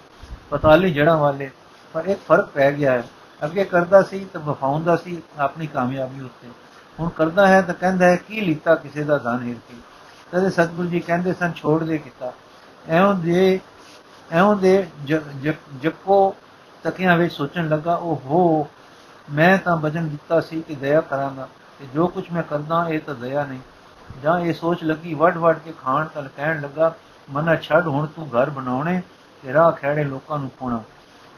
ਪਤਾਲੀ 0.50 0.92
ਜੜਾਂ 0.92 1.16
ਵਾਲੇ, 1.16 1.50
ਪਰ 1.94 2.04
ਇੱਕ 2.04 2.20
ਫ਼ਰਕ 2.26 2.46
ਪੈ 2.46 2.70
ਗਿਆ 2.72 2.92
ਹੈ। 2.92 3.02
ਅੱਗੇ 3.42 3.64
ਕਰਦਾ 3.64 4.02
ਸੀ 4.02 4.24
ਤਾਂ 4.24 4.40
ਵਫਾਉਂਦਾ 4.40 4.96
ਸੀ 4.96 5.22
ਆਪਣੀ 5.38 5.66
ਕਾਮਯਾਬੀ 5.66 6.20
ਉੱਤੇ। 6.20 6.48
ਹੁਣ 7.00 7.08
ਕਰਦਾ 7.08 7.46
ਹੈ 7.46 7.60
ਤਾਂ 7.62 7.74
ਕਹਿੰਦਾ 7.74 8.06
ਹੈ, 8.06 8.16
ਕੀ 8.18 8.40
ਲੀਤਾ 8.40 8.74
ਕਿਸੇ 8.74 9.04
ਦਾ 9.04 9.18
ਦਾਨ 9.18 9.42
ਹੀਰ 9.42 9.56
ਕੇ? 9.68 9.74
ਤਦੇ 10.30 10.50
ਸਤਿਗੁਰੂ 10.50 10.88
ਜੀ 10.88 11.00
ਕਹਿੰਦੇ 11.00 11.32
ਸਨ, 11.34 11.52
ਛੋੜ 11.52 11.82
ਦੇ 11.84 11.98
ਕੀਤਾ। 11.98 12.32
ਐਉਂ 12.88 13.14
ਦੇ 13.14 13.60
ਐਉਂ 14.32 14.54
ਦੇ 14.56 14.86
ਜੱਕੋ 15.82 16.34
ਤਕਿਆਂ 16.82 17.16
ਵਿੱਚ 17.16 17.34
ਸੋਚਣ 17.34 17.68
ਲੱਗਾ 17.68 17.94
ਉਹ 17.94 18.22
ਹੋ 18.24 18.68
ਮੈਂ 19.32 19.56
ਤਾਂ 19.58 19.76
ਬਚਨ 19.76 20.08
ਦਿੱਤਾ 20.08 20.40
ਸੀ 20.40 20.62
ਕਿ 20.62 20.74
ਦਇਆ 20.74 21.00
ਕਰਾਂਗਾ। 21.00 21.48
ਤੇ 21.82 21.88
ਜੋ 21.94 22.06
ਕੁਝ 22.06 22.24
ਮੈਂ 22.32 22.42
ਕਰਦਾ, 22.42 22.88
ਇਹ 22.88 23.00
ਤਾਂ 23.00 23.14
ਦਇਆ 23.14 23.44
ਨਹੀਂ। 23.44 23.60
ਜਾਂ 24.22 24.38
ਇਹ 24.38 24.54
ਸੋਚ 24.54 24.84
ਲੱਗੀ 24.84 25.14
ਵੱਡ 25.14 25.36
ਵੱਡ 25.36 25.58
ਕੇ 25.58 25.72
ਖਾਣ 25.82 26.06
ਤਲ 26.06 26.28
ਕਹਿਣ 26.36 26.60
ਲੱਗਾ, 26.60 26.94
ਮਨਾ 27.30 27.56
ਛੱਡ, 27.56 27.86
ਹੁਣ 27.86 28.06
ਤੂੰ 28.06 28.28
ਘਰ 28.28 28.50
ਬਣਾਉਣੇ 28.50 29.02
ਤੇ 29.42 29.52
ਰਾਹ 29.52 29.72
ਖੜੇ 29.72 30.04
ਲੋਕਾਂ 30.04 30.38
ਨੂੰ 30.38 30.50
ਪਾਉਣਾ 30.60 30.82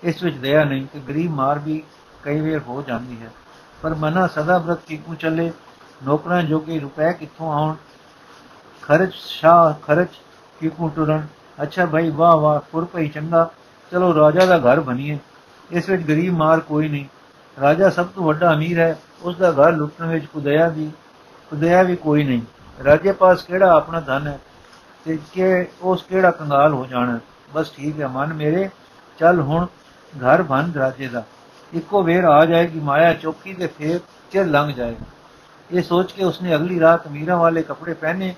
ਇਸ 0.02 0.22
ਵਿੱਚ 0.22 0.37
ਦਇਆ 0.37 0.64
ਨਹੀਂ 0.64 0.87
ਤੇ 0.92 1.00
ਗਰੀਬ 1.00 1.30
ਮਾਰ 1.30 1.59
ਵੀ 1.59 1.83
ਕਈ 2.22 2.40
ਵੇਰ 2.40 2.59
ਹੋ 2.59 2.83
ਜਾਂਦੀ 2.83 3.22
ਹੈ। 3.22 3.30
ਪਰ 3.83 3.94
ਮਨਾ 3.94 4.26
ਸਦਾ 4.26 4.59
ਬ੍ਰਤ 4.59 4.78
ਕਿਉਂ 4.87 5.14
ਚੱਲੇ? 5.14 5.52
ਨੌਕਰਾਂ 6.04 6.42
ਜੋਗੇ 6.42 6.80
ਰੁਪਏ 6.80 7.12
ਕਿੱਥੋਂ 7.12 7.52
ਆਉਣ? 7.52 7.74
ਖਰਚ 8.83 9.14
ਸ਼ਾ 9.14 9.78
ਖਰਚ 9.87 10.09
ਕਿਉਂ 10.61 10.90
ਟੁਰਨ? 10.90 11.26
ਅੱਛਾ 11.62 11.87
ਭਾਈ, 11.87 12.11
ਵਾਹ 12.11 12.37
ਵਾਹ 12.37 12.61
ਪੁਰ 12.61 12.85
ਭਈ, 12.85 13.09
ਚੰਗਾ। 13.09 13.50
ਚਲੋ 13.90 14.14
ਰਾਜਾ 14.14 14.46
ਦਾ 14.46 14.59
ਘਰ 14.59 14.80
ਬਣੀਏ। 14.80 15.18
ਇਸ 15.70 15.88
ਵਿੱਚ 15.88 16.02
ਗਰੀਬ 16.02 16.37
ਮਾਰ 16.37 16.61
ਕੋਈ 16.61 16.88
ਨਹੀਂ। 16.88 17.04
ਰਾਜਾ 17.61 17.90
ਸਭ 17.90 18.07
ਤੋਂ 18.07 18.24
ਵੱਡਾ 18.24 18.54
ਅਮੀਰ 18.54 18.78
ਹੈ। 18.78 18.98
ਉਸ 19.24 19.37
ਦਾ 19.37 19.50
ਘਰ 19.52 19.72
ਲੁੱਟਣ 19.72 20.06
ਵਿੱਚ 20.06 20.26
ਕੁਦਇਆ 20.26 20.68
ਵੀ 20.68 20.90
ਕੁਦਇਆ 21.50 21.82
ਵੀ 21.82 21.96
ਕੋਈ 21.96 22.24
ਨਹੀਂ। 22.24 22.40
ਰਾਜੇ 22.84 23.12
ਪਾਸ 23.12 23.42
ਕਿਹੜਾ 23.42 23.70
ਆਪਣਾ 23.72 24.00
ਧਨ 24.00 24.26
ਹੈ 24.26 24.38
ਤੇ 25.04 25.18
ਕਿ 25.32 25.66
ਉਸ 25.82 26.02
ਕਿਹੜਾ 26.02 26.30
ਕੰਗਾਲ 26.30 26.72
ਹੋ 26.72 26.87
ਜਾਣਾ? 26.87 27.18
ਬਸ 27.54 27.70
ਠੀਕ 27.70 28.00
ਹੈ, 28.00 28.06
ਮਨ 28.08 28.32
ਮੇਰੇ, 28.32 28.68
ਚੱਲ 29.18 29.40
ਹੁਣ 29.40 29.66
ਘਰ 30.12 30.42
ਬਣ 30.42 30.72
ਰਾਜੇ 30.72 31.08
ਦਾ। 31.08 31.24
ਇੱਕੋ 31.72 32.02
ਵੇਰ 32.02 32.24
ਆ 32.24 32.44
ਜਾਏਗੀ 32.44 32.80
ਮਾਇਆ 32.80 33.12
ਚੌਕੀ 33.14 33.52
ਤੇ 33.54 33.66
ਫੇਰ 33.66 33.98
ਚਿਰ 34.32 34.46
ਲੰਘ 34.46 34.72
ਜਾਏਗਾ 34.72 35.04
ਇਹ 35.70 35.82
ਸੋਚ 35.82 36.12
ਕੇ 36.12 36.24
ਉਸਨੇ 36.24 36.54
ਅਗਲੀ 36.54 36.80
ਰਾਤ 36.80 37.06
ਮੀਰਾ 37.08 37.37
ਵਾਲੇ 37.37 37.62
ਕੱਪੜੇ 37.62 37.94
ਪਹਿਨੇ 37.94 38.34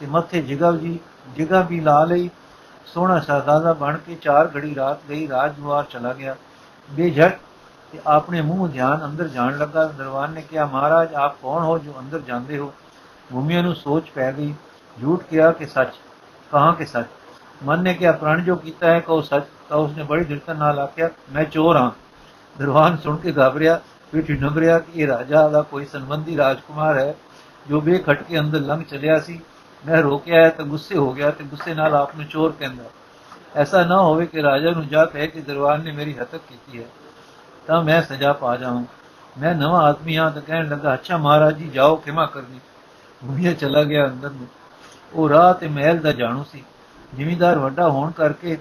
ਤੇ 0.00 0.06
ਮੱਥੇ 0.06 0.42
ਜਿਗਵ 0.42 0.76
ਜੀ, 0.78 0.98
ਜਿਗਾ 1.28 1.60
ਵੀ 1.60 1.80
ਲਾ 1.80 2.04
ਲਈ। 2.04 2.30
ਸੋਹਣਾ 2.86 3.18
ਸ਼ਹਜ਼ਾਦਾ 3.18 3.72
ਬਣ 3.72 3.96
ਕੇ 3.96 4.14
ਚਾਰ 4.14 4.50
ਘੜੀ 4.56 4.74
ਰਾਤ 4.74 4.98
ਗਈ 5.08 5.28
ਰਾਜਵਾਰ 5.28 5.84
ਚਲਾ 5.84 6.12
ਗਿਆ। 6.12 6.36
ਬੇਝਟ 6.88 7.38
ਤੇ 7.92 7.98
ਆਪਣੇ 8.06 8.40
ਮੂੰਹ 8.42 8.68
ਧਿਆਨ 8.68 9.04
ਅੰਦਰ 9.04 9.28
ਜਾਣ 9.28 9.58
ਲੱਗਾ 9.58 9.84
ਦਰਬਾਰ 9.88 10.28
ਨੇ 10.28 10.42
ਕਿਹਾ, 10.42 10.64
ਮਹਾਰਾਜ, 10.66 11.14
ਆਪ 11.14 11.36
ਕੌਣ 11.42 11.62
ਹੋ 11.62 11.78
ਜੋ 11.78 11.94
ਅੰਦਰ 11.98 12.20
ਜਾਂਦੇ 12.20 12.58
ਹੋ? 12.58 12.72
ਭੂਮੀਆਂ 13.30 13.62
ਨੂੰ 13.62 13.74
ਸੋਚ 13.74 14.10
ਪੈ 14.10 14.32
ਗਈ। 14.32 14.54
ਝੂਠ 14.96 15.22
ਕਿਹਾ 15.22 15.50
ਕਿ 15.52 15.66
ਸੱਚ, 15.66 15.94
ਕਹਾ 16.52 16.72
ਕਿ 16.72 16.86
ਸੱਚ। 16.86 17.06
ਮਨ 17.64 17.82
ਨੇ 17.82 17.94
ਕਿਹਾ, 17.94 18.12
ਪ੍ਰਾਣ 18.12 18.42
ਜੋ 18.44 18.56
ਕੀਤਾ 18.56 18.90
ਹੈ, 18.90 19.00
ਕਹੋ 19.00 19.20
ਸੱਚ। 19.20 19.44
ਤਾਂ 19.68 19.76
ਉਸਨੇ 19.76 20.02
ਬੜੀ 20.02 20.24
ਦਿਲਤਾ 20.24 20.52
ਨਾਲ 20.52 20.78
ਆਖਿਆ, 20.78 21.08
ਮੈਂ 21.32 21.44
ਚੋਰ 21.44 21.76
ਹਾਂ। 21.76 21.90
ਦਰਵਾਨ 22.56 22.96
ਸੁਣ 22.96 23.16
ਕੇ 23.16 23.32
ਘਬਰਿਆ, 23.32 23.80
ਪਿੱਠ 24.12 24.30
ਨਗਰਿਆ 24.32 24.78
ਕਿ 24.78 25.00
ਇਹ 25.02 25.06
ਰਾਜਾ 25.06 25.48
ਦਾ 25.48 25.62
ਕੋਈ 25.62 25.84
ਸੰਬੰਧੀ 25.84 26.36
ਰਾਜਕੁਮਾਰ 26.36 26.98
ਹੈ, 26.98 27.14
ਜੋ 27.66 27.80
ਬੇਖਟ 27.80 28.22
ਕੇ 28.22 28.38
ਅੰਦਰ 28.38 28.60
ਲੰਘ 28.60 28.82
ਚਲਿਆ 28.82 29.18
ਸੀ। 29.20 29.40
ਮੈਂ 29.82 30.02
ਰੋਕਿਆ 30.02 30.42
ਹੈ 30.42 30.48
ਤਾਂ 30.50 30.64
ਗੁੱਸੇ 30.64 30.96
ਹੋ 30.96 31.12
ਗਿਆ 31.12 31.30
ਤੇ 31.30 31.44
ਗੁੱਸੇ 31.44 31.74
ਨਾਲ 31.74 31.94
ਆਪ 31.94 32.14
ਨੂੰ 32.16 32.24
ਚੋਰ 32.24 32.52
ਕਹਿੰਦਾ, 32.58 32.84
ਐਸਾ 33.56 33.84
ਨਾ 33.84 34.00
ਹੋਵੇ 34.00 34.26
ਕਿ 34.26 34.42
ਰਾਜਾ 34.42 34.70
ਨੂੰ 34.70 34.86
ਜਾ 34.88 35.04
ਕਹੇ 35.04 35.26
ਕਿ 35.26 35.40
ਦਰਬਾਰ 35.40 35.78
ਨੇ 35.78 35.92
ਮੇਰੀ 35.92 36.14
ਹਤਕ 36.14 36.40
ਕੀਤੀ 36.48 36.78
ਹੈ। 36.78 36.86
ਤਾਂ 37.68 37.82
ਮੈਂ 37.82 38.02
ਸਜ਼ਾ 38.02 38.32
ਪਾ 38.32 38.56
ਜਾਵਾਂ। 38.56 38.84
ਮੈਂ 39.38 39.54
ਨਵਾਂ 39.54 39.82
ਆਦਮੀ 39.82 40.16
ਹਾਂ 40.16 40.30
ਤਾਂ 40.30 40.42
ਕਹਿਣ 40.42 40.68
ਲੱਗਾ, 40.68 40.94
ਅੱਛਾ 40.94 41.16
ਮਹਾਰਾਜ 41.16 41.56
ਜੀ, 41.56 41.68
ਜਾਓ 41.68 41.96
ਕਿਮਾ 41.96 42.26
ਕਰਨੀ। 42.26 42.60
ਭੂਮੀਆ 43.22 43.52
ਚਲਾ 43.52 43.82
ਗਿਆ 43.84 44.06
ਅੰਦਰ 44.06 44.30
ਨੂੰ। 44.30 44.46
ਉਹ 45.14 45.28
ਰਾਹ 45.28 45.52
ਤੇ 45.54 45.68
ਮਹਿਲ 45.68 45.98
ਦਾ 45.98 46.12
ਜਾਣੂ 46.12 46.44
ਸੀ। 46.44 46.64
ਜ਼ਿਮੀਦਾਰ 47.16 47.58
ਵੱਡਾ 47.58 47.88
ਹੋਣ 47.88 48.10
ਕਰਕੇ 48.10 48.58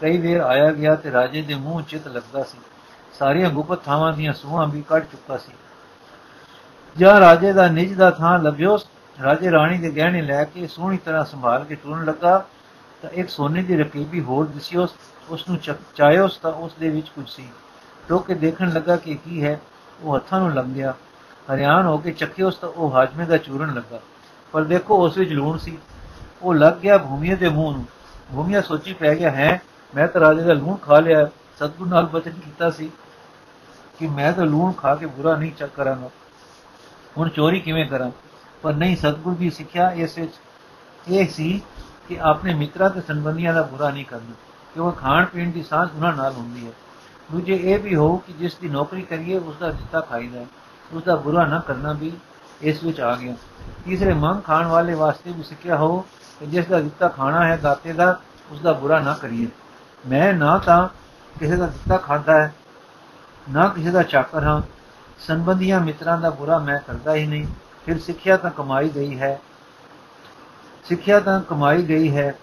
ਕਈ 0.00 0.18
ਵੇਰ 0.18 0.40
ਆਇਆ 0.40 0.70
ਗਿਆ 0.72 0.94
ਤੇ 0.94 1.12
ਰਾਜੇ 1.12 1.42
ਦੇ 1.42 1.54
ਮੂੰਹ 1.54 1.82
ਚਿਤ 1.82 2.08
ਲੱਗਦਾ 2.08 2.42
ਸੀ। 2.42 2.58
ਸਾਰੀਆਂ 3.18 3.50
ਗੁਪਤ 3.50 3.82
ਥਾਵਾਂ 3.84 4.12
ਦੀਆਂ 4.12 4.32
ਸੂਹਾਂ 4.32 4.66
ਵੀ 4.66 4.82
ਕੱਢ 4.82 5.02
ਚੁੱਕਾ 5.02 5.36
ਸੀ। 5.36 5.52
ਜਾਂ 6.96 7.20
ਰਾਜੇ 7.20 7.52
ਦਾ 7.52 7.66
ਨਿਜ 7.68 7.94
ਦਾ 7.94 8.10
ਥਾਂ 8.10 8.38
ਲੱਭਿਓ। 8.38 8.78
ਰਾਜੇ 9.24 9.50
ਰਾਣੀ 9.50 9.78
ਦੇ 9.78 9.90
ਗਹਿਣੇ 9.90 10.22
ਲੈ 10.22 10.44
ਕੇ 10.44 10.66
ਸੋਹਣੀ 10.66 10.96
ਤਰ੍ਹਾਂ 10.96 11.24
ਸੰਭਾਲ 11.24 11.64
ਕੇ 11.64 11.74
ਟੁਰਨ 11.74 12.04
ਲੱਗਾ। 12.04 12.44
ਤਾਂ 13.02 13.10
ਇੱਕ 13.10 13.28
ਸੋਨੇ 13.28 13.62
ਦੀ 13.62 13.76
ਰਕੀਬੀ 13.76 14.20
ਹੋਰ 14.20 14.46
ਦਿਸੀ 14.46 14.76
ਉਸ 14.76 15.48
ਨੂੰ 15.48 15.58
ਚਾਇਓ 15.94 16.28
ਤਾਂ 16.42 16.52
ਉਸ 16.52 16.74
ਦੇ 16.80 16.90
ਵਿੱਚ 16.90 17.08
ਕੁਝ 17.08 17.28
ਸੀ। 17.28 17.48
ਟੋਕ 18.10 18.26
ਕੇ 18.26 18.34
ਦੇਖਣ 18.34 18.72
ਲੱਗਾ 18.72 18.96
ਕਿ 18.96 19.14
ਕੀ 19.14 19.44
ਹੈ, 19.44 19.60
ਉਹ 20.02 20.16
ਹੱਥਾਂ 20.16 20.40
ਨੂੰ 20.40 20.54
ਲੱਗ 20.54 20.64
ਗਿਆ 20.64 20.94
ਹਰਿਆਣ 21.54 21.86
ਹੋ 21.86 21.98
ਕੇ 21.98 22.10
ਚੱਕੇ 22.10 22.42
ਉਸ 22.42 22.56
ਤਾਂ 22.56 22.68
ਉਹ 22.68 22.92
ਹਾਜਮੇ 22.92 23.24
ਦਾ 23.24 23.36
ਚੂਰਨ 23.36 23.74
ਲੱਗਾ। 23.74 24.00
ਪਰ 24.52 24.64
ਦੇਖੋ, 24.64 25.04
ਉਸ 25.04 25.18
ਵਿੱਚ 25.18 25.32
ਲੂਣ 25.32 25.58
ਸੀ। 25.58 25.78
ਉਹ 26.42 26.54
ਲੱਗ 26.54 26.72
ਗਿਆ 26.72 26.98
ਭੂਮੀਏ 26.98 27.34
ਦੇ 27.34 27.48
ਮੂੰਹ 27.48 27.72
ਨੂੰ। 27.72 27.86
ਭੂਮੀਆ 28.34 28.60
ਸੋਚੀ 28.60 28.92
ਪੈ 28.92 29.14
ਗਿਆ, 29.14 29.30
ਹੈ, 29.30 29.62
ਮੈਂ 29.94 30.08
ਤਾਂ 30.08 30.20
ਰਾਜੇ 30.20 30.42
ਦਾ 30.42 30.52
ਲੂਣ 30.52 30.76
ਖਾ 30.76 31.00
ਲਿਆ। 31.00 31.26
ਸਤਗੁਰ 31.56 31.88
ਨਾਲ 31.88 32.06
ਬਚਨ 32.06 32.30
ਕੀਤਾ 32.30 32.70
ਸੀ 32.70 32.90
ਕਿ 33.98 34.06
ਮੈਂ 34.06 34.32
ਤਾਂ 34.32 34.46
ਲੂਣ 34.46 34.72
ਖਾ 34.72 34.94
ਕੇ 34.94 35.06
ਬੁਰਾ 35.06 35.36
ਨਹੀਂ 35.36 35.52
ਚੱਕ 35.52 35.72
ਕਰਾਂਗਾ। 35.74 36.10
ਹੁਣ 37.18 37.28
ਚੋਰੀ 37.28 37.60
ਕਿਵੇਂ 37.60 37.86
ਕਰਾਂ? 37.86 38.10
ਪਰ 38.62 38.74
ਨਹੀਂ, 38.74 38.96
ਸਤਗੁਰ 38.96 39.34
ਦੀ 39.34 39.50
ਸਿੱਖਿਆ 39.50 39.90
ਇਸ 39.90 40.18
ਵਿੱਚ 40.18 40.34
ਇਹ 41.08 41.28
ਸੀ 41.28 41.62
ਕਿ 42.08 42.20
ਆਪਣੇ 42.20 42.54
ਮਿੱਤਰਾਂ 42.54 42.90
ਤੇ 42.90 43.00
ਸੰਬੰਧੀਆਂ 43.00 43.54
ਦਾ 43.54 43.62
ਬੁਰਾ 43.62 43.90
ਨਹੀਂ 43.90 44.04
ਕਰਨਾ। 44.04 44.34
ਕਿਉਂਕਿ 44.74 45.00
ਖਾਣ 45.00 45.24
ਪੀਣ 45.24 45.50
ਦੀ 45.50 45.62
ਸਾਂਝ 45.62 45.88
ਉਹਨਾਂ 45.94 46.12
ਨਾਲ 46.12 46.32
ਹੁੰਦੀ 46.32 46.66
ਹੈ। 46.66 46.72
ਦੂਜੇ 47.32 47.60
ਇਹ 47.62 47.78
ਵੀ 47.78 47.94
ਹੋ 47.94 48.16
ਕਿ 48.16 48.32
ਜਿਸ 48.32 48.54
ਦੀ 48.54 48.68
ਨੌਕਰੀ 48.68 49.02
ਕਰੀਏ 49.02 49.38
ਉਸ 49.38 49.56
ਦਾ 49.56 49.70
ਦਿੱਤਾ 49.70 50.00
ਖਾਈਦਾ 50.00 50.44
ਉਸ 50.92 51.02
ਦਾ 51.02 51.16
ਬੁਰਾ 51.16 51.46
ਨਾ 51.46 51.58
ਕਰਨਾ 51.60 51.92
ਵੀ 51.92 52.12
ਇਸ 52.62 52.84
ਵਿੱਚ 52.84 53.00
ਆ 53.00 53.16
ਗਿਆ। 53.16 53.34
ਤੀਸਰੇ, 53.84 54.12
ਮੰਗ 54.12 54.42
ਖਾਣ 54.44 54.66
ਵਾਲੇ 54.66 54.94
ਵਾਸਤੇ 54.94 55.32
ਵੀ 55.32 55.42
ਸਿੱਖਿਆ 55.42 55.76
ਹੋ 55.76 56.00
ਕਿ 56.40 56.46
ਜਿਸ 56.46 56.66
ਦਾ 56.66 56.80
ਦਿੱਤਾ 56.80 57.08
ਖਾਣਾ 57.08 57.46
ਹੈ, 57.46 57.56
ਦਾਤੇ 57.56 57.92
ਦਾ 57.92 58.20
ਉਸ 58.50 58.60
ਦਾ 58.60 58.72
ਬੁਰਾ 58.72 59.00
ਨਾ 59.00 59.14
ਕਰੀਏ। 59.14 59.48
ਮੈਂ 60.08 60.34
ਨਾ 60.34 60.58
ਤਾਂ 60.58 60.88
ਕਿਸੇ 61.38 61.56
ਦਾ 61.56 61.66
ਦਿੱਤਾ 61.66 61.96
ਖਾਂਦਾ 61.96 62.42
ਹੈ, 62.42 62.54
ਨਾ 63.50 63.68
ਕਿਸੇ 63.68 63.90
ਦਾ 63.90 64.02
ਚਾਕਰ 64.02 64.44
ਹਾਂ। 64.44 64.62
ਸੰਬੰਧੀਆਂ 65.18 65.80
ਮਿੱਤਰਾਂ 65.80 66.18
ਦਾ 66.18 66.30
ਬੁਰਾ 66.30 66.58
ਮੈਂ 66.58 66.78
ਕਰਦਾ 66.86 67.14
ਹੀ 67.14 67.26
ਨਹੀਂ। 67.26 67.46
ਫਿਰ 67.86 67.98
ਸਿੱਖਿਆ 67.98 68.36
ਤਾਂ 68.36 68.50
ਕਮਾਈ 68.50 68.88
ਗਈ 68.88 69.18
ਹੈ। 69.18 69.40
ਸਿੱਖਿਆ 70.84 71.20
ਤਾਂ 71.20 71.40
ਕਮਾਈ 71.40 71.82
ਗਈ 71.82 72.16
ਹੈ। 72.16 72.34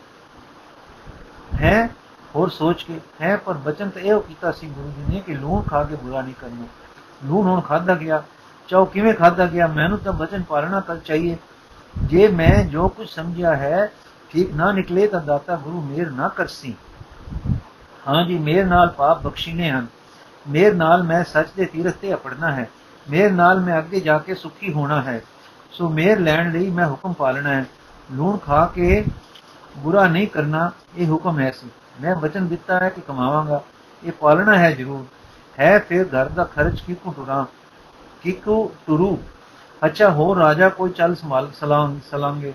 ਹੈ? 1.54 1.90
ਹੋਰ 2.36 2.50
ਸੋਚ 2.50 2.84
ਕੇ, 2.84 3.02
ਹੈ, 3.22 3.38
ਪਰ 3.38 3.54
ਬਚਨ 3.54 3.90
ਤਾਂ 3.90 4.02
ਇਹੋ 4.02 4.20
ਕੀਤਾ 4.20 4.52
ਸੀ 4.52 4.68
ਗੁਰੂ 4.68 4.94
ਜੀ 4.98 5.16
ਨੇ 5.16 5.22
ਕਿ 5.22 5.34
ਲੂਣ 5.34 5.62
ਖਾ 5.62 5.84
ਕੇ 5.84 5.96
ਬੁਰਾ 5.96 6.22
ਨਹੀਂ 6.22 6.34
ਕਰਨਾ। 6.42 6.66
ਲੂਣ 7.26 7.48
ਹੁਣ 7.48 7.62
ਖਾਦਾ 7.62 7.96
ਗਿਆ, 7.96 8.24
ਚਾਹੋ 8.68 8.86
ਕਿਵੇਂ 8.86 9.14
ਖਾਦਾ 9.14 9.46
ਗਿਆ, 9.46 9.68
ਮੈਨੂੰ 9.68 9.98
ਤਾਂ 9.98 10.14
ਬਚਨ 10.14 10.44
ਪਾਲਣਾ 10.44 10.80
ਕਰ 10.80 10.98
ਚਾਹੀਏ। 10.98 11.38
ਜੇ 11.98 12.28
ਮੈਂ 12.28 12.64
ਜੋ 12.64 12.88
ਕੁਝ 12.88 13.10
ਸਮਝਿਆ 13.10 13.56
ਹੈ, 13.56 13.92
ਠੀਕ 14.30 14.56
ਨਾ 14.56 14.72
ਨਿਕਲੇ 14.72 15.08
ਤਾਂ 15.08 15.22
ਦਾਤਾ 15.22 15.56
ਗੁਰੂ 15.56 15.82
ਮੇਰ 15.82 16.10
ਨਾ 16.10 16.28
ਕਰਸੀ। 16.28 16.76
ਹਾਂ 18.08 18.26
ਜੀ, 18.26 18.40
ਮੇਰ 18.40 18.66
ਨਾਲ 18.66 18.90
ਪਾਪ 18.90 19.22
ਬਖਸ਼ੀਨੇ 19.22 19.72
ਹਨ। 19.72 19.88
ਮੇਰ 20.50 20.76
ਨਾਲ 20.76 21.04
ਮੈਂ 21.04 21.24
ਸੱਚ 21.24 21.48
ਦੇ 21.58 21.66
ਤੀਰਥ 21.66 21.96
ਤੇ 21.96 22.14
ਅਪੜਨਾ 22.14 22.52
ਹੈ। 22.52 22.70
ਮੇਰ 23.10 23.32
ਨਾਲ 23.32 23.60
ਮੈਂ 23.60 23.78
ਅੱਗੇ 23.78 24.00
ਜਾ 24.00 24.18
ਕੇ 24.18 24.36
ਸੁਖੀ 24.36 24.74
ਹੋਣਾ 24.74 25.02
ਹੈ। 25.02 25.22
ਸੋ 25.72 25.90
ਮੇਰ 25.90 26.20
ਲੈਣ 26.20 26.52
ਲਈ 26.52 26.70
ਮੈਂ 26.70 26.88
ਹੁਕਮ 26.88 27.14
ਪਾਲਣਾ 27.14 27.50
ਹੈ। 27.50 27.66
ਲੂਣ 28.14 28.38
ਖਾ 28.38 28.66
ਕੇ 28.66 29.06
ਬੁਰਾ 29.78 30.08
ਨਹੀਂ 30.08 30.28
ਕਰਨਾ, 30.28 30.72
ਇਹ 30.98 31.08
ਹੁਕਮ 31.08 31.40
ਹੈ 31.40 31.52
ਸੀ। 31.52 31.68
ਮੈਂ 32.02 32.16
ਬਚਨ 32.16 32.48
ਦਿੱਤਾ 32.48 32.80
ਹੈ 32.80 32.90
ਕਿ 32.90 33.02
ਕਮਾਵਾਂਗਾ। 33.02 33.62
ਇਹ 34.04 34.12
ਪਾਲਣਾ 34.12 34.58
ਹੈ 34.58 34.72
ਜ਼ਰੂਰ। 34.72 35.06
ਹੈ 35.60 35.80
ਫਿਰ 35.80 36.06
ਘਰ 36.06 36.26
ਦਾ 36.26 36.44
ਖਰਚ 36.44 36.82
ਕਿਕੂ 36.82 37.12
ਟੁਰਾ? 37.12 37.46
ਕਿਕੂ 38.22 38.72
ਟੁਰੂ? 38.88 39.24
ਅੱਛਾ 39.86 40.10
ਹੋ 40.10 40.36
ਰਾਜਾ 40.36 40.70
ਕੋਈ 40.70 40.90
ਚੱਲ 40.90 41.16
ਸੰਭਾਲ 41.16 41.52
ਸਲਾਮ 41.60 42.00
ਸਲਾਂਗੇ 42.12 42.54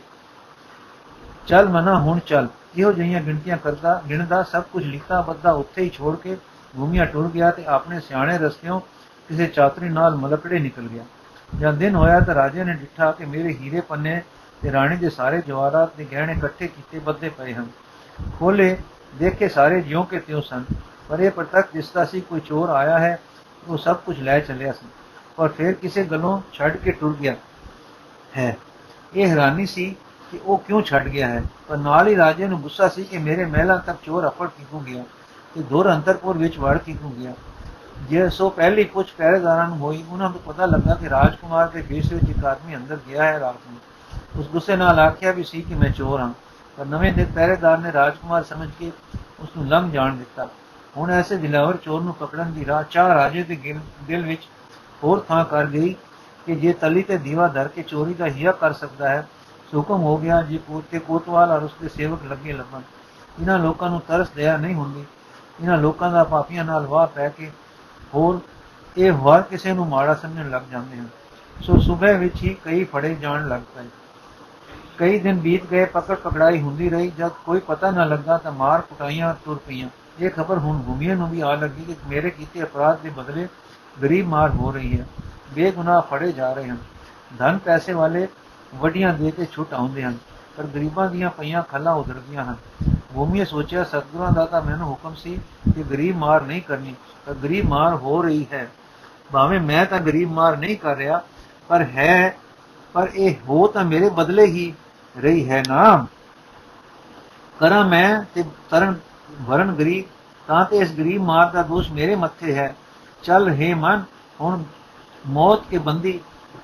ਚੱਲ 1.47 1.69
ਮਨਾ, 1.69 1.99
ਹੁਣ 1.99 2.19
ਚੱਲ। 2.19 2.49
ਇਹੋ 2.77 2.93
ਜਿਹੀਆਂ 2.93 3.23
ਗਿਣਤੀਆਂ 3.23 3.57
ਕਰਦਾ, 3.57 4.03
ਗਿਣਦਾ, 4.09 4.43
ਸਭ 4.43 4.63
ਕੁਝ 4.73 4.85
ਲਿਖਤਾ 4.85 5.21
ਬੱਦਾ 5.21 5.53
ਉੱਥੇ 5.53 5.83
ਹੀ 5.83 5.91
ਛੋੜ 5.91 6.17
ਕੇ 6.17 6.37
ਭੂਮੀਆਂ 6.77 7.07
ਟੁਰ 7.07 7.29
ਗਿਆ 7.29 7.51
ਤੇ 7.51 7.65
ਆਪਣੇ 7.65 8.01
ਸਿਆਣੇ 8.01 8.39
ਰਸਤਿਓਂ 8.39 8.81
ਕਿਸੇ 9.29 9.47
ਚਾਤਰੀ 9.47 9.89
ਨਾਲ 9.89 10.15
ਮਲਕੜੇ 10.15 10.59
ਨਿਕਲ 10.59 10.83
ਗਿਆ। 10.83 11.05
ਜਦ 11.61 11.75
ਦਿਨ 11.75 11.95
ਹੋਇਆ 11.95 12.21
ਤਾਂ 12.21 12.35
ਰਾਜੇ 12.35 12.65
ਨੇ 12.65 12.75
ਡਿੱਠਾ 12.75 13.13
ਕਿ 13.13 13.25
ਮੇਰੇ 13.25 13.49
ਹੀਰੇ 13.49 13.81
ਪੰਨੇ 13.81 14.23
ਤੇ 14.63 14.73
ਰਾਣੀ 14.73 14.97
ਦੇ 14.97 15.11
ਸਾਰੇ 15.11 15.43
ਜਵਾਹਰਾਤ 15.47 15.97
ਦੇ 15.97 16.05
ਗਹਿਣੇ 16.05 16.33
ਇਕੱਠੇ 16.33 16.69
ਕੀਤੇ 16.69 16.99
ਬੱਦੇ 16.99 17.29
ਪਏ 17.29 17.55
ਹਨ। 17.55 17.67
ਖੋਲੇ 18.39 18.77
ਦੇਖੇ 19.19 19.49
ਸਾਰੇ 19.49 19.81
ਜਿਉਂ 19.81 20.05
ਕੇ 20.05 20.19
ਤਿਉਂ 20.19 20.43
ਸਨ। 20.43 20.65
ਪਰ 21.09 21.21
ਇਹ 21.21 21.31
ਪ੍ਰਤੱਖ 21.31 21.69
ਦਿਸਦਾ 21.75 22.05
ਸੀ, 22.05 22.21
ਕੋਈ 22.21 22.41
ਚੋਰ 22.41 22.69
ਆਇਆ 22.69 22.99
ਹੈ, 22.99 23.19
ਉਹ 23.69 23.79
ਸਭ 23.79 23.97
ਕੁਝ 23.97 24.21
ਲੈ 24.21 24.41
ਚੱਲਿਆ 24.41 24.73
ਸੀ। 24.73 24.87
ਪਰ 25.37 25.49
ਫਿਰ 25.49 25.73
ਕਿਸੇ 25.73 26.05
ਗੱਲੋਂ 26.05 26.43
ਛੱਡ 26.53 26.77
ਕੇ 26.77 26.93
ਟੁਰ 26.93 27.17
ਗਿਆ 27.23 27.37
ਹੈ। 28.37 28.57
ਇਹ 29.15 29.27
ਹੈਰਾਨੀ 29.29 29.67
ਸੀ 29.67 29.97
ਕਿ 30.31 30.41
ਉਹ 30.45 30.59
ਕਿਉਂ 30.59 30.83
ਛੱਡ 30.83 31.09
ਗਿਆ 31.09 31.29
ਹੈ। 31.29 31.43
ਪਰ 31.69 31.77
ਨਾਲ 31.77 32.09
ਹੀ 32.09 32.17
ਰਾਜੇ 32.17 32.47
ਨੂੰ 32.47 32.61
ਗੁੱਸਾ 32.61 32.89
ਸੀ 32.89 33.05
ਕਿ 33.05 33.19
ਮੇਰੇ 33.19 33.45
ਮਹਿਲਾਂ 33.45 33.79
ਤੱਕ 33.79 33.99
ਚੋਰ 34.03 34.29
ਅਫੜ 34.29 34.49
ਕਿਉਂ 34.49 34.81
ਗਿਆ 34.81 35.05
ਤੇ 35.55 35.63
ਦੂਰ 35.63 35.95
ਅੰਤਰਪੁਰ 35.95 36.39
ਵਿੱਚ 36.39 36.59
ਵੜ 36.59 36.79
ਕਿਉਂ 36.79 37.13
ਗਿਆ। 37.13 37.33
ਜੇ 38.03 38.29
ਸੋ 38.29 38.51
ਪਹਿਲੀ 38.51 38.85
ਪੁੱਛ 38.85 39.13
ਪਹਿਰੇਦਾਰਾਂ 39.13 39.69
ਨੂੰ 39.69 39.79
ਹੋਈ, 39.79 40.05
ਉਹਨਾਂ 40.09 40.31
ਨੂੰ 40.31 40.41
ਪਤਾ 40.41 40.67
ਲੱਗਾ 40.67 40.95
ਕਿ 40.95 41.11
ਰਾਜਕੁਮਾਰ 41.11 41.69
ਦੇ 41.69 41.81
ਵੇਸ਼ 41.81 42.13
ਵਿੱਚ 42.13 42.31
ਇੱਕ 42.31 42.45
ਆਦਮੀ 42.45 42.77
ਅੰਦਰ 42.77 42.99
ਗਿਆ 43.09 43.25
ਹੈ 43.25 43.41
ਰਾਤ 43.41 43.57
ਨੂੰ। 43.71 43.79
ਉਸ 44.41 44.49
ਗੁੱਸੇ 44.49 44.77
ਨਾਲ 44.77 44.99
ਆਖਿਆ 44.99 45.33
ਵੀ 45.33 45.45
ਸੀ 45.45 45.63
ਕਿ 45.63 45.75
ਮੈਂ 45.75 45.91
ਚੋਰ 45.91 46.21
ਹਾਂ। 46.21 46.33
ਪਰ 46.79 46.87
ਨਵੇਂ 46.87 47.13
ਦੇ 47.13 47.25
ਪਹਿਰੇਦਾਰ 47.25 47.79
ਨੇ 47.79 47.93
ਰਾਜਕੁਮਾਰ 47.93 48.43
ਸਮਝ 48.45 48.69
ਕੇ 48.79 48.91
ਉਸ 49.41 49.49
ਨੂੰ 49.57 49.67
ਲੰਘ 49.69 49.91
ਜਾਣ 49.91 50.17
ਦਿੱਤਾ। 50.17 50.49
ਹੁਣ 50.97 51.11
ਐਸੇ 51.11 51.37
ਦਿਲਾਵਰ 51.37 51.77
ਚੋਰ 51.77 52.01
ਨੂੰ 52.03 52.15
ਪਕੜਨ 52.15 52.53
ਦੀ 52.53 52.67
ਰਾਹ 52.67 52.83
ਚਾਹ 52.83 53.15
ਰਾਜੇ 53.15 53.43
ਦੇ 53.43 53.75
ਦਿਲ 54.05 54.23
ਵਿੱਚ 54.23 54.49
ਹੋਰ 55.05 55.21
ਥਾਂ 55.29 55.45
ਕਰ 55.45 55.67
ਗਈ 55.67 55.95
ਕਿ 56.47 56.57
ਜੇ 56.57 56.73
ਤਲੀ 56.73 57.03
ਤੇ 57.03 57.19
ਦੀਵਾ 57.19 57.49
ਧਰ 57.49 57.69
ਕੇ 57.69 57.83
ਚੋਰੀ 57.83 58.15
ਦਾ 58.15 58.27
ਹਿਆ 58.27 58.53
ਕਰ 58.53 58.73
ਸਕਦਾ 58.73 59.09
ਹੈ 59.09 59.27
ਹੁਕਮ 59.75 60.03
ਹੋ 60.03 60.17
ਗਿਆ 60.17 60.41
ਜੀ 60.43 60.59
ਕੋਤੇ 60.59 60.99
ਕੋਤਵਾਲ 60.99 61.51
ਔਰ 61.51 61.63
ਉਸਦੇ 61.63 61.89
ਸੇਵਕ 61.89 62.25
ਲੱਗੇ 62.25 62.53
ਲੱਭਣ। 62.53 62.81
ਇਹਨਾਂ 63.41 63.59
ਲੋਕਾਂ 63.59 63.91
ਨੂੰ 63.91 64.01
ਤਰਸ 64.01 64.31
ਦਇਆ 64.31 64.57
ਨਹੀਂ 64.57 64.75
ਹੁੰਦੀ। 64.75 65.05
ਇਹਨਾਂ 65.61 65.79
ਲੋਕਾਂ 65.79 66.11
ਦਾ 66.13 66.25
ਪਾਪੀਆਂ 66.25 66.65
ਨਾਲ 66.65 66.87
ਵਾਹ 66.87 67.07
ਪੈ 67.07 67.29
ਕੇ 67.29 67.51
ਹੋਰ 68.15 68.41
ਇਹ 68.97 69.13
ਹਰ 69.13 69.43
ਕਿਸੇ 69.43 69.73
ਨੂੰ 69.73 69.87
ਮਾੜਾ 69.89 70.15
ਸਮਝਣ 70.15 70.51
ਲੱਗ 70.51 70.63
ਜਾਂਦੇ 70.71 70.97
ਹਨ। 70.97 71.09
ਸੋ 71.57 71.79
ਸਵੇਰ 71.81 72.17
ਵਿੱਚ 72.17 72.43
ਹੀ 72.43 72.57
ਕਈ 72.65 72.85
ਫੜੇ 72.85 73.15
ਜਾਣ 73.15 73.49
ਲੱਗ 73.49 73.61
ਪਏ। 73.75 73.87
ਕਈ 74.99 75.19
ਦਿਨ 75.19 75.39
ਬੀਤ 75.41 75.65
ਗਏ, 75.67 75.85
ਪਕੜ 75.85 76.15
ਪਕੜਾਈ 76.15 76.61
ਹੁੰਦੀ 76.61 76.89
ਰਹੀ। 76.91 77.11
ਜਦ 77.11 77.31
ਕੋਈ 77.45 77.61
ਪਤਾ 77.61 77.91
ਨਾ 77.91 78.05
ਲੱਗਾ 78.05 78.37
ਤਾਂ 78.39 78.53
ਮਾਰ 78.53 78.81
ਕੁਟਾਈਆਂ 78.81 79.35
ਤੁਰ 79.45 79.61
ਪਈਆਂ। 79.67 79.89
ਇਹ 80.21 80.31
ਖਬਰ 80.31 80.59
ਹੁਣ 80.59 80.81
ਭੂਮੀਆਂ 80.83 81.17
ਨੂੰ 81.17 81.29
ਵੀ 81.31 81.41
ਆ 81.41 81.55
ਲੱਗੀ 81.55 81.85
ਕਿ 81.85 81.95
ਮੇਰੇ 82.09 82.31
ਕੀਤੇ 82.31 82.63
ਅਪਰਾਧ 82.63 82.99
ਦੇ 82.99 83.11
ਬਦਲੇ 83.11 83.47
ਗਰੀਬ 84.03 84.29
ਮਾਰ 84.29 84.51
ਹੋ 84.51 84.71
ਰਹੀ 84.73 84.99
ਹੈ। 85.01 85.07
ਬੇਗੁਨਾਹ 85.55 86.01
ਫੜੇ 86.01 86.33
ਜਾ 86.33 86.53
ਰਹੇ 86.53 86.69
ਹਨ। 86.69 86.77
ਧਨ 87.39 87.59
ਪੈਸੇ 87.59 87.93
ਵਾਲੇ 87.93 88.27
ਵਡੀਆਂ 88.75 89.13
ਦੇ 89.15 89.31
ਕੇ 89.31 89.47
ਛੁੱਟ 89.53 89.75
ਆਉਂਦੇ 89.75 90.03
ਹਨ, 90.05 90.17
ਪਰ 90.57 90.65
ਗਰੀਬਾਂ 90.65 91.09
ਦੀਆਂ 91.11 91.31
ਪਈਆਂ 91.31 91.63
ਖੱਲਾਂ 91.63 91.95
ਉਧਰਦੀਆਂ 91.95 92.45
ਹਨ। 92.45 92.57
ਭੂਮੀਏ 93.15 93.45
ਸੋਚਿਆ, 93.45 93.85
ਸਤਗੁਰਾਂ 93.85 94.31
ਦਾ 94.33 94.45
ਤਾਂ 94.47 94.63
ਮੈਨੂੰ 94.63 94.89
ਹੁਕਮ 94.89 95.15
ਸੀ 95.15 95.39
ਕਿ 95.75 95.83
ਗਰੀਬ 95.83 96.17
ਮਾਰ 96.17 96.43
ਨਹੀਂ 96.43 96.63
ਕਰਨੀ 96.63 96.95
ਤਾਂ 97.27 97.35
ਗਰੀਬ 97.35 97.69
ਮਾਰ 97.69 97.95
ਹੋ 97.95 98.23
ਰਹੀ 98.23 98.47
ਹੈ। 98.53 98.69
ਭਾਵੇਂ 99.33 99.61
ਮੈਂ 99.61 99.85
ਤਾਂ 99.87 99.99
ਗਰੀਬ 100.01 100.33
ਮਾਰ 100.33 100.57
ਨਹੀਂ 100.57 100.77
ਕਰ 100.77 100.97
ਰਿਹਾ, 100.97 101.23
ਪਰ 101.69 101.83
ਹੈ 101.83 102.37
ਪਰ 102.95 103.11
ਇਹ 103.15 103.35
ਹੋ 103.49 103.67
ਤਾਂ 103.67 103.85
ਮੇਰੇ 103.85 104.09
ਬਦਲੇ 104.11 104.45
ਹੀ 104.47 104.73
ਰਹੀ 105.17 105.49
ਹੈ 105.51 105.63
ਨਾ 105.69 106.07
ਕਰਾਂ 107.59 107.85
ਮੈਂ 107.85 108.23
ਤੇ 108.35 108.45
ਤਰਨ 108.71 108.95
ਵਰਨ 109.41 109.73
ਗਰੀਬ, 109.75 110.05
ਤਾਂ 110.49 110.65
ਤੇ 110.65 110.77
ਇਸ 110.77 110.93
ਗਰੀਬ 110.93 111.23
ਮਾਰ 111.23 111.51
ਦਾ 111.51 111.63
ਦੋਸ਼ 111.63 111.91
ਮੇਰੇ 111.93 112.15
ਮੱਥੇ 112.17 112.55
ਹੈ। 112.55 112.75
ਚੱਲ 113.23 113.49
ਹੈ 113.49 113.75
ਮਨ, 113.75 114.03
ਹੁਣ 114.41 114.63
ਮੌਤ 115.27 115.67
ਕੇ 115.71 115.79
ਬੰਦੀ, 115.79 116.21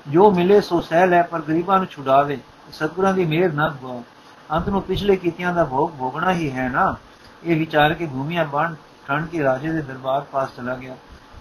ਜੋ 0.07 0.31
ਮਿਲੇ 0.31 0.61
ਸੋ 0.61 0.81
ਸਹਿ 0.81 1.07
ਲੈ 1.07 1.21
ਪਰ 1.21 1.41
ਗਰੀਬਾਂ 1.41 1.77
ਨੂੰ 1.77 1.87
ਛੁਡਾ 1.87 2.23
ਦੇ 2.23 2.37
ਸਤਗੁਰਾਂ 2.73 3.13
ਦੀ 3.13 3.25
ਮਿਹਰ 3.25 3.53
ਨਾ 3.53 3.69
ਗਵਾ 3.69 4.01
ਅੰਤ 4.51 4.69
ਨੂੰ 4.69 4.81
ਪਿਛਲੇ 4.81 5.15
ਕੀਤਿਆਂ 5.15 5.53
ਦਾ 5.53 5.63
ਭੋਗ 5.65 5.89
ਭੋਗਣਾ 5.99 6.31
ਹੀ 6.33 6.51
ਹੈ 6.51 6.69
ਨਾ। 6.69 6.95
ਇਹ 7.43 7.55
ਵਿਚਾਰ 7.55 7.93
ਕੇ 7.93 8.05
ਭੂਮੀਆਂ 8.05 8.45
ਬਣ 8.45 8.73
ਠੰਡ 9.07 9.27
ਕੇ 9.27 9.43
ਰਾਜੇ 9.43 9.71
ਦੇ 9.71 9.81
ਦਰਬਾਰ 9.81 10.21
ਪਾਸ 10.21 10.49
ਚਲਾ 10.57 10.75
ਗਿਆ। 10.75 10.93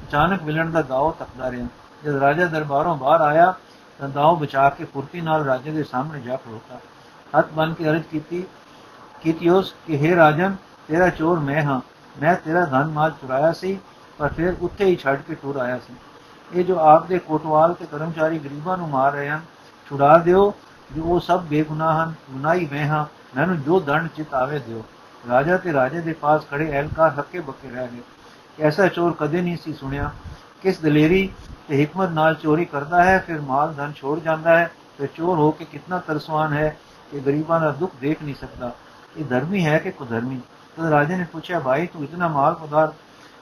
ਅਚਾਨਕ 0.03 0.42
ਮਿਲਣ 0.42 0.70
ਦਾ 0.70 0.83
ਦਾਅ 0.83 1.11
ਤੱਕਦਾ 1.18 1.51
ਰਿਹਾ। 1.51 1.66
ਜਦ 2.05 2.16
ਰਾਜਾ 2.16 2.46
ਦਰਬਾਰੋਂ 2.46 2.96
ਬਾਹਰ 2.96 3.20
ਆਇਆ 3.20 3.55
ਤਾਂ 3.98 4.08
ਦਾਅ 4.08 4.34
ਬਚਾ 4.34 4.70
ਕੇ 4.70 4.84
ਫੁਰਤੀ 4.84 5.20
ਨਾਲ 5.20 5.44
ਰਾਜੇ 5.44 5.70
ਦੇ 5.70 5.84
ਸਾਹਮਣੇ 5.84 6.20
ਜਾ 6.20 6.37
ਖੜੋਤਾ। 6.37 6.80
ਹੱਥ 7.38 7.52
ਬੰਨ 7.52 7.74
ਕੇ 7.74 7.88
ਅਰਜ਼ 7.88 8.02
ਕੀਤੀ, 8.02 8.44
ਕੀਤਿਓਸ, 9.22 9.74
ਕਿ 9.87 9.98
हे 9.98 10.16
ਰਾਜਨ, 10.16 10.56
ਤੇਰਾ 10.88 11.08
ਚੋਰ 11.08 11.38
ਮੈਂ 11.38 11.62
ਹਾਂ। 11.62 11.80
ਮੈਂ 12.20 12.37
ਤੇਰਾ 12.37 12.64
ਧਨ 12.64 12.84
ਮਾਲ 12.84 13.11
ਚੁਰਾਇਆ 13.11 13.52
ਸੀ, 13.52 13.78
ਪਰ 14.18 14.28
ਫਿਰ 14.28 14.54
ਉੱਥੇ 14.61 14.84
ਹੀ 14.84 14.96
ਛੱਡ 14.96 15.22
ਕੇ 15.22 15.34
ਟੁਰ 15.34 15.56
ਆਇਆ 15.56 15.78
ਸੀ। 15.78 15.94
ਇਹ 16.54 16.64
ਜੋ 16.64 16.78
ਆਪ 16.78 17.06
ਦੇ 17.06 17.18
ਕੋਟਵਾਲ 17.18 17.74
ਤੇ 17.74 17.87
ਕਰਮਚਾਰੀ 17.87 18.38
ਗਰੀਬਾਂ 18.38 18.78
ਨੂੰ 18.78 18.88
ਮਾਰ 18.88 19.12
ਰਹੇ 19.12 19.30
ਹਨ, 19.30 19.40
ਛੁਡਾ 19.88 20.18
ਦਿਓ। 20.18 20.54
ਜੋ 20.96 21.02
ਉਹ 21.02 21.20
ਸਭ 21.20 21.42
ਬੇਗੁਨਾਹ 21.42 22.04
ਹਨ, 22.04 22.14
ਗੁਨਾਹੀ 22.30 22.68
ਮੈਂ 22.72 22.87
ਹਾਂ। 22.87 23.06
ਮੈਨੂੰ 23.37 23.62
ਜੋ 23.62 23.80
ਦੰਡ 23.80 24.08
ਚਿਤ 24.16 24.34
ਆਵੇ 24.34 24.58
ਦਿਓ। 24.58 24.84
ਰਾਜਾ 25.28 25.56
ਤੇ 25.56 25.72
ਰਾਜੇ 25.72 26.00
ਦੇ 26.00 26.12
ਪਾਸ 26.12 26.42
ਖੜੇ 26.50 26.70
ਐਲਕਾਰ 26.70 27.18
ਹੱਕੇ 27.18 27.40
ਬੱਕੇ 27.40 27.70
ਰਹਿ 27.70 27.88
ਗਏ। 27.88 28.00
ਐਸਾ 28.61 28.88
ਚੋਰ 28.88 29.16
ਕਦੇ 29.20 29.42
ਨਹੀਂ 29.42 29.56
ਸੀ 29.56 29.72
ਸੁਣਿਆ। 29.72 30.11
ਕਿਸ 30.62 30.80
ਦਲੇਰੀ 30.80 31.30
ਤੇ 31.68 31.85
ਹਕਮਤ 31.85 32.09
ਨਾਲ 32.09 32.35
ਚੋਰੀ 32.35 32.64
ਕਰਦਾ 32.64 33.04
ਹੈ, 33.04 33.24
ਫਿਰ 33.26 33.40
ਮਾਲ 33.40 33.74
ਧਨ 33.74 33.92
ਛੋੜ 33.92 34.20
ਜਾਂਦਾ 34.20 34.59
ਹੈ 34.59 34.70
ਤੇ 34.98 35.07
ਚੋਰ 35.07 35.38
ਹੋ 35.38 35.50
ਕੇ 35.50 35.64
ਕਿੰਨਾ 35.64 35.98
ਤਰਸਵਾਨ 35.98 36.52
ਹੈ 36.52 36.76
ਕਿ 37.11 37.20
ਗਰੀਬਾਂ 37.20 37.61
ਦਾ 37.61 37.70
ਦੁੱਖ 37.70 37.92
ਦੇਖ 38.00 38.22
ਨਹੀਂ 38.22 38.35
ਸਕਦਾ। 38.35 38.72
ਇਹ 39.16 39.24
ਧਰਮੀ 39.24 39.66
ਹੈ 39.66 39.78
ਕਿ 39.78 39.90
ਕੁਧਰਮੀ? 39.90 40.40
ਤਦ 40.76 40.85
ਰਾਜੇ 40.85 41.16
ਨੇ 41.16 41.24
ਪੁੱਛਿਆ, 41.24 41.61
ਭਾਈ, 41.61 41.87
ਤੂੰ 41.87 42.04
ਇਤਨਾ 42.04 42.28
ਮਾਲ 42.28 42.54
ਪਦਾਰਥ 42.54 42.94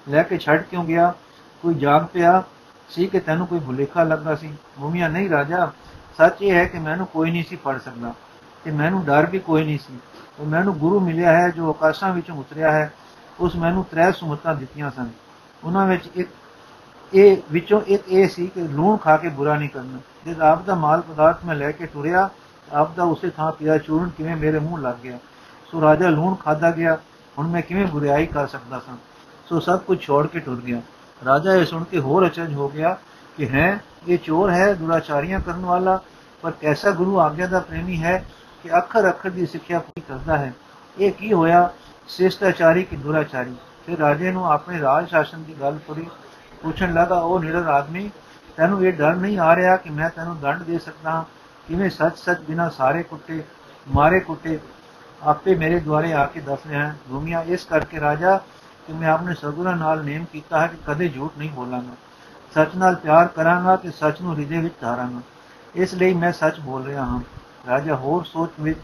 ਲੈ 0.09 0.23
ਕੇ 0.23 0.39
ਛੱਡ 0.39 0.63
ਕਿਉਂ 0.63 0.85
ਗਿਆ? 0.85 1.15
ਕੋਈ 1.63 1.75
ਜਾਗ 1.75 2.07
ਪਿਆ? 2.07 2.43
ਸੀ 2.89 3.07
ਕਿ 3.07 3.21
ਤੈਨੂੰ 3.21 3.47
ਕੋਈ 3.47 3.61
ਭੁਲੇਖਾ 3.61 4.03
ਲੱਗਾ 4.03 4.35
ਸੀ? 4.35 4.55
ਮੂਮੀਆਂ 4.79 5.09
ਨਹੀਂ 5.11 5.31
ਰਾਜਾ, 5.31 5.73
ਸੱਚ 6.17 6.43
ਇਹ 6.43 6.53
ਹੈ 6.55 6.65
ਕਿ 6.65 6.79
ਮੈਨੂੰ 6.79 7.07
ਕੋਈ 7.07 7.31
ਨਹੀਂ 7.31 7.45
ਸੀ 7.45 7.57
ਫੜ 7.57 7.79
ਸਕਦਾ 7.79 8.15
ਤੇ 8.65 8.71
ਮੈਨੂੰ 8.71 9.05
ਡਰ 9.05 9.27
ਵੀ 9.27 9.39
ਕੋਈ 9.39 9.65
ਨਹੀਂ 9.65 9.79
ਸੀ। 9.79 9.99
ਉਹ 10.39 10.47
ਮੈਨੂੰ 10.47 10.79
ਗੁਰੂ 10.79 11.01
ਮਿਲਿਆ 11.01 11.33
ਹੈ, 11.33 11.49
ਜੋ 11.49 11.71
ਆਕਾਸ਼ਾਂ 11.71 12.15
ਵਿੱਚੋਂ 12.15 12.37
ਉਤਰਿਆ 12.37 12.73
ਹੈ, 12.73 12.93
ਉਸ 13.41 13.57
ਮੈਨੂੰ 13.57 13.85
ਤ੍ਰੈ 13.85 14.11
ਸੁਮਤਾਂ 14.13 14.55
ਦਿੱਤੀਆਂ 14.55 14.91
ਸਨ। 14.91 15.11
ਉਹਨਾਂ 15.65 15.87
ਵਿੱਚ 15.87 16.07
ਇੱਕ 16.15 16.29
ਇਹ 17.15 17.37
ਵਿੱਚੋਂ 17.53 17.81
ਇੱਕ 17.81 18.03
ਇਹ 18.09 18.29
ਸੀ 18.29 18.47
ਕਿ 18.47 18.61
ਲੂਣ 18.61 18.97
ਖਾ 18.97 19.17
ਕੇ 19.17 19.29
ਬੁਰਾ 19.29 19.57
ਨਹੀਂ 19.57 19.69
ਕਰਨਾ। 19.69 20.33
ਜਦ 20.33 20.41
ਆਪ 20.41 20.65
ਦਾ 20.65 20.75
ਮਾਲ 20.75 21.01
ਪਦਾਰਥ 21.01 21.45
ਮੈਂ 21.45 21.55
ਲੈ 21.55 21.73
ਕੇ 21.73 21.87
ਟੁਰਿਆ 21.87 22.31
ਆਪ 22.73 22.97
ਦਾ 22.97 23.03
ਉਸੇ 23.03 23.31
ਥਾਂ 23.31 23.53
ਪਿਆ 23.53 23.79
ਚੂਰਨ 23.79 24.09
ਕਿਵੇਂ 24.09 24.37
ਮੇਰੇ 24.37 24.59
ਮੂੰਹ 24.59 24.79
ਲੱਗ 24.79 24.95
ਗਿਆ। 25.03 25.19
ਸੋ 25.71 25.81
ਰਾਜਾ 25.81 26.09
ਲੂਣ 26.09 26.35
ਖਾਦਾ 26.35 26.71
ਗਿਆ, 26.71 26.99
ਹੁਣ 27.39 27.49
ਮੈਂ 27.49 27.63
ਕਿਵੇਂ 27.63 27.87
ਬੁਰਾਈ 27.87 28.27
ਕਰ 28.27 28.47
ਸਕਦਾ 28.47 28.79
ਸਾਂ? 28.79 28.97
ਸੋ 29.49 29.61
ਸਭ 29.61 29.79
ਕੁਝ 29.79 30.01
ਛੋੜ 30.01 30.27
ਕੇ 30.27 30.41
ਟੁਰ 30.41 30.57
ਗਿਆ। 30.57 30.81
ਰਾਜਾ 31.25 31.55
ਇਹ 31.55 31.65
ਸੁਣ 31.65 31.85
ਕੇ 31.85 31.99
ਹੋਰ 31.99 32.27
ਅਚਰਜ 32.27 32.55
ਹੋ 32.55 32.69
ਗਿਆ 32.69 32.97
ਕਿ 33.37 33.49
ਹੈ, 33.49 33.81
ਇਹ 34.09 34.19
ਚੋਰ 34.19 34.51
ਹੈ, 34.51 34.75
ਦੁਰਾਚਾਰੀਆਂ 34.75 35.41
ਕਰਨ 35.41 35.65
ਵਾਲਾ, 35.65 36.01
ਪਰ 36.43 36.51
ਕੈਸਾ 36.51 36.91
ਗੁਰੂ 36.91 37.21
ਆਗਿਆ 37.21 37.47
ਦਾ 37.47 37.61
ਪ੍ਰੇਮੀ 37.61 38.03
ਹੈ 38.03 38.25
ਕਿ 38.63 38.77
ਅੱਖਰ 38.77 39.09
ਅੱਖਰ 39.09 39.31
ਦੀ 39.31 39.47
ਸਿੱਖਿਆ 39.47 39.79
ਪੂਰੀ 39.79 40.01
ਕਰਦਾ 40.01 40.39
ਹੈ? 40.39 40.55
ਇਹ 40.99 41.13
ਕੀ 41.13 41.33
ਹੋਇਆ? 41.33 41.71
ਸਿਸ਼ਟਾਚਾਰੀ 42.09 42.83
ਕਿ 42.83 42.97
ਦੁਰਾਚਾਰੀ? 42.97 43.55
ਫਿਰ 43.87 43.99
ਰਾਜੇ 43.99 44.33
ਨੂੰ 44.33 44.53
ਆਪਣੇ 44.53 44.81
ਰਾਜ 44.81 45.09
ਸ਼ਾਸਨ 45.09 45.43
ਦੀ 45.43 45.55
ਗੱਲ 45.61 45.79
ਪੂਰੀ 45.87 46.07
ਪੁੱਛਣ 46.63 46.95
ਲੱਗਾ, 46.95 47.19
ਉਹ 47.19 47.41
ਨਿਡਰ 47.41 47.67
ਆਦਮੀ, 47.67 48.11
ਤੈਨੂੰ 48.57 48.85
ਇਹ 48.85 48.93
ਡਰ 48.93 49.15
ਨਹੀਂ 49.15 49.39
ਆ 49.39 49.57
ਰਿਹਾ 49.57 49.77
ਕਿ 49.77 49.91
ਮੈਂ 49.91 50.11
ਤੈਨੂੰ 50.11 50.41
ਦੰਡ 50.41 50.63
ਦੇ 50.63 50.79
ਸਕਦਾ 50.79 51.25
ਕਿਵੇਂ 51.69 51.91
ਸੱਚ 51.91 52.19
ਸੱਚ 52.19 52.41
ਬਿਨਾ 52.41 52.69
ਸਾਰੇ 52.69 53.03
ਕੁੱਟੇ, 53.03 53.45
ਮਾਰੇ 53.95 54.21
ਕੁੱਟੇ, 54.21 54.59
ਆਪੇ 55.23 55.55
ਮੇਰੇ 55.55 55.81
ਦੁਆਰੇ 55.81 56.13
ਆ 56.13 56.27
ਕੇ 56.27 56.41
ਦੱਸ 56.41 56.59
ਰਿਹਾ 56.67 56.87
ਹੈ? 56.87 56.97
ਦੁਨੀਆ 57.09 57.43
ਇਸ 57.43 57.65
ਕਰਕੇ 57.65 58.01
ਰਾਜਾ 58.01 58.41
ਕਿ 58.87 58.93
ਮੈਂ 58.93 59.09
ਆਪਣੇ 59.09 59.35
ਸਗੁਰਾਂ 59.35 59.77
ਨਾਲ 59.77 60.05
ਨੇਮ 60.05 60.25
ਕੀਤਾ 60.25 60.61
ਹੈ 60.61 60.67
ਕਿ 60.67 60.77
ਕਦੇ 60.87 61.09
ਝੂਠ 61.09 61.33
ਨਹੀਂ 61.39 61.51
ਬੋਲਾਂਗਾ। 61.51 61.95
ਸੱਚ 62.55 62.77
ਨਾਲ 62.77 62.95
ਪਿਆਰ 62.95 63.29
ਕਰਾਂਗਾ 63.29 63.77
ਤੇ 63.77 63.91
ਸੱਚ 63.91 64.21
ਨੂੰ 64.21 64.39
ਹਿਰਦੇ 64.39 64.59
ਵਿੱਚ 64.59 64.75
ਧਾਰਾਂਗਾ। 64.81 65.21
ਇਸ 65.75 65.95
ਲਈ 65.95 66.15
ਮੈਂ 66.15 66.33
ਸੱਚ 66.33 66.61
ਬੋਲ 66.61 66.85
ਰਿਹਾ 66.85 67.05
ਹਾਂ। 67.05 67.21
ਰਾਜਾ 67.69 67.97
ਹੋਰ 67.97 68.25
ਸੋਚ 68.25 68.51
ਵਿੱਚ 68.61 68.79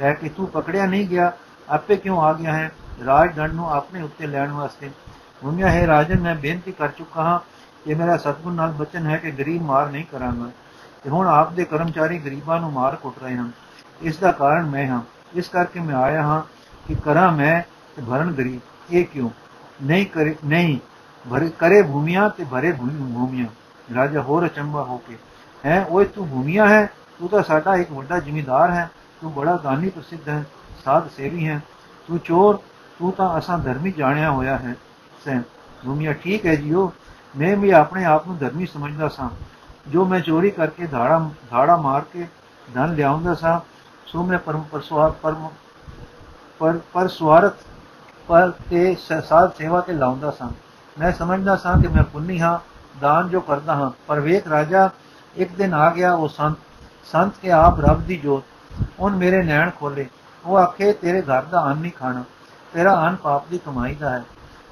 ਰਹਿ 0.00 0.14
ਕੇ, 0.14 0.28
ਤੂੰ 0.28 0.46
ਪਕੜਿਆ 0.46 0.86
ਨਹੀਂ 0.86 1.08
ਗਿਆ, 1.08 1.32
ਆਪੇ 1.68 1.96
ਕਿਉਂ 1.96 2.22
ਆ 2.22 2.32
ਗਿਆ 2.32 2.52
ਹੈ? 2.52 2.72
ਰਾਜ 3.06 3.34
ਦੰਡ 3.34 3.52
ਨੂੰ 3.52 3.70
ਆਪਣੇ 3.72 4.02
ਉੱਤੇ 4.02 4.26
ਲੈਣ 4.26 4.52
ਵਾਸਤੇ 4.52 4.90
ਦੁਨੀਆ 5.44 5.70
ਹੈ 5.70 5.86
ਰਾਜਨ, 5.86 6.20
ਮੈਂ 6.20 6.34
ਬੇਨਤੀ 6.34 6.72
ਕਰ 6.72 6.88
ਚੁੱਕਾ 6.88 7.22
ਹਾਂ 7.22 7.38
ਕਿ 7.84 7.94
ਮੇਰਾ 7.94 8.16
ਸਤਗੁਰ 8.16 8.52
ਨਾਲ 8.52 8.70
ਬਚਨ 8.70 9.06
ਹੈ 9.06 9.16
ਕਿ 9.16 9.30
ਗਰੀਬ 9.30 9.62
ਮਾਰ 9.62 9.90
ਨਹੀਂ 9.90 10.04
ਕਰਾਂਗਾ। 10.12 10.50
ਤੇ 11.04 11.10
ਹੁਣ 11.10 11.26
ਆਪ 11.26 11.52
ਦੇ 11.52 11.64
ਕਰਮਚਾਰੀ 11.64 12.18
ਗਰੀਬਾਂ 12.18 12.60
ਨੂੰ 12.60 12.72
ਮਾਰ 12.72 12.96
ਕੁੱਟ 12.96 13.22
ਰਹੇ 13.22 13.36
ਹਨ। 13.36 13.50
ਇਸ 14.02 14.16
ਦਾ 14.16 14.32
ਕਾਰਨ 14.32 14.66
ਮੈਂ 14.66 14.86
ਹਾਂ। 14.86 15.00
ਇਸ 15.34 15.48
ਕਰਕੇ 15.48 15.80
ਮੈਂ 15.80 15.94
ਆਇਆ 15.94 16.22
ਹਾਂ 16.22 16.42
ਕਿ 16.88 16.94
ਕਰਾਂ 16.94 17.32
ਮੈਂ 17.32 17.62
ਤੇ 17.96 18.02
ਭਰਨ 18.02 18.32
ਗਰੀਬ। 18.32 18.60
ਇਹ 18.90 19.04
ਕਿਉਂ? 19.04 19.30
ਨਹੀਂ 19.82 20.06
ਕਰੇ, 20.06 20.34
ਨਹੀਂ। 20.46 20.78
ਭਰੇ, 21.24 21.50
ਕਰੇ 21.58 21.82
ਭੂਮੀਆਂ 21.82 22.28
ਤੇ 22.30 22.44
ਭਰੇ 22.44 22.72
ਭੂਮੀਆਂ। 22.72 23.46
ਰਾਜਾ 23.94 24.20
ਹੋਰ 24.20 24.46
ਅਚੰਭਾ 24.46 24.82
ਹੋ 24.82 24.96
ਕੇ, 24.98 25.16
ਹੈ, 25.66 25.84
ਓਏ 25.90 26.04
ਤੂੰ 26.04 26.28
ਭੂਮੀਆਂ 26.28 26.66
ਹੈ, 26.68 26.86
ਤੂੰ 27.18 27.28
ਤਾਂ 27.28 27.42
ਸਾਡਾ 27.42 27.76
ਇੱਕ 27.76 27.92
ਵੱਡਾ 27.92 28.18
ਜ਼ਿਮੀਦਾਰ 28.18 28.70
ਹੈ, 28.70 28.90
ਤੂੰ 29.20 29.32
ਬੜਾ 29.32 29.56
ਦਾਨੀ 29.56 29.88
ਪ੍ਰਸਿੱਧ 29.88 30.28
ਹੈ, 30.28 30.44
ਸਾਧ 30.84 31.08
ਸੇਵੀ 31.08 31.48
ਹੈ, 31.48 31.60
ਤੂੰ 32.08 32.18
ਚੋਰ, 32.18 32.58
ਤੂੰ 32.98 33.12
ਤਾਂ 33.12 33.38
ਅਸਾਂ 33.38 33.58
ਧਰਮੀ 33.58 33.92
ਜਾਣਿਆ 33.92 34.30
ਹੋਇਆ 34.30 34.58
ਹੈ। 34.58 34.74
ਸੈਨ 35.26 35.42
ਭੂਮੀਆਂ 35.84 36.14
ਠੀਕ 36.14 36.46
ਹੈ 36.46 36.54
ਜੀ 36.54 36.72
ਉਹ 36.74 36.92
ਮੈਂ 37.34 37.56
ਵੀ 37.56 37.70
ਆਪਣੇ 37.72 38.04
ਆਪ 38.04 38.26
ਨੂੰ 38.26 38.36
ਧਰਮੀ 38.38 38.66
ਸਮਝਦਾ 38.66 39.08
ਸਾਂ। 39.08 39.28
ਜੋ 39.88 40.04
ਮੈਂ 40.04 40.20
ਚੋਰੀ 40.20 40.50
ਕਰਕੇ 40.50 40.86
ਧਾੜਾ 40.86 41.18
ਧਾੜਾ 41.50 41.76
ਮਾਰ 41.76 42.04
ਕੇ 42.12 42.26
ਧਨ 42.74 42.94
ਲਿਆਉਂਦਾ 42.94 43.34
ਸਾਂ, 43.34 43.60
ਸੋ 44.06 44.22
ਮੈਂ 44.22 44.38
ਪਰਮ 44.38 44.62
ਪਰਸਵਾਰ, 44.62 45.10
ਪਰਮ, 45.22 45.48
ਪਰ 46.60 46.78
ਪਰ 46.92 47.08
ਸਵਾਰਥ 47.08 47.64
ਪਰ 48.28 48.50
ਤੇ 48.70 48.94
ਸਾਧ 49.24 49.52
ਸੇਵਾ 49.58 49.80
ਤੇ 49.80 49.92
ਲਾਉਂਦਾ 49.92 50.30
ਸਾਂ। 50.30 50.48
ਮੈਂ 50.96 51.12
ਸਮਝਦਾ 51.12 51.56
ਸਾਂ 51.56 51.76
ਕਿ 51.80 51.88
ਮੈਂ 51.88 52.02
ਪੁੰਨੀ 52.04 52.40
ਹਾਂ, 52.40 52.58
ਦਾਨ 53.00 53.28
ਜੋ 53.28 53.40
ਕਰਦਾ 53.40 53.74
ਹਾਂ, 53.74 53.90
ਪਰ 54.06 54.20
ਵੇਖ 54.20 54.46
ਰਾਜਾ, 54.48 54.88
ਇੱਕ 55.36 55.52
ਦਿਨ 55.52 55.74
ਆ 55.74 55.90
ਗਿਆ 55.90 56.14
ਉਹ 56.14 56.28
ਸੰਤ 56.28 56.56
ਸੰਤ 57.04 57.34
ਕੇ 57.42 57.50
ਆਪ 57.52 57.80
ਰੱਬ 57.80 58.00
ਦੀ 58.02 58.16
ਜੋਤ, 58.16 58.44
ਉਹਨ 59.00 59.16
ਮੇਰੇ 59.16 59.42
ਨੈਣ 59.42 59.70
ਖੋਲੇ। 59.70 60.06
ਉਹ 60.44 60.56
ਆਖੇ, 60.58 60.92
ਤੇਰੇ 60.92 61.20
ਘਰ 61.22 61.42
ਦਾ 61.42 61.64
ਅੰਨ 61.64 61.78
ਨਹੀਂ 61.78 61.92
ਖਾਣਾ, 61.92 62.24
ਤੇਰਾ 62.72 62.94
ਅੰਨ 63.00 63.16
ਪਾਪ 63.16 63.48
ਦੀ 63.50 63.58
ਕਮਾਈ 63.58 63.94
ਦਾ 63.94 64.10
ਹੈ। 64.10 64.24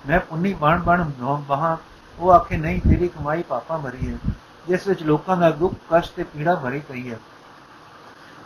ਮੈਂ 0.07 0.21
ਪੁੰਨੀ 0.21 0.53
ਬਣ 0.55 0.83
ਬਣ 0.83 1.05
ਬਹਾ, 1.49 1.77
ਉਹ 2.19 2.33
ਆਖੇ, 2.33 2.57
ਨਹੀਂ, 2.57 2.81
ਤੇਰੀ 2.81 3.09
ਕਮਾਈ 3.09 3.43
ਪਾਪਾ 3.43 3.77
ਭਰੀ 3.77 4.13
ਹੈ, 4.13 4.19
ਜਿਸ 4.69 4.87
ਵਿੱਚ 4.87 5.03
ਲੋਕਾਂ 5.03 5.37
ਦਾ 5.37 5.51
ਦੁੱਖ, 5.51 5.75
ਕਸ਼ਟ 5.91 6.15
ਤੇ 6.17 6.25
ਪੀੜਾ 6.25 6.55
ਭਰੀ 6.55 6.81
ਪਈ 6.81 7.11
ਹੈ। 7.11 7.19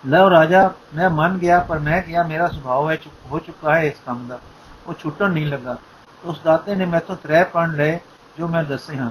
ਲਓ 0.07 0.31
ਰਾਜਾ, 0.31 0.73
ਮੈਂ 0.95 1.11
ਮੰਨ 1.11 1.39
ਗਿਆ, 1.39 1.59
ਪਰ 1.61 1.79
ਮੈਂ 1.79 2.03
ਕਿਹਾ, 2.03 2.23
ਮੇਰਾ 2.23 2.49
ਸੁਭਾਅ 2.49 2.91
ਹੈ 2.91 2.97
ਹੋ 3.31 3.39
ਚੁੱਕਾ 3.39 3.75
ਹੈ 3.75 3.83
ਇਸ 3.83 3.95
ਕੰਮ 4.07 4.29
ਦਾ। 4.29 4.39
ਉਹ 4.87 4.95
ਛੁੱਟਣ 4.95 5.31
ਨਹੀਂ 5.31 5.47
ਲੱਗਾ। 5.47 5.77
ਉਸ 6.25 6.41
ਦਾਤੇ 6.45 6.75
ਨੇ 6.75 6.87
ਮੈਥੋਂ 6.87 7.17
ਤਰੇ 7.17 7.45
ਪਣ 7.45 7.73
ਲਏ, 7.73 7.99
ਜੋ 8.39 8.49
ਮੈਂ 8.49 8.65
ਦੱਸੇ 8.65 8.97
ਹਾਂ। 8.97 9.11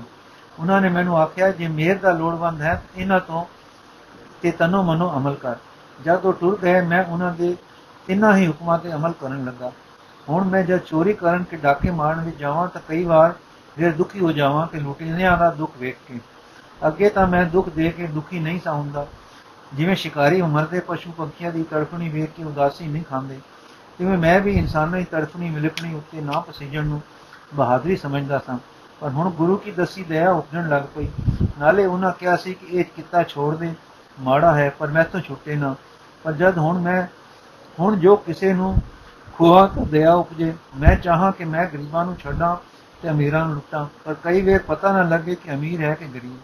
ਉਹਨਾਂ 0.60 0.82
ਨੇ 0.82 0.90
ਮੈਨੂੰ 0.90 1.18
ਆਖਿਆ, 1.18 1.52
ਜੇ 1.52 1.68
ਮੇਰ 1.68 1.98
ਦਾ 1.98 2.12
ਲੋੜਵੰਦ 2.12 2.62
ਹੈ 2.62 2.84
ਇਹਨਾਂ 2.96 3.20
ਤੋਂ 3.20 3.46
ਤੇ 4.42 4.52
ਤਨੋ 4.52 4.84
ਮਨੋ 4.84 5.14
ਅਮਲ 5.18 5.36
ਕਰ। 5.36 5.56
ਜਦ 6.06 6.26
ਉਹ 6.26 6.34
ਟੁਰ 6.34 6.58
ਗਏ, 6.64 6.82
ਮੈਂ 6.82 7.04
ਉਹਨਾਂ 7.06 7.32
ਦੇ 7.32 7.56
ਤਿੰਨਾਂ 8.08 8.36
ਹੀ 8.38 8.48
ਹੁਕਮਾਂ 8.48 8.80
ਤੇ 8.80 8.94
ਅਮਲ 8.94 9.12
ਕਰਨ 9.12 9.46
ਲੱਗਾ। 9.46 9.72
ਹੁਣ 10.30 10.44
ਮੈਂ 10.44 10.63
ਜਦ 10.63 10.78
ਚੋਰੀ 10.78 11.13
ਕਰਨ 11.13 11.44
ਕੇ 11.44 11.58
ਡਾਕੇ 11.58 11.92
ਮਾਰਨ 11.92 12.22
ਵਿੱਚ 12.22 12.38
ਜਾਵਾਂ 12.38 12.68
ਤਾਂ 12.68 12.82
ਕਈ 12.90 13.04
ਵਾਰ 13.04 13.34
ਫਿਰ 13.78 13.92
ਦੁਖੀ 13.92 14.20
ਹੋ 14.20 14.32
ਜਾਵਾਂ 14.32 14.68
ਕਿ 14.68 14.80
ਲੁਟੇਰਿਆਂ 14.80 15.38
ਦਾ 15.38 15.52
ਦੁੱਖ 15.52 15.72
ਵੇਖ 15.78 15.98
ਕੇ। 16.08 16.20
ਅੱਗੇ 16.88 17.10
ਤਾਂ 17.10 17.28
ਮੈਂ 17.28 17.46
ਦੁੱਖ 17.46 17.70
ਦੇ 17.70 17.90
ਕੇ 17.92 18.08
ਦੁਖੀ 18.08 18.40
ਨਹੀਂ 18.40 18.60
ਸਾ 18.63 18.72
ਹੁੰਦਾ। 18.72 19.08
ਜਿਵੇਂ 19.74 19.96
ਸ਼ਿਕਾਰੀ 19.96 20.42
ਮਰਦੇ 20.42 20.80
ਪਸ਼ੂ 20.80 21.12
ਪੰਛੀਆਂ 21.12 21.52
ਦੀ 21.52 21.63
ਤੜਫਣੀ 21.63 22.10
ਵੇਖ 22.10 22.30
ਕੇ 22.30 22.44
ਉਦਾਸੀ 22.44 22.88
ਨਹੀਂ 22.88 23.04
ਖਾਂਦੇ 23.04 23.40
ਜਿਵੇਂ 24.00 24.18
ਮੈਂ 24.18 24.40
ਵੀ 24.40 24.52
ਇਨਸਾਨਾਂ 24.52 25.00
ਦੀ 25.00 25.06
ਤੜਫਣੀ 25.06 25.50
ਮਿਲਪਣੀ 25.50 25.94
ਉੱਤੇ 25.94 26.22
ਨਾ 26.22 26.40
ਪਸੀਜਣ 26.40 26.86
ਨੂੰ 26.86 27.02
ਬਹਾਦਰੀ 27.54 27.96
ਸਮਝਦਾ 27.96 28.40
ਸਾਂ। 28.40 28.58
ਪਰ 29.02 29.10
ਹੁਣ 29.10 29.30
ਗੁਰੂ 29.30 29.58
ਕੀ 29.58 29.72
ਦਸੀ 29.72 30.04
ਦਇਆ 30.04 30.32
ਉਪਜਣ 30.32 30.70
ਲੱਗ 30.70 30.84
ਪਈ। 30.96 31.08
ਨਾਲੇ 31.60 31.86
ਉਹਨਾਂ 31.86 32.12
ਕਿਹਾ 32.12 32.36
ਸੀ 32.36 32.54
ਕਿ 32.54 32.68
ਇਹ 32.72 32.86
ਕਿੱਤਾ 32.96 33.24
ਛੋੜ 33.24 33.56
ਦੇ, 33.56 33.74
ਮਾੜਾ 34.20 34.58
ਹੈ 34.58 34.70
ਪਰ 34.70 34.88
ਮੈਂ 34.88 35.04
ਤੋਂ 35.04 35.20
ਛੁੱਟੇ 35.20 35.56
ਨਾ। 35.56 35.76
ਪਰ 36.24 36.34
ਜਦ 36.34 36.58
ਹੁਣ 36.58 36.80
ਮੈਂ, 36.80 37.08
ਹੁਣ 37.80 37.96
ਜੋ 37.96 38.16
ਕਿਸੇ 38.16 38.54
ਨੂੰ 38.54 38.78
ਖੁਆ 39.38 39.65
ਤੋਂ 39.67 39.86
ਦਇਆ 39.86 40.13
ਉਪਜੇ। 40.13 40.54
ਮੈਂ 40.78 40.95
ਚਾਹਾਂ 40.95 41.32
ਕਿ 41.32 41.45
ਮੈਂ 41.45 41.65
ਗਰੀਬਾਂ 41.65 42.06
ਨੂੰ 42.06 42.15
ਛੱਡਾਂ 42.15 42.56
ਤੇ 43.02 43.10
ਅਮੀਰਾਂ 43.10 43.45
ਨੂੰ 43.45 43.54
ਲੁੱਟਾਂ, 43.56 43.86
ਪਰ 44.06 44.15
ਕਈ 44.23 44.41
ਵੇਰ 44.41 44.62
ਪਤਾ 44.67 44.91
ਨਾ 44.93 45.02
ਲੱਗੇ 45.10 45.36
ਕਿ 45.36 45.54
ਅਮੀਰ 45.54 45.82
ਹੈ 45.82 45.93
ਕਿ 45.93 46.06
ਗਰੀਬ। 46.06 46.38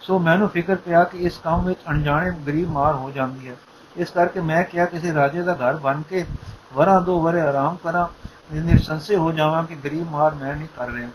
ਸੋ 0.00 0.18
ਮੈਨੂੰ 0.18 0.48
ਫਿਕਰ 0.48 0.76
ਪਿਆ 0.76 1.04
ਕਿ 1.04 1.18
ਇਸ 1.18 1.38
ਕੰਮ 1.38 1.64
ਵਿੱਚ 1.64 1.78
ਅਣਜਾਣੇ 1.90 2.30
ਗਰੀਬ 2.46 2.70
ਮਾਰ 2.70 2.94
ਹੋ 2.94 3.10
ਜਾਂਦੀ 3.10 3.48
ਹੈ। 3.48 3.56
ਇਸ 3.96 4.10
ਕਰਕੇ 4.10 4.40
ਮੈਂ 4.40 4.62
ਕਿਹਾ, 4.64 4.84
ਕਿਸੇ 4.84 5.14
ਰਾਜੇ 5.14 5.42
ਦਾ 5.42 5.54
ਘਰ 5.54 5.76
ਬਣ 5.76 6.02
ਕੇ 6.02 6.24
ਵਰਾਂ 6.74 7.00
ਦੋ 7.00 7.20
ਵਰੇ 7.22 7.40
ਆਰਾਮ 7.40 7.76
ਕਰਾਂ 7.84 8.06
ਨਿਰਸੰਸੇ 8.54 9.16
ਹੋ 9.16 9.32
ਜਾਵਾਂ 9.32 9.62
ਕਿ 9.64 9.74
ਗਰੀਬ 9.74 10.10
ਮਾਰ 10.10 10.34
ਮੈਂ 10.34 10.54
ਨਹੀਂ 10.56 10.68
ਕਰ 10.76 10.90
ਰਿਹਾ। 10.90 11.08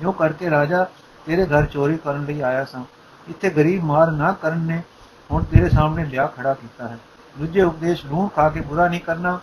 ਜੋ 0.00 0.12
ਕਰਕੇ 0.12 0.50
ਰਾਜਾ, 0.50 0.86
ਤੇਰੇ 1.26 1.46
ਘਰ 1.46 1.64
ਚੋਰੀ 1.64 1.96
ਕਰਨ 1.96 2.24
ਲਈ 2.24 2.40
ਆਇਆ 2.40 2.64
ਸਾਂ। 2.64 2.84
ਇੱਥੇ 3.26 3.50
ਗਰੀਬ 3.50 3.84
ਮਾਰ 3.84 4.10
ਨਾ 4.10 4.32
ਕਰਨ 4.32 4.58
ਨੇ 4.58 4.82
ਹੁਣ 5.30 5.44
ਤੇਰੇ 5.44 5.68
ਸਾਹਮਣੇ 5.68 6.04
ਲਿਆ 6.04 6.26
ਖੜਾ 6.26 6.54
ਕੀਤਾ 6.54 6.88
ਹੈ। 6.88 6.98
ਦੂਜੇ 7.36 7.62
ਉਪਦੇਸ਼ 7.62 8.04
ਨੂੰ 8.06 8.28
ਖਾ 8.28 8.48
ਕੇ 8.48 8.60
ਬੁਰਾ 8.60 8.88
ਨਹੀਂ 8.88 9.00
ਕਰਨਾ 9.00 9.38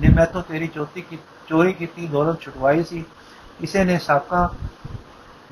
ਨੇ 0.00 0.08
ਮੈਂ 0.08 0.26
ਤੋਂ 0.26 0.42
ਤੇਰੀ 0.42 0.66
ਚੋਤੀ 0.66 1.00
ਕੀ, 1.00 1.18
ਚੋਰੀ 1.48 1.72
ਕੀਤੀ, 1.72 2.06
ਦੌਲਤ 2.06 2.40
ਛੁਟਵਾਈ 2.40 2.84
ਸੀ। 2.84 3.04
ਕਿਸੇ 3.60 3.84
ਨੇ 3.84 3.98
ਸਾਕਾਂ 3.98 4.48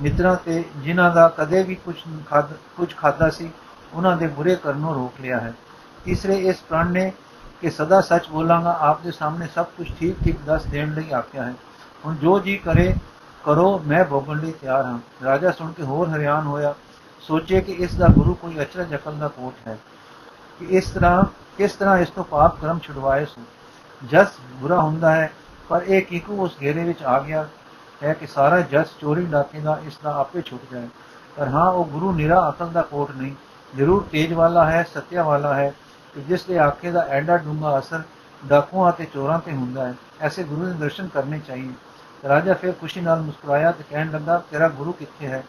ਮਿੱਤਰਾਂ 0.02 0.37
ਤੇ 0.37 0.64
ਜਿਨ੍ਹਾਂ 0.76 1.14
ਦਾ 1.14 1.28
ਕਦੇ 1.28 1.62
ਵੀ 1.62 1.74
ਕੁਝ 1.74 1.94
ਖਾਦ 2.26 2.52
ਕੁਝ 2.76 2.96
ਖਾਦਾ 2.96 3.30
ਸੀ, 3.30 3.50
ਉਹਨਾਂ 3.92 4.16
ਦੇ 4.16 4.26
ਬੁਰੇ 4.26 4.57
ਕਰਨੋਂ 4.57 4.94
ਰੋਕ 4.94 5.20
ਲਿਆ 5.20 5.40
ਹੈ। 5.40 5.52
ਤੀਸਰੇ, 6.04 6.35
ਇਸ 6.35 6.57
ਪ੍ਰਾਣ 6.57 6.90
ਨੇ 6.90 7.12
ਕਿ 7.61 7.70
ਸਦਾ 7.70 8.00
ਸੱਚ 8.00 8.28
ਬੋਲਾਂਗਾ, 8.28 8.76
ਆਪ 8.80 9.02
ਦੇ 9.02 9.11
ਸਾਹਮਣੇ 9.11 9.46
ਸਭ 9.54 9.64
ਕੁਝ 9.64 9.92
ਠੀਕ 10.00 10.16
ਠੀਕ 10.24 10.37
ਦੱਸ 10.46 10.64
ਦੇਣ 10.64 10.94
ਲਈ 10.94 11.11
ਆਖਿਆ 11.11 11.44
ਹੈ। 11.44 11.54
ਹੁਣ 12.07 12.16
ਜੋ 12.16 12.38
ਜੀ 12.38 12.57
ਕਰੇ, 12.57 12.94
ਕਰੋ, 13.44 13.83
ਮੈਂ 13.87 14.04
ਭੋਗਣ 14.04 14.38
ਲਈ 14.38 14.52
ਤਿਆਰ 14.52 14.85
ਹਾਂ। 14.85 14.98
ਰਾਜਾ 15.24 15.50
ਸੁਣ 15.50 15.72
ਕੇ 15.72 15.83
ਹੋਰ 15.83 16.09
ਹਰਿਆਣ 16.09 16.46
ਹੋਇਆ। 16.46 16.74
ਸੋਚੇ 17.20 17.61
ਕਿ 17.61 17.72
ਇਸ 17.72 17.94
ਦਾ 17.94 18.07
ਗੁਰੂ 18.07 18.35
ਕੋਈ 18.35 18.61
ਅਚਰਜ 18.62 18.94
ਅਕਲ 18.94 19.16
ਦਾ 19.16 19.28
ਕੋਟ 19.28 19.68
ਹੈ। 19.68 19.78
ਕਿ 20.59 20.64
ਇਸ 20.64 20.90
ਤਰ੍ਹਾਂ, 20.90 21.24
ਕਿਸ 21.57 21.72
ਤਰ੍ਹਾਂ 21.72 21.98
ਇਸ 21.98 22.09
ਤੋਂ 22.09 22.24
ਪਾਪ 22.24 22.61
ਕਰਮ 22.61 22.78
ਛੁਡਵਾਏ 22.78 23.24
ਸੋ 23.24 23.42
ਜਸ 24.02 24.26
ਬੁਰਾ 24.52 24.80
ਹੁੰਦਾ 24.80 25.14
ਹੈ, 25.16 25.30
ਪਰ 25.68 25.83
ਇਹ 25.83 26.02
ਕਿਕੂ 26.02 26.37
ਉਸ 26.37 26.57
ਘੇਰੇ 26.61 26.85
ਵਿੱਚ 26.85 27.02
ਆ 27.02 27.18
ਗਿਆ 27.20 27.46
ਹੈ 28.02 28.12
ਕਿ 28.12 28.26
ਸਾਰਾ 28.26 28.61
ਜਸ 28.61 28.88
ਚੋਰੀ 29.00 29.24
ਡਾਕੇ 29.24 29.61
ਦਾ 29.61 29.78
ਇਸ 29.87 29.98
ਦਾ 30.04 30.14
ਆਪੇ 30.14 30.42
ਛੁੱਟ 30.42 30.72
ਜਾਏ। 30.72 30.88
ਪਰ 31.37 31.48
ਹਾਂ, 31.48 31.70
ਉਹ 31.70 31.85
ਗੁਰੂ 31.85 32.12
ਨਿਰਾ 32.12 32.48
ਅਕਲ 32.48 32.68
ਦਾ 32.68 32.83
ਕੋਟ 32.83 33.11
ਨਹੀਂ, 33.11 33.35
ਜ਼ਰੂਰ 33.76 34.04
ਤੇਜ 34.12 34.33
ਵਾਲਾ 34.33 34.64
ਹੈ, 34.70 34.83
ਸਤਿਆ 34.94 35.22
ਵਾਲਾ 35.22 35.54
ਹੈ, 35.54 35.72
ਕਿ 36.14 36.20
ਜਿਸ 36.20 36.44
ਦੇ 36.44 36.59
ਆਖੇ 36.59 36.90
ਦਾ 36.90 37.00
ਐਡਾ 37.00 37.37
ਡੂੰਘਾ 37.37 37.78
ਅਸਰ 37.78 38.02
ਡਾਕੂਆਂ 38.42 38.90
ਅਤੇ 38.90 39.04
ਚੋਰਾਂ 39.04 39.38
ਤੇ 39.38 39.52
ਹੁੰਦਾ 39.52 39.87
ਹੈ, 39.87 39.94
ਐਸੇ 40.20 40.42
ਗੁਰੂ 40.44 40.66
ਦੇ 40.66 40.72
ਦਰਸ਼ਨ 40.72 41.09
ਕਰਨੇ 41.09 41.38
ਚਾਹੀਏ। 41.38 41.72
ਰਾਜਾ 42.28 42.54
ਫਿਰ 42.54 42.72
ਖੁਸ਼ੀ 42.72 43.00
ਨਾਲ 43.00 43.20
ਮੁਸਕਰਾਇਆ 43.22 43.72
ਤੇ 43.72 43.85
ਕਹਿਣ 43.90 44.11
ਲੱਗਾ, 44.11 44.42
ਤੇਰਾ 44.50 44.68
ਗੁਰੂ 44.68 44.92
ਕਿੱਥੇ 44.92 45.26
ਹੈ? 45.26 45.42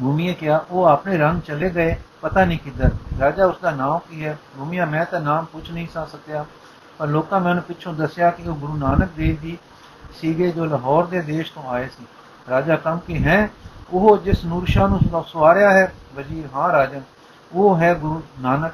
ਭੂਮੀਏ 0.00 0.34
ਕਿਹਾ, 0.34 0.64
ਉਹ 0.70 0.84
ਆਪਣੇ 0.84 1.16
ਰੰਗ 1.18 1.40
ਚਲੇ 1.40 1.70
ਗਏ, 1.70 1.96
ਪਤਾ 2.20 2.44
ਨਹੀਂ 2.44 2.58
ਕਿੱਧਰ। 2.58 2.90
ਰਾਜਾ 3.20 3.46
ਉਸ 3.46 3.56
ਦਾ 3.62 3.70
ਨਾਮ 3.70 3.98
ਕੀ 4.10 4.24
ਹੈ? 4.24 4.36
ਭੂਮੀਆ 4.58 4.84
ਮੈਂ 4.86 5.04
ਤਾਂ 5.04 5.20
ਨਾਮ 5.20 5.44
ਪੁੱਛ 5.44 5.70
ਨਹੀਂ 5.70 5.86
ਸਾ 5.94 6.04
ਸਕਿਆ। 6.04 6.44
ਪਰ 6.98 7.06
ਲੋਕਾਂ 7.06 7.40
ਮੈਨੂੰ 7.40 7.62
ਪਿੱਛੋਂ 7.62 7.94
ਦੱਸਿਆ 7.94 8.30
ਕਿ 8.30 8.42
ਉਹ 8.42 8.54
ਗੁਰੂ 8.54 8.76
ਨਾਨਕ 8.76 9.08
ਦੇਵ 9.16 9.42
ਜੀ 9.42 9.58
ਸੀਗੇ 10.20 10.50
ਜੋ 10.52 10.64
ਲਾਹੌਰ 10.64 11.06
ਦੇ 11.06 11.20
ਦੇਸ਼ 11.20 11.52
ਤੋਂ 11.52 11.62
ਆਏ 11.68 11.88
ਸੀ। 11.88 12.06
ਰਾਜਾ 12.50 12.76
ਕੰਮ 12.76 12.98
ਕੀ 12.98 13.24
ਹੈ? 13.24 13.50
ਉਹ 13.90 14.18
ਜਿਸ 14.18 14.44
ਨੂਰਸ਼ਾ 14.44 14.86
ਨੂੰ 14.86 15.24
ਸਵਾਰਿਆ 15.28 15.72
ਹੈ, 15.72 15.92
ਵਜ਼ੀਰ 16.14 16.44
ਹਾਂ 16.54 16.72
ਰਾਜਨ, 16.72 17.00
ਉਹ 17.52 17.76
ਹੈ 17.78 17.94
ਗੁਰੂ 17.94 18.22
ਨਾਨਕ। 18.40 18.72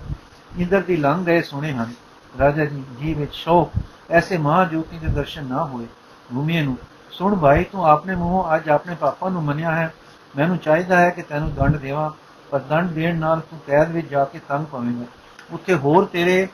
ਇੰਦਰ 0.58 0.80
ਦੀ 0.80 0.96
ਲੰਘ 0.96 1.24
ਗਏ 1.24 1.42
ਸੁਣੇ 1.42 1.72
ਹਨ। 1.72 1.92
ਰਾਜਾ 2.38 2.64
ਜੀ 2.64 2.82
ਜੀ 3.00 3.14
ਵਿੱਚ 3.14 3.34
ਸ਼ੌਕ, 3.34 3.72
ਐਸੇ 4.10 4.36
ਮਹਾ 4.36 4.64
ਜੋਤੀ 4.64 4.98
ਦੇ 4.98 5.06
ਦਰਸ਼ਨ 5.06 5.44
ਨਾ 5.44 5.64
ਹੋਏ। 5.64 5.86
ਭੂਮੀਏ 6.34 6.62
ਨੂੰ, 6.62 6.76
ਸੁਣ 7.10 7.36
ਭਾਈ, 7.36 7.64
ਤੂੰ 7.64 7.86
ਆਪਣੇ 7.86 8.14
ਮੂੰਹੋਂ 8.14 8.56
ਅੱਜ 8.56 8.68
ਆਪਣੇ 8.68 8.94
ਪਾਪਾ 8.94 9.28
ਨੂੰ 9.28 9.42
ਮੰਨਿਆ 9.42 9.74
ਹੈ। 9.74 9.94
ਮੈਨੂੰ 10.36 10.58
ਚਾਹੀਦਾ 10.58 11.00
ਹੈ 11.00 11.10
ਕਿ 11.10 11.22
ਤੈਨੂੰ 11.22 11.54
ਦੰਡ 11.54 11.76
ਦੇਵਾਂ, 11.76 12.10
ਪਰ 12.50 12.58
ਦੰਡ 12.58 12.90
ਦੇਣ 12.90 13.18
ਨਾਲ 13.18 13.40
ਤੂੰ 13.40 13.58
ਕੈਦ 13.66 13.90
ਵਿੱਚ 13.90 14.08
ਜਾ 14.08 14.24
ਕੇ 14.24 14.40
ਤੰਗ 14.48 14.66
ਪਵੇਂਗਾ। 14.66 15.04
ਉੱਥੇ 15.52 15.74
ਹੋਰ 15.74 16.04
ਤੇਰੇ 16.04 16.48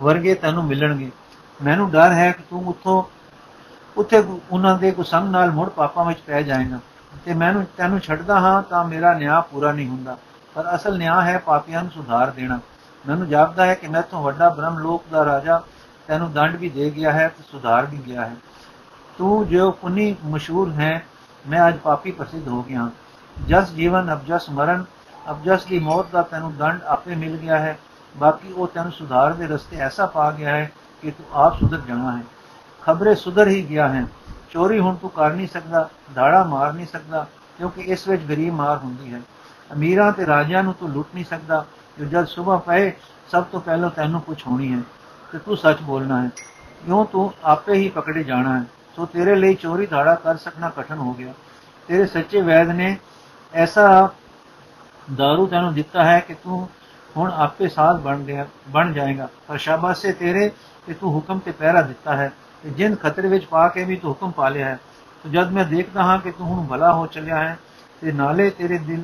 ਵਰਗੇ 0.00 0.34
ਤੈਨੂੰ 0.34 0.64
ਮਿਲਣਗੇ। 0.64 1.10
ਮੈਨੂੰ 1.62 1.90
ਡਰ 1.90 2.12
ਹੈ 2.12 2.30
ਕਿ 2.32 2.42
ਤੂੰ 2.50 2.66
ਉੱਥੋਂ, 2.66 3.02
ਉੱਥੇ 3.96 4.22
ਉਹਨਾਂ 4.50 4.78
ਦੇ 4.78 4.90
ਕੁਸੰਗ 4.90 5.28
ਨਾਲ 5.28 5.50
ਮੁੜ 5.50 5.68
ਪਾਪਾਂ 5.68 6.04
ਵਿੱਚ 6.04 6.20
ਪੈ 6.20 6.42
ਜਾਏਗਾ। 6.42 6.78
ਤੇ 7.24 7.34
ਮੈਨੂੰ, 7.34 7.66
ਤੈਨੂੰ 7.76 8.00
ਛੱਡਦਾ 8.00 8.40
ਹਾਂ 8.40 8.62
ਤਾਂ 8.62 8.84
ਮੇਰਾ 8.84 9.12
ਨਿਆਂ 9.14 9.42
ਪੂਰਾ 9.42 9.72
ਨਹੀਂ 9.72 9.88
ਹੁੰਦਾ। 9.88 10.16
ਪਰ 10.54 10.74
ਅਸਲ 10.74 10.98
ਨਿਆਂ 10.98 11.22
ਹੈ 11.22 11.38
ਪਾਪੀਆਂ 11.38 11.82
ਨੂੰ 11.82 11.90
ਸੁਧਾਰ 11.90 12.30
ਦੇਣਾ। 12.30 12.60
ਮੈਨੂੰ 13.08 13.28
ਜਾਪਦਾ 13.28 13.66
ਹੈ 13.66 13.74
ਕਿ 13.74 13.88
ਮੈਂ 13.88 14.02
ਤੋਂ 14.02 14.22
ਵੱਡਾ 14.22 14.48
ਬ੍ਰਹਮ 14.48 14.78
ਲੋਕ 14.78 15.04
ਦਾ 15.10 15.24
ਰਾਜਾ 15.24 15.62
ਤੈਨੂੰ 16.06 16.32
ਦੰਡ 16.32 16.56
ਵੀ 16.56 16.68
ਦੇ 16.68 16.90
ਗਿਆ 16.90 17.12
ਹੈ 17.12 17.28
ਤੇ 17.28 17.42
ਸੁਧਾਰ 17.52 17.86
ਵੀ 17.86 17.98
ਗਿਆ 18.06 18.24
ਹੈ। 18.24 18.36
ਤੂੰ 19.18 19.46
ਜੋ 19.48 19.70
ਪੁਨੀ 19.70 20.16
ਮਸ਼ਹੂਰ 20.24 20.72
ਹੈ, 20.72 21.04
ਮੈਂ 21.48 21.68
ਅੱਜ 21.68 21.76
ਪਾਪੀ 21.76 22.10
ਪ੍ਰਸਿੱਧ 22.10 22.48
ਹੋ 22.48 22.62
ਗਿਆ 22.62 22.88
ਜਸ 23.48 23.70
ਜੀਵਨ 23.70 24.12
ਅਬਜਸ 24.12 24.50
ਮਰਨ, 24.50 24.84
ਅਬਜਸ 25.30 25.64
ਦੀ 25.64 25.78
ਮੌਤ 25.78 26.06
ਦਾ 26.12 26.22
ਤੈਨੂੰ 26.22 26.56
ਦੰਡ 26.56 26.82
ਆਪੇ 26.82 27.14
ਮਿਲ 27.14 27.36
ਗਿਆ 27.36 27.58
ਹੈ। 27.58 27.78
ਬਾਕੀ 28.16 28.52
ਉਹ 28.52 28.66
ਤੈਨੂੰ 28.66 28.92
ਸੁਧਾਰ 28.92 29.32
ਦੇ 29.32 29.46
ਰਸਤੇ 29.46 29.76
ਐਸਾ 29.76 30.06
ਪਾ 30.06 30.30
ਗਿਆ 30.30 30.56
ਹੈ 30.56 30.70
ਕਿ 31.02 31.10
ਤੂੰ 31.10 31.26
ਆਪ 31.32 31.60
ਸੁਧਰ 31.60 31.80
ਜਾਣਾ 31.80 32.16
ਹੈ। 32.16 32.22
ਖਬਰੇ 32.82 33.14
ਸੁਧਰ 33.14 33.48
ਹੀ 33.48 33.68
ਗਿਆ 33.68 33.88
ਹੈ। 33.88 34.06
ਚੋਰੀ 34.50 34.78
ਹੁਣ 34.78 34.96
ਤੂੰ 34.96 35.10
ਕਰ 35.10 35.32
ਨਹੀਂ 35.32 35.48
ਸਕਦਾ 35.48 35.88
ਧਾੜਾ 36.14 36.44
ਮਾਰ 36.44 36.72
ਨਹੀਂ 36.72 36.86
ਸਕਦਾ, 36.86 37.26
ਕਿਉਂਕਿ 37.58 37.82
ਇਸ 37.82 38.08
ਵਿੱਚ 38.08 38.22
ਗਰੀਬ 38.22 38.54
ਮਾਰ 38.54 38.76
ਹੁੰਦੀ 38.76 39.12
ਹੈ। 39.14 39.20
ਅਮੀਰਾਂ 39.72 40.12
ਤੇ 40.12 40.26
ਰਾਜਿਆਂ 40.26 40.62
ਨੂੰ 40.62 40.74
ਤੂੰ 40.74 40.90
ਲੁੱਟ 40.90 41.08
ਨਹੀਂ 41.14 41.24
ਸਕਦਾ। 41.24 41.64
ਜੋ 41.98 42.04
ਜਦ 42.04 42.24
ਸਵੇਰ 42.24 42.58
ਪਏ, 42.58 42.92
ਸਭ 43.30 43.44
ਤੋਂ 43.44 43.60
ਪਹਿਲਾਂ 43.60 43.90
ਤੈਨੂੰ 43.90 44.20
ਕੁਝ 44.20 44.42
ਹੋਣੀ 44.46 44.72
ਹੈ 44.72 44.78
ਤੇ 45.32 45.38
ਤੂੰ 45.38 45.56
ਸੱਚ 45.56 45.82
ਬੋਲਣਾ 45.82 46.22
ਹੈ। 46.22 46.30
ਕਿਉਂ 46.86 47.04
ਤੂੰ 47.04 47.32
ਆਪੇ 47.44 47.72
ਹੀ 47.72 47.88
ਪਕੜੇ 47.88 48.24
ਜਾਣਾ 48.24 48.58
ਹੈ। 48.58 48.64
ਸੋ 48.96 49.06
ਤੇਰੇ 49.06 49.34
ਲਈ 49.34 49.54
ਚੋਰੀ 49.54 49.86
ਧਾੜਾ 49.86 50.14
ਕਰ 50.14 50.36
ਸਕਣਾ 50.36 50.70
ਕਠਨ 50.70 50.98
ਹੋ 50.98 51.14
ਗਿਆ। 51.14 51.32
ਤੇਰੇ 51.88 52.06
ਸੱਚੇ 52.06 52.40
ਵੈਦ 52.40 52.68
ਨੇ 52.68 52.96
ਐਸਾ 53.54 54.08
दारू 55.20 55.46
ਤੈਨੂੰ 55.46 55.74
ਦਿੱਤਾ 55.74 56.04
ਹੈ 56.04 56.20
ਕਿ 56.20 56.34
ਤੂੰ 56.34 56.68
ਹੁਣ 57.16 57.32
ਆਪੇ 57.32 57.68
ਸਾਧ 57.68 58.00
ਬਣ 58.00 58.18
ਗਿਆ, 58.18 58.46
ਬਣ 58.68 58.92
ਜਾਏਗਾ। 58.92 59.28
ਪਰ 59.48 59.58
ਸ਼ਾਬਾਸ਼ 59.58 60.06
ਤੇਰੇ 60.18 60.48
ਕਿ 60.86 60.94
ਤੂੰ 60.94 61.12
ਹੁਕਮ 61.14 61.38
ਤੇ 61.38 61.50
ਪਹਿਰਾ 61.52 61.82
ਦਿੱਤਾ 61.82 62.16
ਹੈ 62.16 62.30
ਤੇ 62.64 62.70
ਜਿੰਨ 62.70 62.94
ਖਤਰੇ 62.96 63.28
ਵਿੱਚ 63.28 63.44
ਪਾ 63.44 63.66
ਕੇ 63.68 63.84
ਵੀ 63.84 63.96
ਤੂੰ 63.96 64.10
ਹੁਕਮ 64.10 64.30
ਪਾ 64.30 64.48
ਲਿਆ 64.48 64.66
ਹੈ। 64.66 64.78
ਤੇ 65.24 65.30
ਜਦ 65.30 65.50
ਮੈਂ 65.52 65.64
ਦੇਖਦਾ 65.64 66.02
ਹਾਂ 66.02 66.18
ਕਿ 66.18 66.30
ਤੂੰ 66.30 66.46
ਹੁਣ 66.46 66.66
ਭਲਾ 66.66 66.92
ਹੋ 66.92 67.06
ਚੱਲਿਆ 67.06 67.38
ਹੈ, 67.38 67.56
ਤੇ 68.00 68.12
ਨਾਲੇ 68.12 68.48
ਤੇਰੇ 68.50 68.78
ਦਿਲ, 68.78 69.02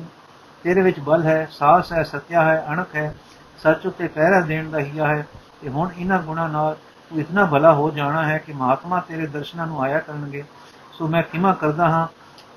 ਤੇਰੇ 0.63 0.81
ਵਿੱਚ 0.81 0.99
ਬਲ 0.99 1.23
ਹੈ, 1.23 1.47
ਸਾਹਸ 1.51 1.91
ਹੈ, 1.93 2.03
ਸਤਿਆ 2.03 2.43
ਹੈ, 2.43 2.65
ਅਣਖ 2.69 2.95
ਹੈ, 2.95 3.13
ਸੱਚ 3.59 3.85
ਉਤੇ 3.87 4.07
ਪਹਿਰਾ 4.07 4.39
ਦੇਣ 4.41 4.69
ਦਾ 4.69 4.79
ਹਿਆ 4.79 5.07
ਹੈ, 5.07 5.25
ਤੇ 5.61 5.69
ਹੁਣ 5.69 5.89
ਇਹਨਾਂ 5.97 6.21
ਗੁਣਾ 6.21 6.47
ਨਾਲ 6.47 6.75
ਤੂੰ 7.11 7.19
ਇਤਨਾ 7.19 7.45
ਭਲਾ 7.45 7.73
ਹੋ 7.73 7.89
ਜਾਣਾ 7.91 8.23
ਹੈ 8.23 8.37
ਕਿ 8.37 8.53
ਮਹਾਤਮਾ 8.53 8.99
ਤੇਰੇ 8.99 9.27
ਦਰਸ਼ਨਾਂ 9.27 9.67
ਨੂੰ 9.67 9.81
ਆਇਆ 9.81 9.99
ਕਰਨਗੇ। 9.99 10.43
ਸੋ 10.93 11.07
ਮੈਂ 11.07 11.23
ਕਿਮਾ 11.23 11.53
ਕਰਦਾ 11.53 11.89
ਹਾਂ 11.89 12.07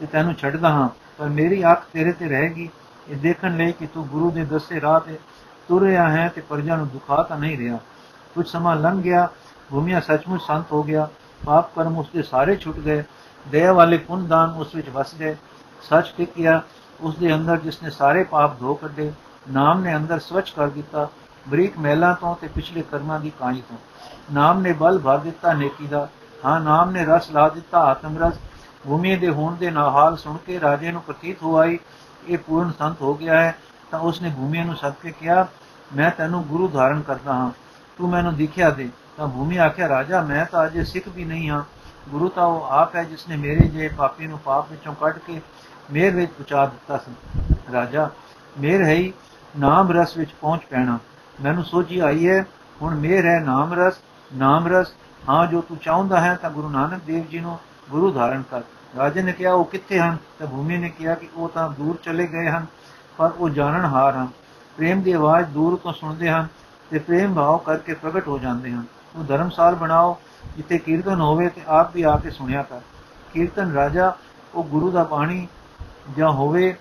ਤੇ 0.00 0.06
ਤੈਨੂੰ 0.06 0.34
ਛੱਡਦਾ 0.34 0.68
ਹਾਂ, 0.68 0.88
ਪਰ 1.18 1.28
ਮੇਰੀ 1.28 1.62
ਅੱਖ 1.72 1.84
ਤੇਰੇ 1.92 2.12
ਤੇ 2.12 2.28
ਰਹੇਗੀ। 2.28 2.68
ਇਹ 3.10 3.16
ਦੇਖਣ 3.16 3.56
ਲਈ 3.56 3.72
ਕਿ 3.72 3.86
ਤੂੰ 3.86 4.06
ਗੁਰੂ 4.08 4.30
ਦੇ 4.30 4.44
ਦੱਸੇ 4.44 4.80
ਰਾਹ 4.80 5.00
ਤੇ 5.00 5.18
ਤੁਰ 5.68 5.82
ਰਿਹਾ 5.82 6.10
ਹੈ 6.10 6.28
ਤੇ 6.28 6.40
ਪਰਜਾ 6.40 6.76
ਨੂੰ 6.76 6.88
ਦੁਖਾ 6.88 7.22
ਤਾਂ 7.22 7.38
ਨਹੀਂ 7.38 7.58
ਰਿਹਾ। 7.58 7.78
ਕੁਝ 8.34 8.48
ਸਮਾਂ 8.48 8.76
ਲੰਘ 8.76 9.02
ਗਿਆ, 9.02 9.28
ਭੂਮੀਆ 9.70 10.00
ਸੱਚਮੁੱਚ 10.00 10.42
ਸੰਤ 10.42 10.72
ਹੋ 10.72 10.82
ਗਿਆ। 10.82 11.08
ਪਾਪ 11.46 11.74
ਕਰਮ 11.74 11.98
ਉਸਦੇ 11.98 12.22
ਸਾਰੇ 12.22 12.56
ਛੁੱਟ 12.56 12.78
ਗਏ। 12.78 13.04
ਦਇਆ 13.46 13.72
ਵਾਲੇ 13.72 13.98
ਪੁੰਨਦਾਨ 13.98 14.50
ਉਸ 14.50 14.74
ਵਿੱਚ 14.74 14.88
ਵਸ 14.88 15.14
ਗਏ। 15.14 15.36
ਸੱਚ 15.82 16.14
ਟਿਕਿਆ 16.16 16.62
ਉਸ 17.00 17.16
ਦੇ 17.16 17.34
ਅੰਦਰ 17.34 17.56
ਜਿਸ 17.56 17.82
ਨੇ 17.82 17.90
ਸਾਰੇ 17.90 18.24
ਪਾਪ 18.24 18.60
ਧੋ 18.60 18.74
ਕੱਢੇ, 18.74 19.12
ਨਾਮ 19.50 19.80
ਨੇ 19.80 19.96
ਅੰਦਰ 19.96 20.18
ਸਵਚ 20.18 20.50
ਕਰ 20.50 20.68
ਦਿੱਤਾ, 20.68 21.08
ਬਰੀਕ 21.48 21.78
ਮਹਿਲਾਂ 21.78 22.14
ਤੋਂ 22.14 22.36
ਤੇ 22.40 22.48
ਪਿਛਲੇ 22.48 22.82
ਕਰਮਾਂ 22.82 23.20
ਦੀ 23.20 23.30
ਕਾਈ 23.30 23.62
ਤੋਂ। 23.68 23.76
ਨਾਮ 24.32 24.60
ਨੇ 24.60 24.72
ਬਲ 24.72 24.98
ਭਰ 24.98 25.18
ਦਿੱਤਾ 25.18 25.52
ਨੇਕੀ 25.52 25.86
ਦਾ। 25.86 26.08
ਹਾਂ, 26.44 26.60
ਨਾਮ 26.60 26.90
ਨੇ 26.90 27.04
ਰਸ 27.04 27.30
ਲਾ 27.30 27.48
ਦਿੱਤਾ 27.48 27.78
ਆਤਮ 27.78 28.18
ਰਸ 28.18 28.34
ਭੂਮੀ 28.86 29.16
ਦੇ 29.16 29.28
ਹੋਣ 29.28 29.54
ਦੇ 29.54 29.70
ਨਾਲ 29.70 30.16
ਸੁਣ 30.16 30.36
ਕੇ 30.36 30.60
ਰਾਜੇ 30.60 30.92
ਨੂੰ 30.92 31.02
ਪ੍ਰਤੀਤ 31.02 31.42
ਹੋਈ 31.42 31.78
ਇਹ 32.28 32.38
ਪੂਰਨ 32.38 32.72
ਸੰਤ 32.78 33.02
ਹੋ 33.02 33.14
ਗਿਆ 33.14 33.40
ਹੈ। 33.40 33.56
ਤਾਂ 33.94 34.00
ਉਸਨੇ 34.00 34.32
ਭੂਮੀ 34.36 34.64
ਨੂੰ 34.64 34.76
ਸੱਦ 34.76 34.94
ਕੇ 35.02 35.10
ਕਿਹਾ, 35.10 35.46
ਮੈਂ 35.96 36.10
ਤੈਨੂੰ 36.10 36.42
ਗੁਰੂ 36.42 36.68
ਧਾਰਨ 36.68 37.00
ਕਰਦਾ 37.00 37.32
ਹਾਂ। 37.32 37.50
ਤੂੰ 37.98 38.10
ਮੈਨੂੰ 38.10 38.36
ਦਿਖਿਆ 38.36 38.70
ਦੇ। 38.70 38.88
ਤਾਂ 39.16 39.28
ਭੂਮੀ 39.28 39.56
ਆਖਿਆ, 39.56 39.88
ਰਾਜਾ, 39.88 40.22
ਮੈਂ 40.22 40.46
ਤਾਂ 40.46 40.66
ਅਜੇ 40.66 40.84
ਸਿੱਖ 40.84 41.08
ਵੀ 41.08 41.24
ਨਹੀਂ 41.24 41.50
ਹਾਂ। 41.50 41.62
ਗੁਰੂ 42.08 42.28
ਤਾਂ 42.28 42.46
ਉਹ 42.46 42.64
ਆਪ 42.64 42.96
ਹੈ 42.96 43.04
ਜਿਸ 43.04 43.28
ਨੇ 43.28 43.36
ਮੇਰੇ 43.36 43.68
ਜੇ 43.68 43.88
ਪਾਪੀ 43.88 44.26
ਨੂੰ 44.26 44.38
ਪਾਪ 44.38 44.70
ਵਿੱਚੋਂ 44.70 44.94
ਕੱਢ 44.94 45.18
ਕੇ 45.18 45.40
ਮੇਰ 45.92 46.16
ਵਿੱਚ 46.16 46.32
ਪਹੁੰਚਾ 46.32 46.66
ਦਿੱਤਾ 46.66 46.98
ਸੀ। 46.98 47.12
ਰਾਜਾ, 47.72 48.10
ਮੇਰ 48.60 48.84
ਹੈ 48.84 49.12
ਨਾਮ 49.58 49.92
ਰਸ 49.92 50.16
ਵਿੱਚ 50.16 50.30
ਪਹੁੰਚ 50.40 50.60
ਪੈਣਾ। 50.70 50.98
ਮੈਨੂੰ 51.42 51.64
ਸੋਝੀ 51.64 51.98
ਆਈ 51.98 52.28
ਹੈ, 52.28 52.46
ਹੁਣ 52.82 52.94
ਮੇਰ 52.94 53.26
ਹੈ 53.26 53.40
ਨਾਮ 53.40 53.74
ਰਸ 53.74 53.94
ਨਾਮ 54.34 54.68
ਰਸ। 54.68 54.92
ਹਾਂ, 55.28 55.46
ਜੋ 55.46 55.60
ਤੂੰ 55.60 55.76
ਚਾਹੁੰਦਾ 55.76 56.20
ਹੈ 56.20 56.34
ਤਾਂ 56.34 56.50
ਗੁਰੂ 56.50 56.68
ਨਾਨਕ 56.68 57.02
ਦੇਵ 57.02 57.26
ਜੀ 57.26 57.40
ਨੂੰ 57.40 57.58
ਗੁਰੂ 57.90 58.12
ਧਾਰਨ 58.12 58.42
ਕਰ। 58.50 58.62
ਰਾਜੇ 58.96 59.22
ਨੇ 59.22 59.32
ਕਿਹਾ, 59.32 59.52
ਉਹ 59.52 59.64
ਕਿੱਥੇ 59.64 60.00
ਹਨ? 60.00 60.16
ਤਾਂ 60.38 60.46
ਭੂਮੀ 60.46 60.76
ਨੇ 60.76 60.88
ਕਿਹਾ 60.88 61.14
ਕਿ 61.14 61.28
ਉਹ 61.34 61.48
ਤਾਂ 61.48 61.68
ਦੂਰ 61.68 61.98
ਚਲੇ 62.02 62.26
ਗਏ 62.26 62.48
ਹਨ। 62.48 62.66
ਪਰ 63.16 63.30
ਉਹ 63.38 63.48
ਜਾਣਨ 63.48 63.84
ਹਾਰ 63.84 64.16
ਹਨ। 64.16 64.28
ਪ੍ਰੇਮ 64.76 65.02
ਦੀ 65.02 65.12
ਆਵਾਜ਼ 65.12 65.48
ਦੂਰ 65.48 65.76
ਤੋਂ 65.76 65.92
ਸੁਣਦੇ 65.92 66.30
ਹਨ 66.30 66.48
ਤੇ 66.90 66.98
ਪ੍ਰੇਮ 66.98 67.34
ਭਾਵ 67.34 67.58
ਕਰਕੇ 67.58 67.94
ਪ੍ਰਗਟ 67.94 68.28
ਹੋ 68.28 68.38
ਜਾਂਦੇ 68.38 68.72
ਹਨ। 68.72 68.84
ਉਹ 69.16 69.24
ਧਰਮਸਾਲ 69.24 69.74
ਬਣਾਓ, 69.74 70.18
ਜਿੱਥੇ 70.56 70.78
ਕੀਰਤਨ 70.78 71.20
ਹੋਵੇ 71.20 71.48
ਤੇ 71.48 71.60
ਆਪ 71.66 71.94
ਵੀ 71.94 72.02
ਆ 72.02 72.16
ਕੇ 72.16 72.30
ਸੁਣਿਆ 72.30 72.62
ਕਰ। 72.62 72.80
ਕੀਰਤਨ 73.32 73.72
ਰਾਜਾ, 73.72 74.16
ਉਹ 74.54 74.64
ਗੁਰੂ 74.64 74.90
ਦਾ 74.90 75.04
ਬਾਣੀ 75.04 75.48
ਜਾਂ 76.16 76.30
ਹੋਵੇ, 76.30 76.76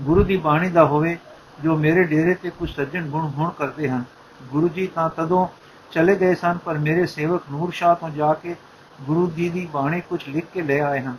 ਗੁਰੂ 0.00 0.24
ਦੀ 0.24 0.36
ਬਾਣੀ 0.36 0.70
ਦਾ 0.70 0.84
ਹੋਵੇ, 0.84 1.18
ਜੋ 1.62 1.76
ਮੇਰੇ 1.76 2.04
ਡੇਰੇ 2.04 2.34
ਤੇ 2.34 2.50
ਕੁਝ 2.50 2.76
ਸੱਜਣ 2.76 3.08
ਗੁਣ 3.08 3.26
ਹੁਣ 3.26 3.50
ਕਰਦੇ 3.50 3.90
ਹਨ। 3.90 4.04
ਗੁਰੂ 4.42 4.68
ਜੀ 4.68 4.86
ਤਾਂ 4.86 5.10
ਤਦੋਂ 5.10 5.48
ਚਲੇ 5.90 6.16
ਗਏ 6.16 6.34
ਸਨ, 6.34 6.58
ਪਰ 6.64 6.78
ਮੇਰੇ 6.78 7.06
ਸੇਵਕ 7.06 7.42
ਨੂਰ 7.50 7.70
ਸ਼ਾਹ 7.70 7.94
ਤੋਂ 7.94 8.10
ਜਾ 8.10 8.34
ਕੇ 8.34 8.56
ਗੁਰੂ 9.00 9.30
ਜੀ 9.30 9.48
ਦੀ 9.48 9.68
ਬਾਣੀ 9.72 10.00
ਕੁਝ 10.00 10.28
ਲਿਖ 10.28 10.46
ਕੇ 10.54 10.62
ਲੈ 10.62 10.80
ਆਏ 10.80 11.00
ਹਨ। 11.00 11.16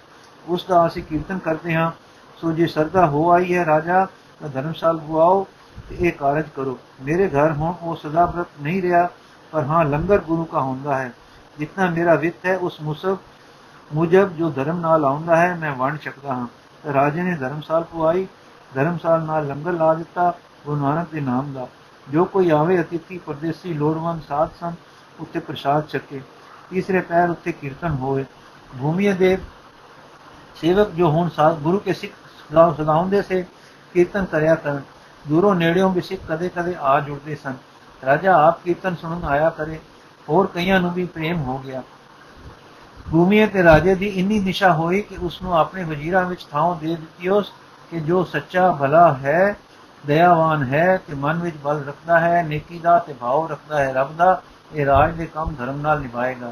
ਉਸ 0.47 0.65
ਦਾ 0.65 0.87
ਅਸੀਂ 0.87 1.03
ਕੀਰਤਨ 1.03 1.37
ਕਰਦੇ 1.37 1.75
ਹਾਂ। 1.75 1.91
ਸੋ 2.37 2.51
ਜੇ 2.51 2.67
ਸਰਦਾ 2.67 3.07
ਹੋ 3.07 3.31
ਆਈ 3.31 3.55
ਹੈ 3.55 3.65
ਰਾਜਾ 3.65 4.05
ਤਾਂ 4.05 4.26
ਧਰਮਸ਼ਾਲ 4.41 4.97
ਬੁਆਓ 4.97 5.45
ਤੇ 5.89 5.95
ਇਹ 5.99 6.11
ਕਾਰਜ 6.11 6.49
ਕਰੋ 6.55 6.77
ਮੇਰੇ 7.01 7.27
ਘਰ 7.29 7.51
ਹੁਣ 7.51 7.73
ਉਹ 7.81 7.95
ਸਦਾ 7.95 8.25
ਬ੍ਰਤ 8.25 8.47
ਨਹੀਂ 8.61 8.81
ਰਿਹਾ 8.81 9.09
ਪਰ 9.53 9.63
ਹਾਂ 9.63 9.85
ਲੰਗਰ 9.85 10.17
ਗੁਰੂ 10.17 10.47
ਦਾ 10.53 10.59
ਹੁੰਦਾ 10.59 10.97
ਹੈ 10.97 11.11
ਜਿੰਨਾ 11.57 11.89
ਮੇਰਾ 11.89 12.15
ਵਿੱਤ 12.15 12.45
ਹੈ 12.45 12.57
ਉਸ 12.57 12.81
ਮੁਸਬ 12.81 13.17
ਮੁਜਬ 13.93 14.35
ਜੋ 14.35 14.49
ਧਰਮ 14.49 14.79
ਨਾਲ 14.79 15.05
ਆਉਂਦਾ 15.05 15.35
ਹੈ 15.35 15.55
ਮੈਂ 15.55 15.71
ਵੰਡ 15.71 15.99
ਸਕਦਾ 15.99 16.33
ਹਾਂ 16.33 16.47
ਰਾਜੇ 16.93 17.21
ਨੇ 17.21 17.35
ਧਰਮਸਾਲ 17.35 17.83
ਪੁਆਈ 17.83 18.27
ਧਰਮਸਾਲ 18.75 19.23
ਨਾਲ 19.23 19.47
ਲੰਗਰ 19.47 19.73
ਲਾ 19.73 19.93
ਦਿੱਤਾ 19.93 20.33
ਗੁਰੂ 20.65 20.77
ਨਾਨਕ 20.77 21.07
ਦੇ 21.11 21.21
ਨਾਮ 21.21 21.53
ਦਾ 21.53 21.67
ਜੋ 22.07 22.25
ਕੋਈ 22.25 22.49
ਆਵੇ 22.49 22.81
ਅਤਿਥੀ 22.81 23.17
ਪਰਦੇਸੀ 23.17 23.73
ਲੋੜਵੰਦ 23.73 24.21
ਸਾਧ 24.27 24.49
ਸੰ 24.59 24.73
ਉੱਤੇ 25.19 25.39
ਪ੍ਰਸਾਦ 25.39 25.87
ਛਕੇ 25.87 26.21
ਤੀਸਰੇ 26.69 26.99
ਪੈਰ 26.99 27.29
ਉੱਤੇ 27.29 27.51
ਕੀਰਤਨ 27.51 27.91
ਹੋਵੇ 27.91 28.25
ਭੂਮੀਏ 28.81 29.13
ਦੇ 29.13 29.37
ਸੇਵਕ 30.55 30.89
ਜੋ 30.89 31.09
ਹੁਣ 31.09 31.29
ਸਾਧ 31.29 31.59
ਗੁਰੂ 31.59 31.79
ਕੇ 31.79 31.93
ਸਿੱਖ 31.93 32.13
ਸਦਾਉਂਦੇ 32.77 33.21
ਸੇ 33.21 33.45
ਕੀਰਤਨ 33.93 34.25
ਕਰਿਆ 34.25 34.55
ਕਰਨ। 34.55 34.81
ਦੂਰੋਂ 35.27 35.55
ਨੇੜਿਓਂ 35.55 35.89
ਵੀ 35.89 36.01
ਸਿੱਖ 36.01 36.21
ਕਦੇ 36.29 36.49
ਕਦੇ 36.49 36.75
ਆ 36.81 36.99
ਜੁੜਦੇ 36.99 37.35
ਸਨ। 37.35 37.55
ਰਾਜਾ 38.05 38.35
ਆਪ 38.47 38.59
ਕੀਰਤਨ 38.63 38.95
ਸੁਣਨ 38.95 39.23
ਆਇਆ 39.23 39.49
ਕਰੇ, 39.49 39.79
ਹੋਰ 40.29 40.47
ਕਈਆਂ 40.47 40.79
ਨੂੰ 40.79 40.91
ਵੀ 40.93 41.05
ਪ੍ਰੇਮ 41.05 41.41
ਹੋ 41.41 41.57
ਗਿਆ। 41.57 41.81
ਭੂਮੀ 43.11 43.45
ਤੇ 43.45 43.63
ਰਾਜੇ 43.63 43.95
ਦੀ 43.95 44.07
ਇੰਨੀ 44.07 44.39
ਨਿਸ਼ਾ 44.39 44.73
ਹੋਈ 44.73 45.01
ਕਿ 45.01 45.17
ਉਸ 45.17 45.41
ਨੂੰ 45.41 45.57
ਆਪਣੇ 45.57 45.83
ਵਜ਼ੀਰਾਂ 45.83 46.23
ਵਿੱਚ 46.25 46.45
ਥਾਂ 46.51 46.75
ਦੇ 46.75 46.87
ਦਿੱਤੀ 46.87 47.29
ਉਸ 47.29 47.51
ਕਿ 47.91 47.99
ਜੋ 47.99 48.23
ਸੱਚਾ, 48.23 48.71
ਭਲਾ 48.71 49.13
ਹੈ, 49.13 49.55
ਦਇਆਵਾਨ 50.05 50.63
ਹੈ 50.63 50.97
ਤੇ 50.97 51.13
ਮਨ 51.13 51.39
ਵਿੱਚ 51.39 51.57
ਬਲ 51.57 51.83
ਰੱਖਦਾ 51.87 52.19
ਹੈ, 52.19 52.43
ਨੇਕੀ 52.43 52.79
ਦਾ 52.79 52.97
ਤੇ 52.99 53.13
ਭਾਵ 53.13 53.47
ਰੱਖਦਾ 53.51 53.79
ਹੈ, 53.79 53.93
ਰੱਬ 53.93 54.15
ਦਾ, 54.17 54.41
ਇਹ 54.73 54.85
ਰਾਜ 54.85 55.15
ਦੇ 55.15 55.25
ਕੰਮ 55.25 55.55
ਧਰਮ 55.55 55.81
ਨਾਲ 55.81 56.01
ਨਿਭਾਏਗਾ। 56.01 56.51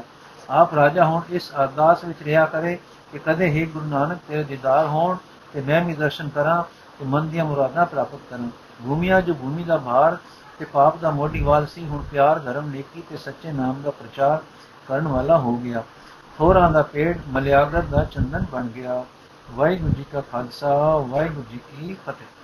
ਆਪ 0.50 0.74
ਰਾਜਾ 0.74 1.04
ਹੁਣ 1.04 1.22
ਇਸ 1.30 1.50
ਅਰਦਾਸ 1.52 2.04
ਵਿੱਚ 2.04 2.22
ਰਿਹਾ 2.22 2.44
ਕਰੇ 2.44 2.78
ਕਿ 3.12 3.18
ਕਦੇ 3.18 3.46
ਹੀ 3.46 3.66
ਗੁਰੂ 3.66 3.86
ਨਾਨਕ 3.86 4.18
ਤੇਰੇ 4.28 4.42
ਦੀਦਾਰ 4.42 4.86
ਹੋਣ 4.86 5.16
ਤੇ 5.52 5.60
ਮੈਂ 5.60 5.84
ਵੀ 5.84 5.94
ਦਰਸ਼ਨ 5.94 6.28
ਕਰਾਂ 6.28 6.62
ਤੇ 6.98 7.04
ਮਨ 7.04 7.28
ਦੀਆਂ 7.28 7.44
ਮੁਰਾਦਾਂ 7.44 7.86
ਪ੍ਰਾਪਤ 7.86 8.18
ਕਰਾਂ 8.30 8.48
ਭੂਮੀਆ 8.86 9.20
ਜੋ 9.20 9.34
ਭੂਮੀ 9.34 9.64
ਦਾ 9.64 9.76
ਭਾਰ 9.76 10.16
ਤੇ 10.58 10.64
ਪਾਪ 10.64 10.96
ਦਾ 10.96 11.10
ਮੋਢੀਵਾਲ 11.10 11.66
ਸੀ, 11.66 11.86
ਹੁਣ 11.86 12.02
ਪਿਆਰ, 12.02 12.38
ਧਰਮ, 12.38 12.70
ਨੇਕੀ 12.70 13.02
ਤੇ 13.10 13.16
ਸੱਚੇ 13.16 13.52
ਨਾਮ 13.52 13.82
ਦਾ 13.82 13.90
ਪ੍ਰਚਾਰ 13.90 14.42
ਕਰਨ 14.88 15.08
ਵਾਲਾ 15.08 15.38
ਹੋ 15.38 15.56
ਗਿਆ। 15.56 15.82
ਹੋਰਾਂ 16.40 16.70
ਦਾ 16.70 16.82
ਪੇੜ 16.82 17.18
ਮਲਿਆਗਤ 17.28 17.84
ਦਾ 17.84 18.04
ਚੰਦਨ 18.04 18.46
ਬਣ 18.52 18.66
ਗਿਆ। 18.66 19.04
ਵਾਹਿਗੁਰੂ 19.52 19.92
ਜੀ 19.92 20.04
ਕਾ 20.12 20.20
ਖਾਲਸਾ, 20.20 20.96
ਵਾਹਿਗੁਰੂ 20.96 21.44
ਜੀ 21.50 21.58
ਕੀ 21.58 21.96
ਫਤਿਹ। 22.06 22.35